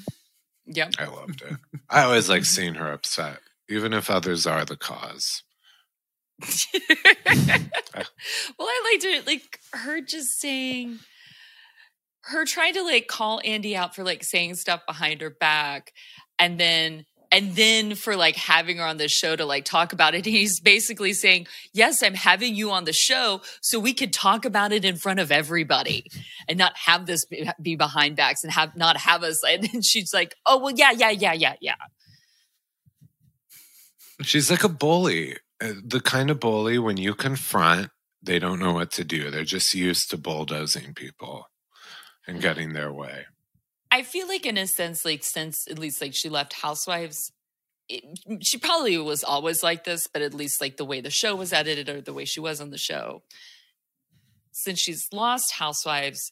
Yep. 0.72 0.94
i 1.00 1.06
loved 1.06 1.42
it 1.42 1.58
i 1.90 2.04
always 2.04 2.30
like 2.30 2.46
seeing 2.46 2.76
her 2.76 2.92
upset 2.92 3.40
even 3.70 3.94
if 3.94 4.10
others 4.10 4.46
are 4.46 4.66
the 4.66 4.78
cause 4.78 5.44
well, 7.28 8.68
I 8.68 8.92
liked 8.94 9.04
it, 9.04 9.28
like 9.28 9.60
her 9.74 10.02
just 10.02 10.40
saying, 10.40 11.00
her 12.24 12.46
trying 12.46 12.74
to 12.76 12.84
like 12.84 13.08
call 13.08 13.42
Andy 13.44 13.76
out 13.76 13.96
for 13.96 14.04
like 14.04 14.24
saying 14.24 14.56
stuff 14.56 14.82
behind 14.88 15.22
her 15.22 15.30
back, 15.30 15.92
and 16.38 16.60
then 16.60 17.06
and 17.32 17.56
then 17.56 17.96
for 17.96 18.16
like 18.16 18.36
having 18.36 18.78
her 18.78 18.86
on 18.86 18.98
the 18.98 19.08
show 19.08 19.36
to 19.36 19.46
like 19.46 19.66
talk 19.66 19.94
about 19.94 20.16
it. 20.16 20.26
He's 20.40 20.60
basically 20.60 21.14
saying, 21.14 21.48
"Yes, 21.74 22.02
I'm 22.04 22.14
having 22.14 22.56
you 22.56 22.72
on 22.72 22.86
the 22.86 22.94
show 22.94 23.42
so 23.62 23.80
we 23.80 23.94
could 23.94 24.14
talk 24.14 24.46
about 24.46 24.72
it 24.72 24.86
in 24.86 24.98
front 24.98 25.20
of 25.20 25.32
everybody 25.32 26.06
and 26.48 26.58
not 26.58 26.76
have 26.78 27.06
this 27.06 27.26
be- 27.26 27.50
be 27.62 27.76
behind 27.76 28.16
backs 28.16 28.44
and 28.44 28.52
have 28.54 28.76
not 28.76 28.98
have 28.98 29.24
us." 29.24 29.40
And 29.50 29.64
then 29.64 29.82
she's 29.82 30.14
like, 30.14 30.36
"Oh 30.46 30.60
well, 30.60 30.74
yeah, 30.76 30.92
yeah, 30.92 31.10
yeah, 31.12 31.34
yeah, 31.34 31.56
yeah." 31.62 31.76
she's 34.22 34.52
like 34.52 34.64
a 34.64 34.70
bully 34.70 35.38
uh, 35.62 35.74
the 35.84 36.00
kind 36.00 36.30
of 36.30 36.40
bully 36.40 36.78
when 36.78 36.98
you 36.98 37.14
confront 37.14 37.90
they 38.22 38.40
don't 38.40 38.60
know 38.60 38.74
what 38.74 38.92
to 38.92 39.04
do 39.04 39.32
they're 39.32 39.44
just 39.44 39.74
used 39.74 40.10
to 40.10 40.18
bulldozing 40.18 40.94
people 40.94 41.46
and 42.28 42.42
getting 42.42 42.74
their 42.74 42.92
way 42.92 43.26
I 43.92 44.04
feel 44.04 44.28
like, 44.28 44.46
in 44.46 44.58
a 44.58 44.68
sense, 44.68 45.04
like 45.04 45.24
since 45.24 45.68
at 45.70 45.80
least 45.80 46.02
like 46.02 46.14
she 46.14 46.30
left 46.30 46.54
Housewives, 46.54 47.32
it, 47.88 48.04
she 48.44 48.58
probably 48.58 48.98
was 49.00 49.24
always 49.24 49.64
like 49.64 49.84
this, 49.84 50.08
but 50.08 50.22
at 50.22 50.34
least 50.34 50.62
like 50.62 50.78
the 50.78 50.86
way 50.86 51.02
the 51.02 51.10
show 51.10 51.36
was 51.36 51.52
edited 51.52 51.90
or 51.90 52.02
the 52.02 52.14
way 52.14 52.26
she 52.26 52.40
was 52.40 52.62
on 52.62 52.70
the 52.70 52.78
show. 52.78 53.24
Since 54.52 54.80
she's 54.80 55.08
lost 55.12 55.54
Housewives, 55.54 56.32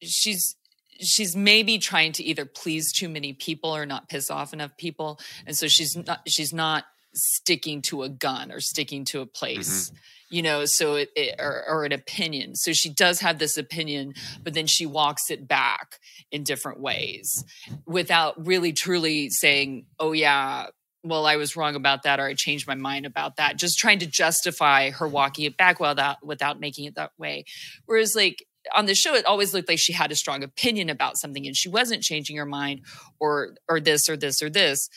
she's 0.00 0.56
she's 1.00 1.34
maybe 1.34 1.78
trying 1.78 2.12
to 2.12 2.22
either 2.22 2.46
please 2.46 2.92
too 2.92 3.08
many 3.08 3.32
people 3.32 3.74
or 3.74 3.86
not 3.86 4.08
piss 4.08 4.30
off 4.30 4.52
enough 4.52 4.76
people, 4.76 5.18
and 5.46 5.56
so 5.56 5.66
she's 5.66 5.96
not 5.96 6.20
she's 6.28 6.52
not 6.52 6.84
sticking 7.12 7.82
to 7.82 8.02
a 8.02 8.08
gun 8.08 8.52
or 8.52 8.60
sticking 8.60 9.04
to 9.06 9.20
a 9.20 9.26
mm-hmm. 9.26 9.32
place. 9.32 9.90
You 10.34 10.42
know, 10.42 10.64
so 10.64 10.96
it, 10.96 11.10
it 11.14 11.36
or, 11.38 11.62
or 11.68 11.84
an 11.84 11.92
opinion. 11.92 12.56
So 12.56 12.72
she 12.72 12.90
does 12.92 13.20
have 13.20 13.38
this 13.38 13.56
opinion, 13.56 14.14
but 14.42 14.52
then 14.52 14.66
she 14.66 14.84
walks 14.84 15.30
it 15.30 15.46
back 15.46 16.00
in 16.32 16.42
different 16.42 16.80
ways 16.80 17.44
without 17.86 18.44
really 18.44 18.72
truly 18.72 19.30
saying, 19.30 19.86
oh, 20.00 20.10
yeah, 20.10 20.70
well, 21.04 21.24
I 21.24 21.36
was 21.36 21.54
wrong 21.54 21.76
about 21.76 22.02
that, 22.02 22.18
or 22.18 22.24
I 22.24 22.34
changed 22.34 22.66
my 22.66 22.74
mind 22.74 23.06
about 23.06 23.36
that. 23.36 23.58
Just 23.58 23.78
trying 23.78 24.00
to 24.00 24.06
justify 24.06 24.90
her 24.90 25.06
walking 25.06 25.44
it 25.44 25.56
back 25.56 25.78
without, 25.78 26.26
without 26.26 26.58
making 26.58 26.86
it 26.86 26.96
that 26.96 27.12
way. 27.16 27.44
Whereas, 27.86 28.16
like, 28.16 28.44
on 28.74 28.86
the 28.86 28.96
show, 28.96 29.14
it 29.14 29.26
always 29.26 29.54
looked 29.54 29.68
like 29.68 29.78
she 29.78 29.92
had 29.92 30.10
a 30.10 30.16
strong 30.16 30.42
opinion 30.42 30.90
about 30.90 31.16
something 31.16 31.46
and 31.46 31.54
she 31.56 31.68
wasn't 31.68 32.02
changing 32.02 32.38
her 32.38 32.46
mind 32.46 32.80
or, 33.20 33.54
or 33.68 33.78
this 33.78 34.08
or 34.08 34.16
this 34.16 34.42
or 34.42 34.50
this. 34.50 34.88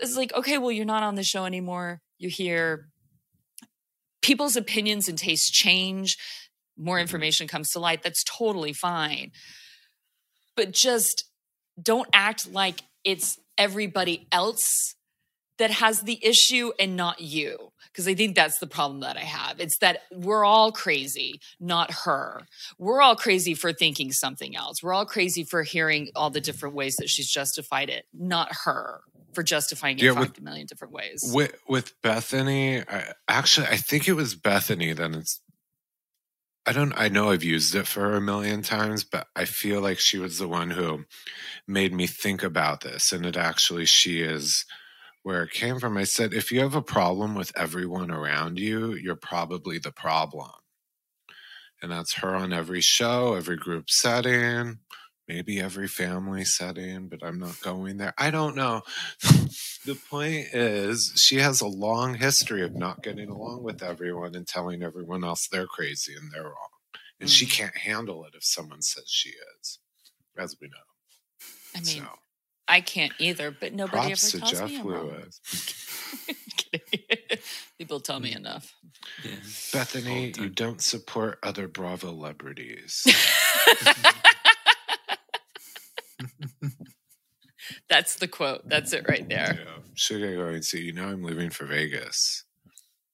It's 0.00 0.16
like, 0.16 0.32
okay, 0.32 0.56
well, 0.56 0.72
you're 0.72 0.86
not 0.86 1.02
on 1.02 1.16
the 1.16 1.24
show 1.24 1.44
anymore. 1.44 2.00
You're 2.16 2.30
here. 2.30 2.88
People's 4.22 4.56
opinions 4.56 5.08
and 5.08 5.18
tastes 5.18 5.50
change. 5.50 6.16
More 6.78 6.96
mm-hmm. 6.96 7.02
information 7.02 7.48
comes 7.48 7.70
to 7.70 7.80
light. 7.80 8.02
That's 8.02 8.24
totally 8.24 8.72
fine 8.72 9.32
but 10.56 10.72
just 10.72 11.24
don't 11.80 12.08
act 12.12 12.52
like 12.52 12.82
it's 13.04 13.38
everybody 13.58 14.26
else 14.30 14.94
that 15.58 15.70
has 15.70 16.00
the 16.02 16.18
issue 16.24 16.72
and 16.78 16.96
not 16.96 17.20
you. 17.20 17.72
Because 17.86 18.08
I 18.08 18.14
think 18.14 18.34
that's 18.34 18.58
the 18.58 18.66
problem 18.66 19.00
that 19.00 19.18
I 19.18 19.24
have. 19.24 19.60
It's 19.60 19.78
that 19.78 20.00
we're 20.10 20.46
all 20.46 20.72
crazy, 20.72 21.40
not 21.60 21.90
her. 22.04 22.46
We're 22.78 23.02
all 23.02 23.16
crazy 23.16 23.52
for 23.52 23.72
thinking 23.72 24.12
something 24.12 24.56
else. 24.56 24.82
We're 24.82 24.94
all 24.94 25.04
crazy 25.04 25.44
for 25.44 25.62
hearing 25.62 26.08
all 26.16 26.30
the 26.30 26.40
different 26.40 26.74
ways 26.74 26.96
that 26.96 27.10
she's 27.10 27.30
justified 27.30 27.90
it, 27.90 28.06
not 28.14 28.50
her 28.64 29.02
for 29.34 29.42
justifying 29.42 29.98
it 29.98 30.02
Yeah, 30.04 30.12
with- 30.12 30.40
million 30.40 30.66
different 30.66 30.92
ways. 30.94 31.30
with 31.34 31.54
with 31.68 32.00
bethenny 32.02 32.84
I, 32.88 33.12
actually 33.28 33.66
i 33.68 33.76
think 33.76 34.08
it 34.08 34.14
was 34.14 34.34
bethenny 34.36 34.94
then 34.96 35.14
it's 35.14 35.40
i 36.66 36.72
don't 36.72 36.92
i 36.96 37.08
know 37.08 37.30
i've 37.30 37.44
used 37.44 37.74
it 37.74 37.86
for 37.86 38.00
her 38.02 38.16
a 38.16 38.20
million 38.20 38.62
times 38.62 39.04
but 39.04 39.26
i 39.36 39.44
feel 39.44 39.80
like 39.80 39.98
she 39.98 40.18
was 40.18 40.38
the 40.38 40.48
one 40.48 40.70
who 40.70 41.04
made 41.66 41.92
me 41.92 42.06
think 42.06 42.42
about 42.42 42.80
this 42.82 43.12
and 43.12 43.24
it 43.26 43.36
actually 43.36 43.84
she 43.86 44.20
is 44.22 44.64
where 45.24 45.44
it 45.44 45.52
came 45.52 45.78
from. 45.78 45.96
I 45.96 46.02
said 46.04 46.34
if 46.34 46.50
you 46.50 46.60
have 46.60 46.74
a 46.74 46.82
problem 46.82 47.36
with 47.36 47.52
everyone 47.56 48.10
around 48.10 48.58
you 48.58 48.94
you're 48.94 49.14
probably 49.16 49.78
the 49.78 49.92
problem. 49.92 50.50
And 51.80 51.90
that's 51.92 52.14
her 52.14 52.34
on 52.34 52.52
every 52.52 52.80
show 52.80 53.34
every 53.34 53.56
group 53.56 53.88
setting 53.90 54.78
maybe 55.28 55.60
every 55.60 55.88
family 55.88 56.44
setting, 56.44 57.08
but 57.08 57.22
I'm 57.22 57.38
not 57.38 57.60
going 57.60 57.98
there. 57.98 58.14
I 58.18 58.30
don't 58.30 58.56
know. 58.56 58.82
the 59.84 59.96
point 60.10 60.48
is, 60.52 61.12
she 61.16 61.36
has 61.36 61.60
a 61.60 61.66
long 61.66 62.14
history 62.14 62.62
of 62.62 62.74
not 62.76 63.02
getting 63.02 63.28
along 63.30 63.62
with 63.62 63.82
everyone 63.82 64.34
and 64.34 64.46
telling 64.46 64.82
everyone 64.82 65.24
else 65.24 65.48
they're 65.50 65.66
crazy 65.66 66.14
and 66.14 66.30
they're 66.32 66.44
wrong. 66.44 66.68
And 67.20 67.30
she 67.30 67.46
Mm. 67.46 67.50
can't 67.52 67.76
handle 67.78 68.24
it 68.24 68.34
if 68.34 68.44
someone 68.44 68.82
says 68.82 69.04
she 69.08 69.30
is, 69.60 69.78
as 70.36 70.56
we 70.60 70.68
know. 70.68 70.74
I 71.74 71.78
mean, 71.80 72.02
so, 72.02 72.08
I 72.68 72.80
can't 72.80 73.12
either, 73.18 73.50
but 73.50 73.72
nobody 73.72 73.98
props 73.98 74.24
ever 74.24 74.30
to 74.32 74.38
tells 74.40 74.52
Jeff 74.52 74.70
me 74.70 74.76
I'm 74.78 74.86
wrong. 74.88 75.06
Lewis. 75.08 75.40
People 77.78 78.00
tell 78.00 78.20
me 78.20 78.34
enough. 78.34 78.74
Yeah. 79.22 79.30
Bethenny, 79.72 80.36
you 80.36 80.48
don't 80.48 80.80
support 80.82 81.38
other 81.42 81.68
Bravo 81.68 82.08
celebrities. 82.08 83.02
That's 87.88 88.16
the 88.16 88.28
quote. 88.28 88.68
That's 88.68 88.92
it 88.92 89.08
right 89.08 89.28
there. 89.28 89.58
yeah. 89.58 89.82
Should 89.94 90.22
I 90.28 90.34
go 90.34 90.46
and 90.46 90.64
see? 90.64 90.82
You 90.82 90.92
know, 90.92 91.06
I'm 91.06 91.22
leaving 91.22 91.50
for 91.50 91.64
Vegas 91.64 92.44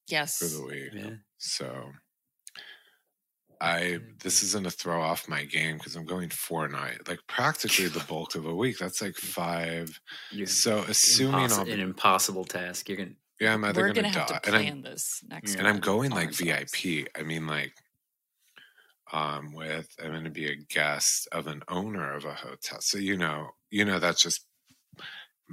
Yes. 0.09 0.39
for 0.39 0.47
the 0.47 0.65
week. 0.67 0.91
Yeah. 0.95 1.11
So 1.39 1.91
I 3.61 3.99
this 4.23 4.39
mm-hmm. 4.39 4.47
isn't 4.47 4.67
a 4.67 4.71
throw 4.71 5.03
off 5.03 5.29
my 5.29 5.45
game 5.45 5.77
because 5.77 5.97
I'm 5.97 6.07
going 6.07 6.31
four 6.31 6.69
night, 6.69 7.09
like 7.09 7.21
practically 7.27 7.89
the 7.89 8.05
bulk 8.09 8.35
of 8.35 8.47
a 8.47 8.55
week. 8.55 8.79
That's 8.79 9.03
like 9.03 9.17
five. 9.17 10.01
You're 10.31 10.47
So 10.47 10.79
assuming 10.89 11.49
impossi- 11.49 11.59
I'll 11.59 11.71
an 11.73 11.81
impossible 11.81 12.45
task. 12.45 12.89
You're 12.89 12.99
gonna 12.99 13.11
yeah, 13.41 13.55
I'm 13.55 13.65
either 13.65 13.83
We're 13.83 13.89
gonna, 13.89 14.09
gonna 14.09 14.19
have 14.19 14.29
die, 14.29 14.39
to 14.39 14.47
and 14.49 14.57
I'm 14.57 14.63
plan 14.63 14.83
this 14.83 15.23
next. 15.29 15.53
Yeah. 15.53 15.61
and 15.61 15.69
I'm 15.69 15.79
going 15.79 16.11
like 16.11 16.29
ourselves. 16.29 16.75
VIP. 16.75 17.09
I 17.17 17.23
mean, 17.23 17.47
like, 17.47 17.73
um, 19.13 19.53
with 19.53 19.89
I'm 20.03 20.11
going 20.13 20.25
to 20.25 20.31
be 20.31 20.47
a 20.49 20.57
guest 20.57 21.29
of 21.33 21.47
an 21.47 21.63
owner 21.69 22.15
of 22.15 22.25
a 22.25 22.35
hotel. 22.35 22.81
So 22.81 22.99
you 22.99 23.17
know, 23.17 23.51
you 23.71 23.85
know 23.85 23.99
that's 23.99 24.23
just 24.23 24.47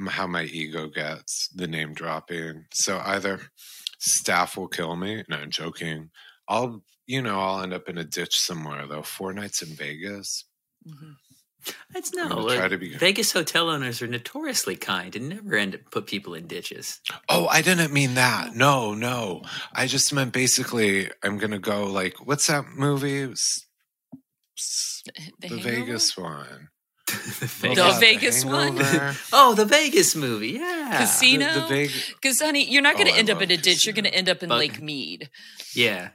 how 0.10 0.28
my 0.28 0.44
ego 0.44 0.88
gets 0.90 1.48
the 1.50 1.68
name 1.68 1.94
dropping. 1.94 2.66
So 2.74 3.02
either 3.06 3.40
staff 4.00 4.58
will 4.58 4.68
kill 4.68 4.96
me. 4.96 5.24
No, 5.30 5.38
I'm 5.38 5.50
joking. 5.52 6.10
I'll, 6.48 6.84
you 7.08 7.22
know, 7.22 7.40
I'll 7.40 7.64
end 7.64 7.74
up 7.74 7.88
in 7.90 7.98
a 7.98 8.04
ditch 8.04 8.38
somewhere 8.38 8.88
though. 8.88 9.04
Four 9.04 9.34
nights 9.34 9.62
in 9.62 9.70
Vegas. 9.76 10.46
Mhm. 10.88 11.16
It's 11.96 12.12
I'm 12.18 12.30
no 12.30 12.50
try 12.56 12.68
to 12.68 12.78
be- 12.78 12.96
Vegas 12.96 13.32
hotel 13.32 13.70
owners 13.70 14.02
are 14.02 14.08
notoriously 14.08 14.76
kind 14.76 15.16
and 15.16 15.30
never 15.30 15.56
end 15.56 15.76
up 15.76 15.82
put 15.92 16.08
people 16.08 16.34
in 16.34 16.48
ditches. 16.48 17.00
Oh, 17.30 17.48
I 17.48 17.62
didn't 17.62 17.92
mean 17.94 18.16
that. 18.16 18.56
No, 18.56 18.94
no. 18.94 19.42
I 19.74 19.88
just 19.88 20.14
meant 20.14 20.34
basically 20.34 21.10
I'm 21.24 21.38
gonna 21.38 21.60
go 21.60 21.86
like 21.88 22.26
what's 22.26 22.48
that 22.48 22.66
movie? 22.76 23.24
S- 23.32 23.66
s- 24.58 25.04
The, 25.40 25.48
the 25.50 25.58
Vegas 25.62 26.18
one. 26.18 26.70
the 27.08 27.14
The 27.62 27.68
What 27.70 27.78
about 27.78 28.00
Vegas 28.00 28.44
one? 28.46 28.78
Hangover? 28.78 29.16
oh, 29.34 29.54
the 29.54 29.66
Vegas 29.66 30.16
movie. 30.16 30.50
Yeah. 30.60 30.98
Casino? 31.00 31.54
The, 31.54 31.60
the 31.62 31.68
Vegas. 31.68 32.10
Because, 32.14 32.42
honey, 32.42 32.70
you're 32.70 32.82
not 32.82 32.96
going 32.96 33.08
Oh, 33.08 33.12
to 33.12 33.16
I 33.16 33.20
end 33.20 33.30
up 33.30 33.42
in 33.42 33.52
a 33.52 33.58
ditch. 33.58 33.86
You're 33.86 33.94
going 33.94 34.06
to 34.06 34.14
end 34.14 34.28
up 34.30 34.42
in 34.44 34.50
But- 34.50 34.58
Lake 34.60 34.82
Mead. 34.82 35.30
Yeah. 35.76 36.10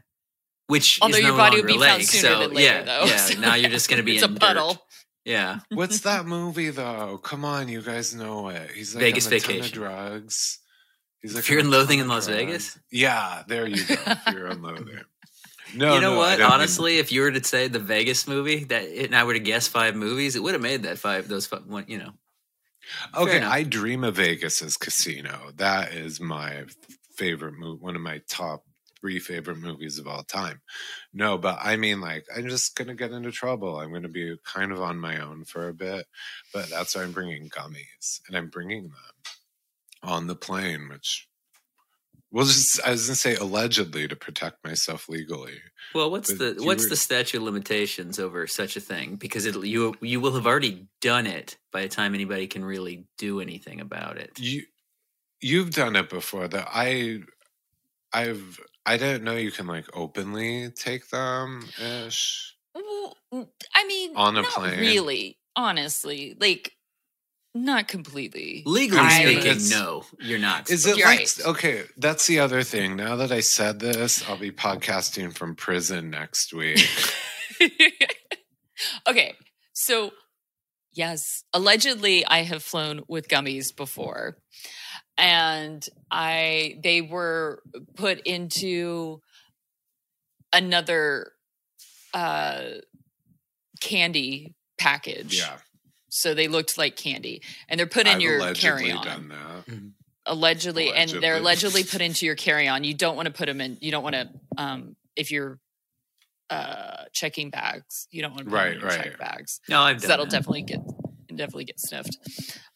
Which 0.66 0.98
Although 1.02 1.16
is 1.16 1.22
your 1.22 1.32
no 1.32 1.36
body 1.36 1.56
would 1.60 1.68
longer 1.70 1.80
be 1.80 1.86
found 1.86 2.04
sooner 2.04 2.34
so, 2.34 2.40
than 2.40 2.54
later, 2.54 2.60
yeah, 2.74 2.82
though. 2.82 3.04
Yeah. 3.06 3.16
so 3.26 3.40
Now 3.40 3.54
you're 3.54 3.70
just 3.70 3.88
going 3.88 3.98
to 3.98 4.02
be 4.04 4.14
it's 4.16 4.24
in 4.24 4.36
a 4.36 4.38
dirt. 4.38 4.78
Yeah. 5.24 5.58
What's 5.70 6.00
that 6.00 6.26
movie 6.26 6.70
though? 6.70 7.18
Come 7.18 7.44
on, 7.44 7.68
you 7.68 7.82
guys 7.82 8.14
know 8.14 8.48
it. 8.48 8.70
He's 8.72 8.94
like 8.94 9.02
Vegas 9.02 9.26
on 9.26 9.32
a 9.32 9.40
ton 9.40 9.50
of 9.50 9.56
Vacation. 9.56 9.78
drugs. 9.78 10.58
He's 11.22 11.34
like 11.34 11.44
Fear 11.44 11.58
and 11.60 11.70
Loathing 11.70 11.98
in 11.98 12.08
Las. 12.08 12.26
Vegas? 12.28 12.78
Yeah, 12.90 13.42
there 13.46 13.66
you 13.66 13.84
go. 13.84 13.94
Fear 13.96 14.46
and 14.46 14.62
Loathing. 14.62 15.00
No, 15.72 15.94
you 15.94 16.00
know 16.00 16.14
no, 16.14 16.18
what? 16.18 16.30
don't 16.38 16.48
mean- 16.48 16.52
Honestly, 16.52 16.98
if 16.98 17.12
you 17.12 17.20
were 17.20 17.30
to 17.30 17.44
say 17.44 17.68
the 17.68 17.78
Vegas 17.78 18.26
movie, 18.26 18.64
that 18.64 18.82
and 18.88 19.14
I 19.14 19.22
were 19.22 19.34
to 19.34 19.38
guess 19.38 19.68
five 19.68 19.94
movies, 19.94 20.34
it 20.34 20.42
would 20.42 20.54
have 20.54 20.60
made 20.62 20.82
that 20.82 20.98
five. 20.98 21.28
Those 21.28 21.46
five, 21.46 21.64
one, 21.64 21.84
you 21.86 21.98
know. 21.98 22.10
Okay. 23.16 23.40
I 23.40 23.62
dream 23.62 24.02
of 24.02 24.16
Vegas 24.16 24.62
as 24.62 24.76
Casino. 24.76 25.52
That 25.58 25.92
is 25.94 26.18
my 26.20 26.64
favorite 27.14 27.54
movie. 27.56 27.80
One 27.80 27.94
of 27.94 28.02
my 28.02 28.20
top 28.28 28.64
three 29.00 29.18
favorite 29.18 29.58
movies 29.58 29.98
of 29.98 30.06
all 30.06 30.22
time. 30.22 30.60
No, 31.12 31.38
but 31.38 31.58
I 31.60 31.76
mean, 31.76 32.00
like, 32.00 32.26
I'm 32.34 32.48
just 32.48 32.76
gonna 32.76 32.94
get 32.94 33.12
into 33.12 33.32
trouble. 33.32 33.78
I'm 33.78 33.92
gonna 33.92 34.08
be 34.08 34.36
kind 34.44 34.72
of 34.72 34.80
on 34.80 34.98
my 34.98 35.20
own 35.20 35.44
for 35.44 35.68
a 35.68 35.74
bit, 35.74 36.06
but 36.52 36.68
that's 36.68 36.94
why 36.94 37.02
I'm 37.02 37.12
bringing 37.12 37.48
gummies, 37.50 38.20
and 38.28 38.36
I'm 38.36 38.48
bringing 38.48 38.84
them 38.84 38.94
on 40.02 40.26
the 40.26 40.36
plane, 40.36 40.88
which. 40.88 41.26
Well, 42.32 42.44
just 42.46 42.80
I 42.86 42.92
was 42.92 43.06
gonna 43.08 43.16
say 43.16 43.34
allegedly 43.34 44.06
to 44.06 44.14
protect 44.14 44.64
myself 44.64 45.08
legally. 45.08 45.58
Well, 45.96 46.12
what's 46.12 46.32
But 46.32 46.58
the 46.58 46.62
what's 46.64 46.84
were- 46.84 46.90
the 46.90 46.96
statute 46.96 47.38
of 47.38 47.42
limitations 47.42 48.20
over 48.20 48.46
such 48.46 48.76
a 48.76 48.80
thing? 48.80 49.16
Because 49.16 49.46
it 49.46 49.56
you 49.64 49.96
you 50.00 50.20
will 50.20 50.34
have 50.34 50.46
already 50.46 50.86
done 51.00 51.26
it 51.26 51.58
by 51.72 51.82
the 51.82 51.88
time 51.88 52.14
anybody 52.14 52.46
can 52.46 52.64
really 52.64 53.08
do 53.18 53.40
anything 53.40 53.80
about 53.80 54.16
it. 54.16 54.38
You 54.38 54.62
you've 55.40 55.70
done 55.70 55.96
it 55.96 56.08
before. 56.08 56.46
That 56.46 56.68
I 56.72 57.22
I've 58.12 58.60
I 58.86 58.96
didn't 58.96 59.24
know 59.24 59.36
you 59.36 59.50
can 59.52 59.66
like 59.66 59.86
openly 59.94 60.70
take 60.70 61.08
them 61.10 61.68
ish. 61.80 62.54
Well, 62.74 63.16
n- 63.32 63.48
I 63.74 63.86
mean, 63.86 64.12
On 64.16 64.36
a 64.36 64.42
not 64.42 64.50
plane. 64.52 64.78
really, 64.80 65.38
honestly. 65.56 66.36
Like, 66.40 66.72
not 67.54 67.88
completely. 67.88 68.62
Legally 68.64 69.00
I- 69.00 69.22
speaking, 69.24 69.68
no, 69.70 70.04
you're 70.20 70.38
not. 70.38 70.70
Is 70.70 70.86
it 70.86 70.96
You're 70.96 71.06
like 71.08 71.18
right. 71.18 71.40
okay? 71.46 71.82
That's 71.96 72.26
the 72.26 72.38
other 72.38 72.62
thing. 72.62 72.96
Now 72.96 73.16
that 73.16 73.32
I 73.32 73.40
said 73.40 73.80
this, 73.80 74.26
I'll 74.28 74.38
be 74.38 74.52
podcasting 74.52 75.34
from 75.36 75.56
prison 75.56 76.10
next 76.10 76.52
week. 76.54 76.78
okay, 79.08 79.34
so 79.72 80.12
yes, 80.92 81.44
allegedly 81.52 82.24
I 82.24 82.42
have 82.42 82.62
flown 82.62 83.02
with 83.08 83.28
gummies 83.28 83.74
before, 83.74 84.36
and 85.20 85.86
I 86.10 86.78
they 86.82 87.02
were 87.02 87.62
put 87.96 88.20
into 88.26 89.20
another 90.52 91.32
uh 92.14 92.62
candy 93.80 94.54
package. 94.78 95.38
yeah, 95.38 95.58
So 96.08 96.34
they 96.34 96.48
looked 96.48 96.76
like 96.76 96.96
candy, 96.96 97.42
and 97.68 97.78
they're 97.78 97.86
put 97.86 98.06
in 98.06 98.14
I've 98.14 98.20
your 98.22 98.54
carry-on. 98.54 99.04
done 99.06 99.28
that. 99.28 99.64
allegedly, 100.26 100.92
and 100.92 101.08
they're 101.10 101.36
Allegedly. 101.36 101.40
allegedly 101.40 101.84
put 101.84 102.00
into 102.00 102.26
your 102.26 102.34
carry-on 102.36 102.84
you 102.84 102.94
don't 102.94 103.16
want 103.16 103.26
to 103.26 103.32
put 103.32 103.46
them 103.46 103.60
in 103.60 103.78
you 103.80 103.90
don't 103.90 104.02
want 104.02 104.14
to 104.14 104.28
um 104.58 104.96
if 105.16 105.30
you're 105.30 105.58
uh 106.50 107.04
checking 107.12 107.50
bags 107.50 108.06
you 108.10 108.22
don't 108.22 108.32
want 108.32 108.44
to 108.44 108.50
put 108.50 108.52
Right, 108.52 108.74
them 108.74 108.82
in 108.82 108.88
right. 108.88 109.02
check 109.04 109.18
bags 109.18 109.60
no, 109.68 109.80
I've 109.80 109.96
'cause 109.96 110.02
done 110.02 110.08
that'll 110.10 110.26
that. 110.26 110.30
definitely 110.32 110.62
get 110.62 110.80
definitely 111.28 111.64
get 111.64 111.80
sniffed 111.80 112.18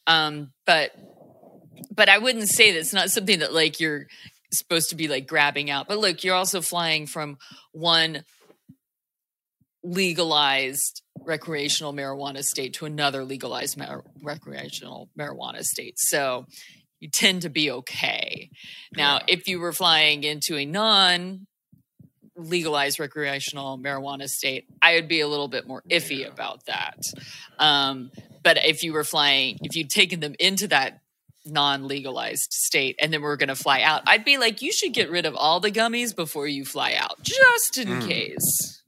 um 0.07 0.53
but 0.65 0.93
but 1.95 2.09
i 2.09 2.19
wouldn't 2.19 2.49
say 2.49 2.73
that's 2.73 2.93
not 2.93 3.11
something 3.11 3.39
that 3.41 3.53
like 3.53 3.81
you're 3.81 4.07
supposed 4.53 4.91
to 4.91 4.97
be 4.97 5.09
like 5.09 5.27
grabbing 5.27 5.71
out 5.71 5.89
but 5.89 5.99
look 5.99 6.23
you're 6.25 6.35
also 6.35 6.61
flying 6.61 7.07
from 7.07 7.37
one 7.73 8.25
legalized 9.83 11.03
recreational 11.27 11.93
marijuana 11.93 12.43
state 12.43 12.75
to 12.75 12.87
another 12.87 13.25
legalized 13.25 13.77
mar- 13.77 14.05
recreational 14.23 15.09
marijuana 15.19 15.63
state 15.63 15.95
so 15.99 16.47
you 17.01 17.09
tend 17.11 17.43
to 17.43 17.51
be 17.51 17.71
okay 17.71 18.51
now 18.97 19.17
Yeah. 19.17 19.35
if 19.35 19.49
you 19.49 19.61
were 19.61 19.73
flying 19.73 20.25
into 20.25 20.57
a 20.57 20.65
non 20.65 21.47
legalized 22.37 22.99
recreational 22.99 23.79
marijuana 23.79 24.27
state 24.27 24.65
i 24.83 24.95
would 24.95 25.07
be 25.09 25.21
a 25.21 25.29
little 25.29 25.49
bit 25.49 25.67
more 25.69 25.83
iffy 25.91 26.21
Yeah. 26.21 26.29
about 26.29 26.65
that 26.67 26.99
um, 27.59 28.11
but 28.43 28.57
if 28.65 28.83
you 28.83 28.93
were 28.93 29.05
flying 29.05 29.59
if 29.63 29.77
you'd 29.77 29.91
taken 29.91 30.21
them 30.21 30.35
into 30.41 30.67
that 30.69 31.01
non-legalized 31.47 32.53
state 32.53 32.97
and 33.01 33.13
then 33.13 33.21
we're 33.23 33.37
going 33.37 33.49
to 33.49 33.55
fly 33.55 33.83
out 33.83 34.03
i'd 34.07 34.25
be 34.25 34.39
like 34.39 34.63
you 34.63 34.73
should 34.73 34.93
get 34.93 35.11
rid 35.11 35.27
of 35.27 35.35
all 35.37 35.61
the 35.61 35.71
gummies 35.71 36.15
before 36.15 36.47
you 36.47 36.65
fly 36.65 36.95
out 36.95 37.23
just 37.23 37.79
in 37.79 37.89
Mm. 37.89 38.09
case 38.09 38.83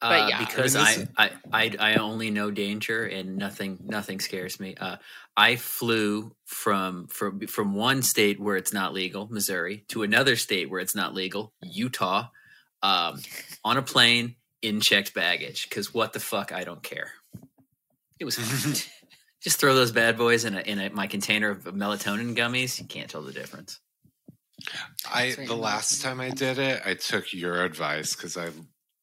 But 0.00 0.20
Uh, 0.22 0.26
yeah. 0.28 0.38
because 0.44 0.76
I 0.76 0.82
I, 0.82 0.96
mean, 0.96 1.08
I, 1.16 1.30
I 1.52 1.76
I 1.92 1.94
only 1.96 2.30
know 2.30 2.50
danger 2.52 3.04
and 3.04 3.36
nothing 3.36 3.78
nothing 3.84 4.20
scares 4.20 4.60
me. 4.60 4.76
Uh, 4.78 4.96
I 5.36 5.56
flew 5.56 6.36
from 6.44 7.08
from 7.08 7.40
from 7.48 7.74
one 7.74 8.02
state 8.02 8.38
where 8.38 8.54
it's 8.56 8.72
not 8.72 8.92
legal, 8.94 9.26
Missouri, 9.28 9.84
to 9.88 10.04
another 10.04 10.36
state 10.36 10.70
where 10.70 10.78
it's 10.80 10.94
not 10.94 11.14
legal, 11.14 11.52
Utah, 11.62 12.28
um, 12.82 13.20
on 13.64 13.76
a 13.76 13.82
plane 13.82 14.36
in 14.62 14.80
checked 14.80 15.14
baggage. 15.14 15.68
Because 15.68 15.92
what 15.92 16.12
the 16.12 16.20
fuck, 16.20 16.52
I 16.52 16.62
don't 16.62 16.82
care. 16.82 17.10
It 18.20 18.24
was 18.24 18.36
fun. 18.38 18.74
Just 19.42 19.60
throw 19.60 19.74
those 19.74 19.92
bad 19.92 20.16
boys 20.18 20.44
in 20.44 20.54
a 20.56 20.60
in 20.60 20.78
a, 20.80 20.90
my 20.90 21.06
container 21.06 21.50
of 21.50 21.64
melatonin 21.64 22.36
gummies. 22.36 22.78
You 22.80 22.86
can't 22.86 23.08
tell 23.10 23.22
the 23.22 23.32
difference. 23.32 23.80
I 25.10 25.36
the 25.46 25.54
last 25.56 26.02
time 26.02 26.20
I 26.20 26.30
did 26.30 26.58
it, 26.58 26.82
I 26.84 26.94
took 26.94 27.32
your 27.32 27.64
advice 27.64 28.14
because 28.14 28.36
I 28.36 28.48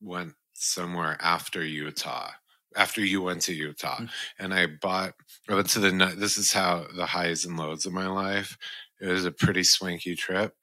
went 0.01 0.33
somewhere 0.53 1.17
after 1.21 1.63
Utah, 1.63 2.31
after 2.75 3.03
you 3.03 3.21
went 3.21 3.41
to 3.43 3.53
Utah, 3.53 3.97
Mm. 3.99 4.09
and 4.39 4.53
I 4.53 4.67
bought. 4.67 5.13
I 5.49 5.55
went 5.55 5.69
to 5.71 5.79
the. 5.79 6.13
This 6.17 6.37
is 6.37 6.51
how 6.51 6.85
the 6.95 7.05
highs 7.05 7.45
and 7.45 7.57
lows 7.57 7.85
of 7.85 7.93
my 7.93 8.07
life. 8.07 8.57
It 8.99 9.07
was 9.07 9.25
a 9.25 9.31
pretty 9.31 9.63
swanky 9.63 10.15
trip, 10.15 10.55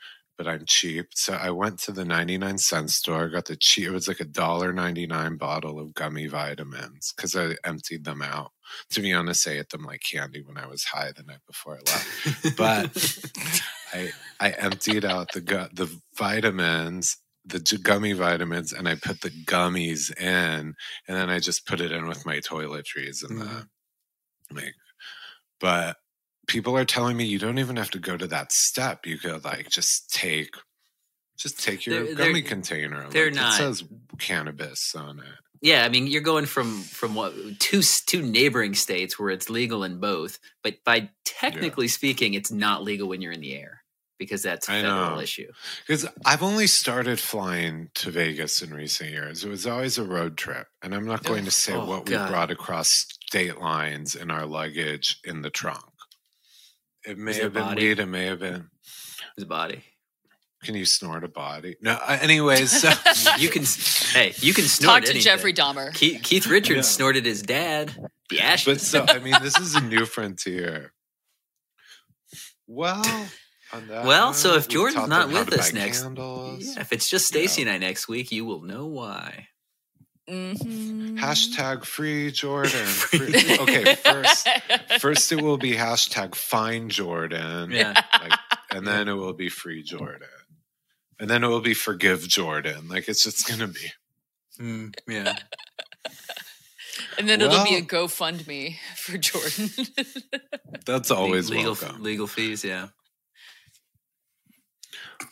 but 0.43 0.51
I'm 0.51 0.65
cheap. 0.67 1.07
So 1.15 1.35
I 1.35 1.51
went 1.51 1.79
to 1.81 1.93
the 1.93 2.05
99 2.05 2.59
cent 2.59 2.91
store, 2.91 3.29
got 3.29 3.45
the 3.45 3.57
cheap, 3.57 3.87
it 3.87 3.93
was 3.93 4.09
like 4.09 4.19
a 4.19 4.25
dollar 4.25 4.73
99 4.73 5.37
bottle 5.37 5.79
of 5.79 5.95
gummy 5.95 6.27
vitamins 6.27 7.13
because 7.15 7.37
I 7.37 7.55
emptied 7.65 8.05
them 8.05 8.23
out. 8.23 8.51
To 8.91 9.01
be 9.01 9.13
honest, 9.13 9.47
I 9.47 9.53
ate 9.53 9.69
them 9.69 9.85
like 9.85 10.01
candy 10.11 10.43
when 10.43 10.59
I 10.59 10.67
was 10.67 10.85
high 10.85 11.13
the 11.13 11.23
night 11.23 11.43
before 11.47 11.79
I 11.79 11.91
left. 11.91 12.57
but 12.57 13.63
I 13.93 14.11
I 14.41 14.51
emptied 14.59 15.05
out 15.05 15.33
the 15.33 15.43
gu- 15.43 15.69
the 15.73 15.95
vitamins, 16.17 17.19
the 17.45 17.61
j- 17.61 17.77
gummy 17.77 18.15
vitamins, 18.15 18.73
and 18.73 18.89
I 18.89 18.97
put 18.97 19.21
the 19.21 19.31
gummies 19.31 20.11
in, 20.19 20.75
and 21.07 21.17
then 21.17 21.31
I 21.31 21.39
just 21.39 21.67
put 21.67 21.81
it 21.81 21.93
in 21.93 22.09
with 22.09 22.27
my 22.27 22.39
toiletries 22.39 23.29
and 23.29 23.41
the 23.41 23.45
mm-hmm. 23.45 24.57
like. 24.57 24.75
But 25.61 25.97
people 26.47 26.77
are 26.77 26.85
telling 26.85 27.17
me 27.17 27.25
you 27.25 27.39
don't 27.39 27.59
even 27.59 27.77
have 27.77 27.91
to 27.93 27.99
go 27.99 28.17
to 28.17 28.27
that 28.29 28.53
step. 28.53 29.07
You 29.07 29.19
could 29.19 29.45
like 29.45 29.69
just 29.71 30.11
take. 30.13 30.55
Just 31.39 31.61
take 31.63 31.87
your 31.87 32.05
They're- 32.05 32.15
they're- 32.15 32.27
gummy 32.29 32.43
container. 32.43 33.09
they're 33.11 33.27
like, 33.27 33.35
not- 33.35 33.55
It 33.55 33.57
says 33.57 33.85
cannabis 34.19 34.95
on 34.95 35.19
it. 35.19 35.25
Yeah, 35.61 35.85
I 35.85 35.89
mean, 35.89 36.07
you're 36.09 36.21
going 36.23 36.47
from 36.47 36.83
from 36.83 37.15
what 37.15 37.35
two 37.61 37.83
two 38.07 38.21
neighboring 38.23 38.75
states 38.75 39.19
where 39.19 39.31
it's 39.31 39.49
legal 39.49 39.83
in 39.85 39.99
both, 40.01 40.39
but 40.63 40.83
by 40.85 41.11
technically 41.25 41.89
speaking, 41.89 42.35
it's 42.35 42.51
not 42.51 42.83
legal 42.83 43.09
when 43.09 43.21
you're 43.23 43.33
in 43.33 43.41
the 43.41 43.55
air 43.55 43.83
because 44.19 44.43
that's 44.43 44.69
a 44.69 44.73
federal 44.73 45.19
issue. 45.21 45.51
Because 45.87 46.07
I've 46.25 46.43
only 46.43 46.67
started 46.67 47.19
flying 47.21 47.91
to 47.95 48.11
Vegas 48.11 48.61
in 48.63 48.73
recent 48.75 49.11
years. 49.11 49.45
It 49.45 49.49
was 49.51 49.67
always 49.67 49.99
a 49.99 50.05
road 50.05 50.37
trip. 50.37 50.67
And 50.83 50.95
I'm 50.95 51.07
not 51.07 51.23
going 51.25 51.43
to 51.45 51.49
oh, 51.49 51.51
say 51.51 51.73
Oh, 51.75 51.87
what 51.87 52.07
God. 52.07 52.27
we 52.27 52.31
brought 52.33 52.51
across 52.51 52.89
state 53.27 53.59
lines 53.61 54.15
in 54.17 54.31
our 54.31 54.47
luggage 54.47 55.19
in 55.25 55.43
the 55.43 55.51
trunk. 55.51 55.85
It 57.07 57.19
may 57.19 57.35
have 57.35 57.53
been 57.53 57.63
body? 57.65 57.89
weed. 57.89 57.99
It 57.99 58.07
may 58.07 58.27
have 58.27 58.39
been. 58.41 58.69
His 59.37 59.45
body. 59.45 59.83
Can 60.63 60.77
you 60.77 60.85
snort 60.85 61.25
a 61.25 61.29
body? 61.29 61.77
No. 61.81 61.93
uh, 61.93 62.19
Anyways, 62.21 62.71
so 62.83 62.89
You 63.39 63.49
can 63.49 63.63
s- 63.63 64.13
hey, 64.13 64.33
you 64.37 64.55
can 64.55 64.65
snort 64.67 64.95
Talk 64.99 65.05
to 65.05 65.11
anything. 65.11 65.23
Jeffrey 65.23 65.53
Dahmer. 65.53 65.93
Keith, 65.93 66.23
Keith 66.23 66.47
Richards 66.57 66.77
Yeah. 66.77 66.83
snorted 66.83 67.25
his 67.27 67.43
dad. 67.43 67.97
The 68.31 68.41
ashes. 68.41 68.65
but 68.67 68.81
so 68.81 69.05
I 69.09 69.19
mean, 69.19 69.35
this 69.43 69.59
is 69.59 69.75
a 69.75 69.81
new 69.81 70.07
frontier. 70.07 70.93
Well, 72.69 73.05
on 73.73 73.89
that 73.89 74.05
Well, 74.05 74.33
so 74.35 74.55
if 74.55 74.69
Jordan's 74.69 75.09
not 75.09 75.29
with 75.29 75.53
us 75.53 75.73
next- 75.73 76.03
candles. 76.03 76.65
Yeah, 76.65 76.81
if 76.83 76.93
it's 76.93 77.09
just 77.09 77.27
Stacy 77.27 77.63
and 77.63 77.71
I 77.71 77.79
next 77.79 78.07
week, 78.09 78.31
you 78.31 78.45
will 78.45 78.63
know 78.63 78.87
why. 78.87 79.49
Mhm. 80.31 81.19
Hashtag 81.19 81.85
free 81.85 82.31
Jordan. 82.31 82.71
Free- 82.87 83.59
okay, 83.59 83.95
first 83.97 84.49
first 85.01 85.33
it 85.33 85.43
will 85.43 85.59
be 85.59 85.73
hashtag 85.77 86.35
find 86.37 86.91
Jordan. 86.91 87.73
Yeah. 87.73 88.01
Like, 88.21 88.39
and 88.71 88.87
then 88.87 89.09
it 89.09 89.15
will 89.15 89.33
be 89.35 89.49
free 89.49 89.83
Jordan. 89.83 90.29
And 91.19 91.29
then 91.29 91.43
it 91.45 91.49
will 91.49 91.61
be 91.61 91.75
forgive 91.75 92.27
Jordan. 92.29 92.89
Like 92.89 93.09
it's 93.09 93.25
just 93.25 93.49
gonna 93.49 93.67
be. 93.69 93.93
Mm, 94.61 94.95
yeah. 95.09 95.37
and 97.19 97.29
then 97.29 97.41
it'll 97.41 97.65
be 97.65 97.77
a 97.77 97.83
GoFundMe 97.83 98.77
for 98.97 99.19
Jordan. 99.19 99.71
That's 100.87 101.11
always 101.11 101.51
legal 101.51 101.75
welcome. 101.81 102.03
legal 102.03 102.27
fees. 102.29 102.63
Yeah. 102.65 102.89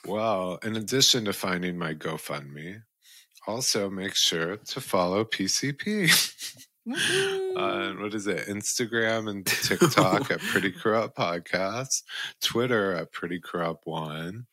Well, 0.06 0.58
in 0.64 0.76
addition 0.76 1.24
to 1.26 1.32
finding 1.32 1.78
my 1.78 1.94
GoFundMe, 1.94 2.82
also 3.46 3.90
make 3.90 4.14
sure 4.14 4.56
to 4.56 4.80
follow 4.80 5.24
PCP. 5.24 6.10
on 7.56 8.00
what 8.00 8.14
is 8.14 8.26
it? 8.26 8.46
Instagram 8.48 9.28
and 9.30 9.46
TikTok 9.46 10.30
at 10.30 10.40
Pretty 10.40 10.72
Corrupt 10.72 11.16
Podcast, 11.16 12.02
Twitter 12.40 12.94
at 12.94 13.12
Pretty 13.12 13.40
Corrupt 13.40 13.86
One. 13.86 14.46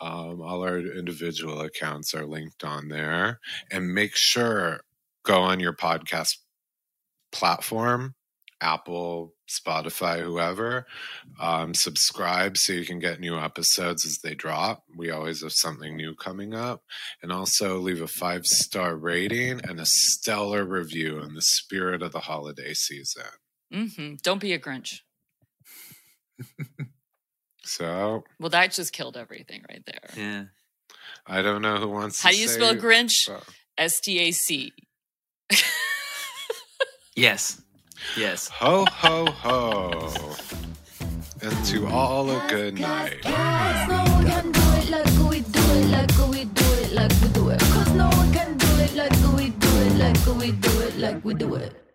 Um, 0.00 0.42
all 0.42 0.62
our 0.62 0.78
individual 0.78 1.62
accounts 1.62 2.14
are 2.14 2.26
linked 2.26 2.64
on 2.64 2.88
there, 2.88 3.40
and 3.70 3.94
make 3.94 4.14
sure 4.14 4.80
go 5.24 5.40
on 5.40 5.58
your 5.58 5.72
podcast 5.72 6.36
platform, 7.32 8.14
Apple, 8.60 9.32
Spotify, 9.48 10.22
whoever. 10.22 10.86
Um, 11.40 11.72
subscribe 11.74 12.56
so 12.56 12.72
you 12.72 12.84
can 12.84 12.98
get 12.98 13.20
new 13.20 13.38
episodes 13.38 14.04
as 14.04 14.18
they 14.18 14.34
drop. 14.34 14.84
We 14.96 15.10
always 15.10 15.42
have 15.42 15.52
something 15.52 15.96
new 15.96 16.14
coming 16.14 16.54
up, 16.54 16.82
and 17.22 17.30
also 17.32 17.78
leave 17.78 18.00
a 18.02 18.06
five 18.08 18.46
star 18.46 18.96
rating 18.96 19.60
and 19.64 19.78
a 19.80 19.86
stellar 19.86 20.64
review 20.64 21.20
in 21.20 21.34
the 21.34 21.42
spirit 21.42 22.02
of 22.02 22.12
the 22.12 22.20
holiday 22.20 22.74
season. 22.74 23.22
Mm-hmm. 23.72 24.14
Don't 24.22 24.40
be 24.40 24.52
a 24.52 24.58
Grinch. 24.58 25.00
So 27.68 28.22
Well, 28.38 28.50
that 28.50 28.70
just 28.70 28.92
killed 28.92 29.16
everything 29.16 29.64
right 29.68 29.82
there. 29.84 30.10
Yeah. 30.16 30.44
I 31.26 31.42
don't 31.42 31.62
know 31.62 31.78
who 31.78 31.88
wants. 31.88 32.22
How 32.22 32.30
to 32.30 32.36
do 32.36 32.40
you 32.40 32.46
say- 32.46 32.54
spell 32.54 32.76
Grinch? 32.76 33.28
S 33.76 33.98
T 34.00 34.20
A 34.20 34.30
C. 34.30 34.72
Yes. 37.18 37.62
Yes. 38.16 38.48
Ho 38.48 38.84
ho 38.88 39.26
ho! 39.26 40.34
And 41.42 41.64
to 41.66 41.86
all 41.86 42.30
a 42.30 42.46
good 42.48 42.78
night. 42.78 43.22
Cause 43.22 43.88
no 43.88 44.04
one 44.12 44.26
can 44.26 44.52
do 44.52 44.60
it 44.78 44.90
like 44.90 45.30
we 45.30 45.40
do 45.40 45.60
it, 45.60 45.90
like 45.90 46.28
we 46.30 46.44
do 46.44 46.64
it, 46.82 46.92
like 46.92 47.12
we 47.20 47.28
do 47.28 47.48
it. 47.50 47.60
Cause 47.60 47.92
no 47.94 48.08
one 48.08 48.32
can 48.32 48.56
do 48.56 48.66
it 48.78 48.94
like 48.94 49.12
we 49.36 49.50
do 49.50 49.68
it, 49.68 49.92
like 49.98 50.26
we 50.38 50.52
do 50.52 50.80
it, 50.80 50.98
like 50.98 51.24
we 51.24 51.34
do 51.34 51.54
it. 51.54 51.85